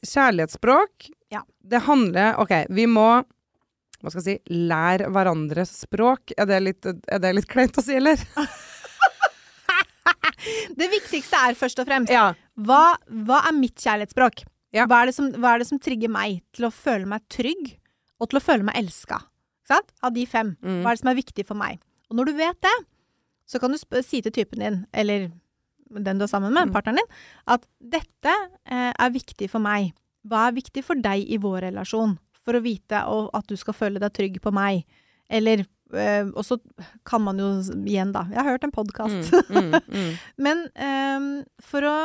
Kjærlighetsspråk. 0.07 1.11
Ja. 1.29 1.43
Det 1.61 1.81
handler 1.83 2.39
OK, 2.39 2.65
vi 2.69 2.85
må 2.87 3.23
hva 4.01 4.09
skal 4.09 4.23
jeg 4.23 4.39
si, 4.41 4.53
lære 4.67 5.11
hverandres 5.13 5.75
språk. 5.83 6.31
Er 6.35 6.47
det 6.49 6.61
litt, 6.63 6.85
er 6.87 7.19
det 7.21 7.35
litt 7.35 7.47
kleint 7.47 7.77
å 7.77 7.83
si, 7.83 7.93
eller? 7.99 8.17
Det 10.75 10.87
viktigste 10.89 11.37
er 11.37 11.53
først 11.53 11.77
og 11.83 11.85
fremst 11.85 12.09
hva, 12.09 12.95
hva 13.27 13.41
er 13.45 13.53
mitt 13.53 13.77
kjærlighetsspråk? 13.77 14.41
Ja. 14.73 14.85
Hva, 14.87 15.01
er 15.03 15.11
det 15.11 15.15
som, 15.17 15.29
hva 15.41 15.55
er 15.55 15.59
det 15.63 15.67
som 15.67 15.79
trigger 15.83 16.11
meg 16.11 16.41
til 16.55 16.67
å 16.67 16.71
føle 16.73 17.05
meg 17.09 17.25
trygg, 17.31 17.73
og 18.21 18.29
til 18.31 18.39
å 18.39 18.43
føle 18.45 18.63
meg 18.67 18.77
elska? 18.79 19.21
Av 20.03 20.11
de 20.11 20.25
fem. 20.27 20.55
Mm. 20.59 20.81
Hva 20.83 20.91
er 20.91 20.97
det 20.97 20.99
som 21.03 21.09
er 21.13 21.15
viktig 21.21 21.45
for 21.47 21.55
meg? 21.55 21.77
Og 22.11 22.17
når 22.19 22.27
du 22.27 22.33
vet 22.41 22.57
det, 22.65 22.73
så 23.47 23.59
kan 23.59 23.71
du 23.71 23.77
si 24.03 24.19
til 24.23 24.31
typen 24.35 24.59
din, 24.59 24.79
eller 24.91 25.29
den 25.91 26.19
du 26.19 26.23
er 26.25 26.31
sammen 26.31 26.51
med, 26.55 26.67
Mm. 26.69 26.73
partneren 26.75 26.99
din, 26.99 27.07
at 27.47 27.63
dette 27.79 28.33
eh, 28.65 28.91
er 28.99 29.09
viktig 29.15 29.49
for 29.51 29.59
meg. 29.63 29.93
Hva 30.27 30.47
er 30.49 30.57
viktig 30.59 30.83
for 30.83 30.95
deg 30.95 31.23
i 31.27 31.37
vår 31.37 31.61
relasjon? 31.69 32.17
For 32.43 32.53
å 32.57 32.61
vite 32.63 33.03
og 33.07 33.29
at 33.33 33.47
du 33.47 33.55
skal 33.55 33.73
føle 33.73 33.99
deg 33.99 34.11
trygg 34.13 34.41
på 34.41 34.51
meg. 34.51 34.83
Eller 35.29 35.65
eh, 35.93 36.23
Og 36.35 36.43
så 36.43 36.57
kan 37.05 37.21
man 37.21 37.37
jo 37.39 37.47
igjen, 37.85 38.11
da 38.11 38.25
Jeg 38.29 38.37
har 38.43 38.51
hørt 38.57 38.63
en 38.63 38.71
podkast. 38.75 39.31
Mm, 39.49 39.71
mm, 39.71 39.79
mm. 39.87 40.11
Men 40.47 40.65
eh, 40.75 41.45
for 41.61 41.81
å 41.87 41.95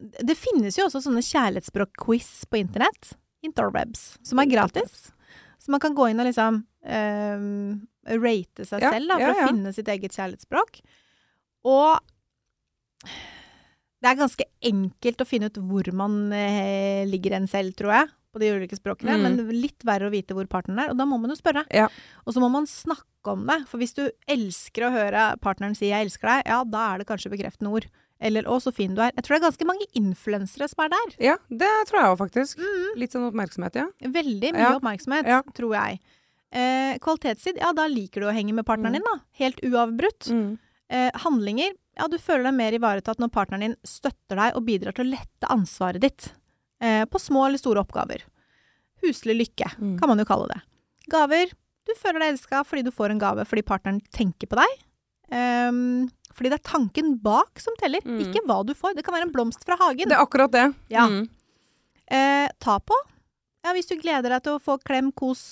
Det 0.00 0.36
finnes 0.38 0.78
jo 0.78 0.86
også 0.86 1.02
sånne 1.04 1.22
kjærlighetsspråk-quiz 1.24 2.30
på 2.48 2.60
internett. 2.62 3.12
Interwebs. 3.44 4.14
Som 4.26 4.40
er 4.40 4.48
gratis. 4.48 5.10
Så 5.60 5.72
man 5.72 5.82
kan 5.82 5.96
gå 5.96 6.08
inn 6.08 6.20
og 6.22 6.28
liksom 6.28 6.62
ehm, 6.88 7.80
rate 8.08 8.64
seg 8.64 8.84
Ja, 8.84 8.94
selv 8.96 9.12
da, 9.12 9.18
for 9.20 9.26
ja, 9.26 9.34
ja. 9.36 9.44
å 9.44 9.50
finne 9.52 9.72
sitt 9.76 9.90
eget 9.92 10.16
kjærlighetsspråk. 10.16 10.80
Og 11.68 12.00
det 14.00 14.08
er 14.08 14.16
ganske 14.16 14.46
enkelt 14.64 15.20
å 15.20 15.28
finne 15.28 15.50
ut 15.50 15.60
hvor 15.60 15.90
man 15.96 16.32
eh, 16.32 17.04
ligger 17.08 17.36
en 17.36 17.48
selv, 17.50 17.76
tror 17.76 17.92
jeg. 17.98 18.10
På 18.30 18.38
de 18.38 18.52
ulike 18.54 18.78
språkene. 18.78 19.16
Mm. 19.18 19.24
Men 19.26 19.56
litt 19.58 19.84
verre 19.84 20.06
å 20.06 20.12
vite 20.12 20.36
hvor 20.36 20.46
partneren 20.48 20.84
er. 20.84 20.92
Og 20.92 21.00
da 21.00 21.04
må 21.08 21.18
man 21.20 21.32
jo 21.32 21.36
spørre. 21.36 21.64
Ja. 21.74 21.88
Og 22.24 22.36
så 22.36 22.40
må 22.40 22.48
man 22.52 22.68
snakke 22.70 23.34
om 23.34 23.42
det. 23.48 23.58
For 23.68 23.82
hvis 23.82 23.96
du 23.96 24.04
elsker 24.30 24.86
å 24.86 24.92
høre 24.94 25.24
partneren 25.42 25.74
si 25.76 25.90
'jeg 25.90 26.06
elsker 26.06 26.30
deg', 26.30 26.46
ja, 26.46 26.62
da 26.64 26.84
er 26.94 26.98
det 27.02 27.08
kanskje 27.10 27.32
bekreftende 27.34 27.74
ord. 27.74 27.88
Eller 28.20 28.42
'å, 28.42 28.60
så 28.60 28.72
fin 28.72 28.94
du 28.94 29.00
er'. 29.00 29.12
Jeg 29.16 29.24
tror 29.24 29.38
det 29.38 29.42
er 29.42 29.50
ganske 29.50 29.66
mange 29.66 29.86
influensere 29.96 30.68
som 30.68 30.84
er 30.84 30.88
der. 30.90 31.16
Ja, 31.18 31.36
det 31.48 31.70
tror 31.88 32.00
jeg 32.00 32.10
òg, 32.10 32.18
faktisk. 32.18 32.58
Mm. 32.58 32.96
Litt 32.98 33.12
sånn 33.12 33.32
oppmerksomhet, 33.32 33.74
ja. 33.74 33.86
Veldig 34.02 34.52
mye 34.52 34.58
Ja. 34.60 34.78
oppmerksomhet, 34.78 35.26
Ja. 35.26 35.42
tror 35.54 35.72
jeg. 35.74 36.00
Eh, 36.52 36.98
kvalitetstid, 36.98 37.56
ja, 37.56 37.72
da 37.72 37.86
liker 37.86 38.20
du 38.20 38.26
å 38.26 38.34
henge 38.34 38.52
med 38.52 38.66
partneren 38.66 38.92
Mm. 38.92 38.92
din, 38.92 39.02
da. 39.04 39.20
Helt 39.38 39.60
uavbrutt. 39.62 40.58
Eh, 40.90 41.10
handlinger, 41.14 41.70
ja, 41.96 42.08
du 42.08 42.18
føler 42.18 42.44
deg 42.44 42.54
mer 42.54 42.72
ivaretatt 42.72 43.18
når 43.18 43.30
partneren 43.30 43.60
din 43.60 43.76
støtter 43.84 44.36
deg 44.36 44.54
og 44.56 44.66
bidrar 44.66 44.92
til 44.94 45.06
å 45.06 45.10
lette 45.16 45.48
ansvaret 45.48 46.00
ditt. 46.00 46.32
Eh, 46.80 47.04
på 47.06 47.18
små 47.20 47.46
eller 47.46 47.58
store 47.58 47.78
oppgaver. 47.86 48.22
Huslig 49.02 49.36
lykke, 49.38 49.76
Mm. 49.78 49.98
kan 49.98 50.08
man 50.08 50.18
jo 50.18 50.24
kalle 50.24 50.48
det. 50.48 50.62
Gaver, 51.08 51.46
du 51.86 51.94
føler 51.94 52.18
deg 52.20 52.34
elska 52.34 52.64
fordi 52.66 52.82
du 52.84 52.90
får 52.90 53.10
en 53.12 53.18
gave 53.20 53.46
fordi 53.46 53.62
partneren 53.62 54.00
tenker 54.12 54.46
på 54.48 54.56
deg. 54.56 54.84
Ehm, 55.32 56.10
fordi 56.40 56.50
det 56.54 56.58
er 56.62 56.68
tanken 56.70 57.12
bak 57.20 57.60
som 57.60 57.76
teller, 57.76 58.00
Mm. 58.08 58.22
ikke 58.24 58.40
hva 58.48 58.62
du 58.64 58.72
får. 58.72 58.94
Det 58.96 59.04
kan 59.04 59.12
være 59.14 59.28
en 59.28 59.32
blomst 59.34 59.62
fra 59.68 59.76
hagen. 59.76 60.08
Det 60.08 60.16
er 60.16 60.24
akkurat 60.24 60.50
det. 60.50 60.64
Ja. 60.88 61.04
Mm. 61.06 61.28
Eh, 62.10 62.48
ta 62.58 62.78
på. 62.80 62.96
Ja, 63.62 63.74
hvis 63.76 63.86
du 63.90 63.94
gleder 64.00 64.32
deg 64.32 64.42
til 64.46 64.56
å 64.56 64.62
få 64.64 64.78
klem, 64.82 65.12
kos, 65.12 65.42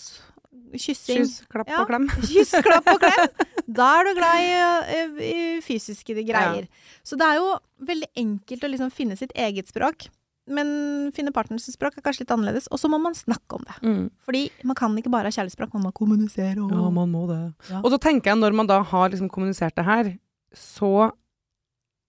kyssing. 0.73 1.21
Kyss, 1.23 1.43
klapp 1.53 1.69
Ja. 1.69 1.83
og 1.83 1.89
klem. 1.91 2.09
Kyss, 2.25 2.55
klapp 2.65 2.89
og 2.89 3.01
klem. 3.05 3.29
Da 3.69 4.01
er 4.01 4.05
du 4.09 4.15
glad 4.17 4.41
i, 4.41 4.53
i, 4.97 5.01
i 5.29 5.61
fysiske 5.61 6.15
greier. 6.25 6.65
Så 7.05 7.19
det 7.21 7.27
er 7.29 7.37
jo 7.37 7.51
veldig 7.85 8.09
enkelt 8.17 8.65
å 8.65 8.71
liksom 8.73 8.91
finne 8.91 9.15
sitt 9.21 9.35
eget 9.37 9.69
språk. 9.69 10.07
Men 10.49 11.13
finne 11.13 11.35
partnerens 11.37 11.69
språk 11.69 11.99
er 11.99 12.05
kanskje 12.07 12.23
litt 12.25 12.33
annerledes. 12.33 12.71
Og 12.73 12.81
så 12.81 12.89
må 12.89 12.97
man 12.99 13.13
snakke 13.13 13.59
om 13.59 13.67
det. 13.69 13.77
Mm. 13.85 14.07
Fordi 14.25 14.47
man 14.65 14.75
kan 14.79 14.97
ikke 14.97 15.13
bare 15.13 15.29
ha 15.29 15.35
kjærlighetsspråk, 15.37 15.75
man 15.77 15.85
må 15.85 15.93
kommunisere 15.93 16.57
og 16.65 16.73
Ja, 16.73 16.89
man 16.97 17.13
må 17.13 17.27
det. 17.29 17.43
Ja. 17.69 17.83
Og 17.85 17.93
så 17.93 17.99
tenker 18.01 18.33
jeg, 18.33 18.41
når 18.41 18.57
man 18.57 18.67
da 18.73 18.81
har 18.83 19.11
liksom 19.13 19.29
kommunisert 19.29 19.77
det 19.77 19.85
her, 19.85 20.15
så 20.55 21.11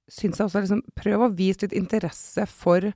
syns 0.10 0.40
jeg 0.40 0.48
også 0.48 0.62
liksom 0.64 0.82
Prøv 0.98 1.26
å 1.28 1.34
vise 1.36 1.62
litt 1.66 1.76
interesse 1.78 2.46
for 2.50 2.88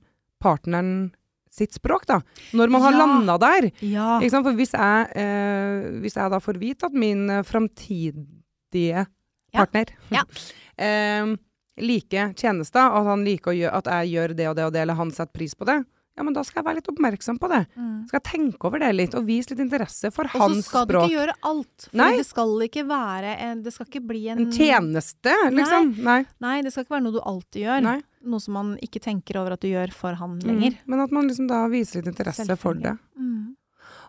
partneren 0.42 1.12
sitt 1.54 1.70
språk, 1.76 2.06
da. 2.10 2.16
Når 2.52 2.70
man 2.74 2.82
har 2.82 2.92
Ja. 2.92 2.98
landa 2.98 3.38
der. 3.38 3.70
Ja. 3.80 4.18
Ikke 4.18 4.30
sant? 4.32 4.44
For 4.48 4.56
hvis 4.58 4.72
jeg, 4.74 5.12
eh, 5.14 6.00
hvis 6.02 6.16
jeg 6.18 6.30
da 6.32 6.40
får 6.42 6.58
vite 6.58 6.86
at 6.88 6.92
min 6.98 7.28
eh, 7.30 7.42
framtidige 7.46 9.06
partner 9.54 9.86
Ja. 10.10 10.24
eh, 10.78 11.36
liker 11.78 12.34
tjenester, 12.34 12.90
og 12.90 13.04
at 13.04 13.06
han 13.12 13.24
liker 13.24 13.52
å 13.52 13.56
gjøre, 13.56 13.74
at 13.78 13.84
jeg 13.86 14.12
gjør 14.14 14.34
det 14.36 14.48
og 14.48 14.56
det 14.56 14.64
og 14.64 14.72
det, 14.74 14.82
eller 14.82 14.94
han 14.98 15.10
setter 15.14 15.32
pris 15.32 15.54
på 15.54 15.64
det, 15.66 15.84
ja, 16.16 16.22
men 16.22 16.34
da 16.36 16.42
skal 16.46 16.60
jeg 16.60 16.66
være 16.68 16.78
litt 16.78 16.88
oppmerksom 16.92 17.38
på 17.42 17.48
det. 17.50 17.60
Mm. 17.74 17.94
Skal 18.08 18.20
jeg 18.20 18.26
tenke 18.30 18.68
over 18.68 18.78
det 18.84 18.90
litt, 18.94 19.14
og 19.18 19.24
vise 19.26 19.50
litt 19.50 19.62
interesse 19.64 20.10
for 20.14 20.30
hans 20.30 20.36
språk. 20.38 20.50
Og 20.50 20.62
så 20.62 20.68
skal 20.68 20.86
du 20.86 20.94
ikke 21.00 21.14
gjøre 21.16 21.34
alt. 21.50 21.86
For 21.90 21.96
Nei. 21.98 22.10
det 22.20 22.26
skal 22.28 22.52
ikke 22.68 22.84
være 22.86 23.32
en 23.48 23.62
Det 23.64 23.72
skal 23.74 23.86
ikke 23.90 24.04
bli 24.06 24.22
en 24.30 24.38
En 24.44 24.52
tjeneste, 24.54 25.34
liksom. 25.50 25.94
Nei. 26.06 26.20
Nei, 26.44 26.56
det 26.62 26.70
skal 26.74 26.84
ikke 26.86 26.94
være 26.96 27.06
noe 27.08 27.16
du 27.16 27.20
alltid 27.24 27.62
gjør. 27.66 27.82
Nei. 27.82 27.96
Noe 28.24 28.40
som 28.40 28.54
man 28.56 28.74
ikke 28.80 29.02
tenker 29.04 29.36
over 29.42 29.52
at 29.58 29.60
du 29.60 29.68
gjør 29.68 29.92
for 29.92 30.14
han 30.14 30.38
Mm. 30.38 30.46
lenger. 30.48 30.78
Men 30.86 31.00
at 31.00 31.10
man 31.10 31.26
liksom 31.28 31.48
da 31.50 31.66
viser 31.68 32.00
litt 32.02 32.14
interesse 32.14 32.56
for 32.56 32.74
det. 32.74 32.94
Mm. 33.18 33.56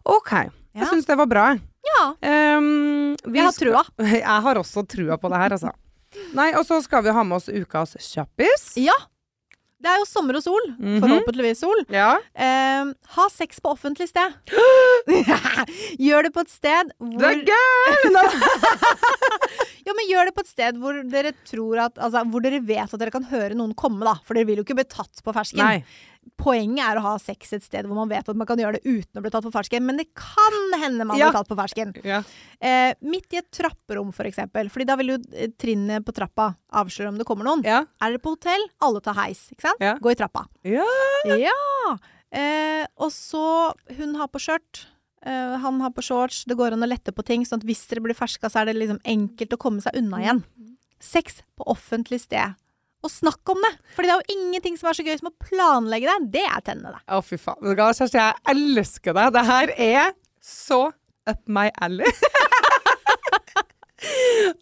OK. 0.05 0.31
Ja. 0.31 0.49
Jeg 0.83 0.87
syns 0.91 1.05
det 1.09 1.17
var 1.17 1.25
bra. 1.27 1.47
Ja. 1.85 2.03
Um, 2.57 3.15
vi 3.25 3.39
Jeg 3.39 3.45
har 3.47 3.51
trua. 3.57 3.83
Jeg 4.05 4.41
har 4.45 4.55
også 4.61 4.85
trua 4.87 5.17
på 5.17 5.29
det 5.31 5.37
her, 5.41 5.49
altså. 5.57 5.71
Nei, 6.35 6.51
og 6.55 6.63
så 6.67 6.81
skal 6.83 7.03
vi 7.03 7.11
ha 7.11 7.23
med 7.23 7.37
oss 7.41 7.49
ukas 7.49 7.95
kjappis. 7.99 8.73
Ja. 8.79 8.93
Det 9.75 9.91
er 9.91 9.99
jo 9.99 10.05
sommer 10.07 10.37
og 10.39 10.43
sol. 10.45 10.67
Mhm. 10.79 10.99
Forhåpentligvis 11.03 11.59
sol. 11.61 11.81
Ja. 11.93 12.15
Eh, 12.33 12.91
ha 13.17 13.25
sex 13.29 13.59
på 13.61 13.73
offentlig 13.75 14.07
sted. 14.09 14.33
gjør 16.07 16.25
det 16.25 16.31
på 16.33 16.41
et 16.45 16.53
sted 16.53 16.93
hvor 16.97 17.19
Det 17.21 17.29
er 17.29 17.43
gøy! 17.51 17.91
jo, 19.85 19.93
men 19.93 20.09
gjør 20.09 20.29
det 20.29 20.35
på 20.37 20.45
et 20.45 20.49
sted 20.49 20.79
hvor 20.81 20.97
dere 21.11 21.35
tror 21.45 21.83
at 21.85 21.99
Altså, 22.01 22.23
hvor 22.31 22.43
dere 22.45 22.63
vet 22.65 22.87
at 22.95 23.01
dere 23.01 23.13
kan 23.13 23.27
høre 23.29 23.57
noen 23.57 23.75
komme, 23.77 24.01
da. 24.07 24.15
For 24.25 24.37
dere 24.37 24.49
vil 24.49 24.61
jo 24.61 24.65
ikke 24.67 24.79
bli 24.79 24.87
tatt 24.89 25.21
på 25.25 25.35
fersken. 25.35 25.61
Nei. 25.61 25.83
Poenget 26.37 26.83
er 26.83 26.97
å 26.99 27.01
ha 27.05 27.11
sex 27.21 27.53
et 27.53 27.63
sted 27.63 27.85
hvor 27.85 27.95
man 27.95 28.09
vet 28.09 28.27
at 28.27 28.35
man 28.35 28.47
kan 28.49 28.57
gjøre 28.59 28.79
det 28.79 28.83
uten 28.85 29.19
å 29.19 29.21
bli 29.23 29.31
tatt 29.31 29.45
på 29.45 29.51
fersken. 29.53 29.85
Men 29.85 29.97
det 29.97 30.07
kan 30.17 30.79
hende 30.81 31.05
man 31.05 31.17
Ja. 31.17 31.29
blir 31.29 31.37
tatt 31.39 31.47
på 31.47 31.55
fersken. 31.57 31.93
Ja. 32.03 32.23
Eh, 32.59 32.93
midt 33.01 33.31
i 33.33 33.37
et 33.37 33.49
trapperom, 33.51 34.11
for 34.13 34.25
eksempel. 34.25 34.69
Fordi 34.69 34.85
da 34.89 34.95
vil 34.97 35.13
jo 35.13 35.17
eh, 35.33 35.47
trinnet 35.57 36.03
på 36.05 36.13
trappa 36.13 36.55
avsløre 36.73 37.09
om 37.13 37.17
det 37.17 37.25
kommer 37.29 37.45
noen. 37.45 37.63
Ja. 37.63 37.85
Er 38.01 38.11
dere 38.15 38.19
på 38.25 38.33
hotell, 38.35 38.65
alle 38.81 39.01
tar 39.01 39.13
heis, 39.15 39.49
ikke 39.53 39.69
sant? 39.69 39.79
Gå 40.01 40.11
i 40.11 40.15
trappa. 40.19 40.45
Ja. 40.63 40.83
Ja! 41.25 41.97
Eh, 42.35 42.85
og 42.97 43.11
så 43.15 43.73
Hun 43.95 44.15
har 44.15 44.27
på 44.27 44.39
skjørt. 44.41 44.87
eh, 45.25 45.57
han 45.57 45.79
har 45.81 45.89
på 45.91 46.03
shorts. 46.03 46.43
Det 46.45 46.57
går 46.57 46.73
an 46.73 46.83
å 46.83 46.87
lette 46.89 47.11
på 47.15 47.23
ting. 47.25 47.45
Sånn 47.45 47.61
at 47.61 47.65
hvis 47.65 47.87
dere 47.87 48.01
blir 48.03 48.13
ferska, 48.17 48.49
så 48.49 48.61
er 48.61 48.65
det 48.73 48.75
liksom 48.81 48.99
enkelt 49.05 49.53
å 49.55 49.57
komme 49.57 49.81
seg 49.81 49.95
unna 49.95 50.17
igjen. 50.21 50.43
Sex 50.99 51.41
på 51.57 51.63
offentlig 51.65 52.19
sted. 52.21 52.55
Og 53.05 53.11
snakk 53.13 53.51
om 53.53 53.59
det! 53.61 53.73
For 53.93 54.01
det 54.01 54.09
er 54.15 54.21
jo 54.23 54.35
ingenting 54.39 54.77
som 54.81 54.89
er 54.89 54.97
så 54.97 55.05
gøy 55.05 55.17
som 55.19 55.29
å 55.29 55.35
planlegge 55.45 56.09
det. 56.09 56.29
Det 56.39 56.45
er 56.49 56.63
tennene, 56.65 56.95
det. 56.97 57.03
Å, 57.13 57.21
fy 57.21 57.37
faen. 57.37 57.61
Kjersti, 57.77 58.17
jeg 58.17 58.33
elsker 58.55 59.13
deg. 59.17 59.33
Det 59.35 59.43
her 59.45 59.73
er 59.91 60.15
så 60.41 60.79
up 61.29 61.41
my 61.49 61.67
alley. 61.85 62.09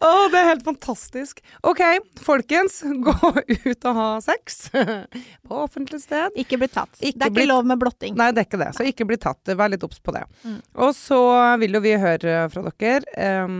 Å, 0.04 0.10
det 0.32 0.38
er 0.38 0.46
helt 0.46 0.62
fantastisk. 0.64 1.40
OK, 1.68 1.80
folkens. 2.24 2.78
Gå 3.04 3.12
ut 3.34 3.86
og 3.90 3.98
ha 3.98 4.06
sex 4.24 4.68
på 5.46 5.58
offentlig 5.58 6.00
sted. 6.04 6.36
Ikke 6.40 6.56
bli 6.60 6.68
tatt. 6.72 6.94
Ikke 7.00 7.18
det 7.20 7.26
er 7.28 7.34
blitt- 7.34 7.44
ikke 7.44 7.50
lov 7.50 7.66
med 7.68 7.80
blotting. 7.82 8.14
Nei, 8.16 8.30
det 8.32 8.44
er 8.44 8.48
ikke 8.48 8.60
det. 8.62 8.70
Så 8.78 8.86
ikke 8.88 9.06
bli 9.10 9.18
tatt. 9.20 9.52
Vær 9.58 9.72
litt 9.72 9.84
obs 9.84 10.00
på 10.04 10.14
det. 10.16 10.22
Mm. 10.46 10.60
Og 10.86 10.94
så 10.96 11.18
vil 11.60 11.76
jo 11.76 11.82
vi 11.84 11.96
høre 12.00 12.36
fra 12.54 12.64
dere. 12.70 13.26
Um, 13.44 13.58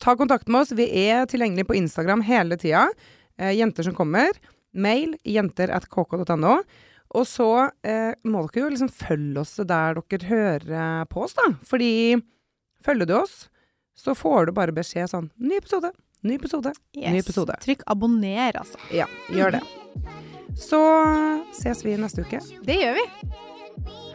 ta 0.00 0.14
kontakt 0.20 0.48
med 0.48 0.62
oss. 0.64 0.72
Vi 0.78 0.86
er 1.04 1.28
tilgjengelige 1.30 1.68
på 1.68 1.76
Instagram 1.82 2.24
hele 2.24 2.56
tida. 2.60 2.86
Eh, 3.40 3.54
jenter 3.58 3.82
som 3.86 3.94
kommer. 3.96 4.30
Mail 4.74 5.16
jenter 5.24 5.70
at 5.74 5.88
kk.no. 5.90 6.58
Og 7.14 7.26
så 7.30 7.48
eh, 7.86 8.12
må 8.26 8.42
dere 8.48 8.64
jo 8.64 8.70
liksom 8.74 8.90
følge 8.90 9.40
oss 9.44 9.56
der 9.62 10.00
dere 10.00 10.30
hører 10.30 11.04
på 11.10 11.22
oss, 11.26 11.34
da. 11.38 11.46
Fordi 11.66 12.16
følger 12.84 13.06
du 13.10 13.14
oss, 13.20 13.34
så 13.94 14.16
får 14.18 14.48
du 14.48 14.52
bare 14.56 14.74
beskjed 14.74 15.08
sånn 15.12 15.30
Ny 15.38 15.54
episode. 15.60 15.92
Ny 16.24 16.38
episode. 16.40 16.72
Ny 16.96 17.18
episode. 17.20 17.54
Trykk 17.62 17.84
abonner, 17.92 18.56
altså. 18.58 18.78
Ja, 18.94 19.06
gjør 19.30 19.58
det. 19.58 19.62
Så 20.58 20.80
ses 21.54 21.84
vi 21.84 21.96
neste 22.00 22.24
uke. 22.24 22.40
Det 22.64 22.76
gjør 22.80 22.94
vi. 22.98 23.06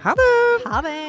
Ha 0.04 0.12
det! 0.18 0.32
Ha 0.66 0.82
det. 0.86 1.00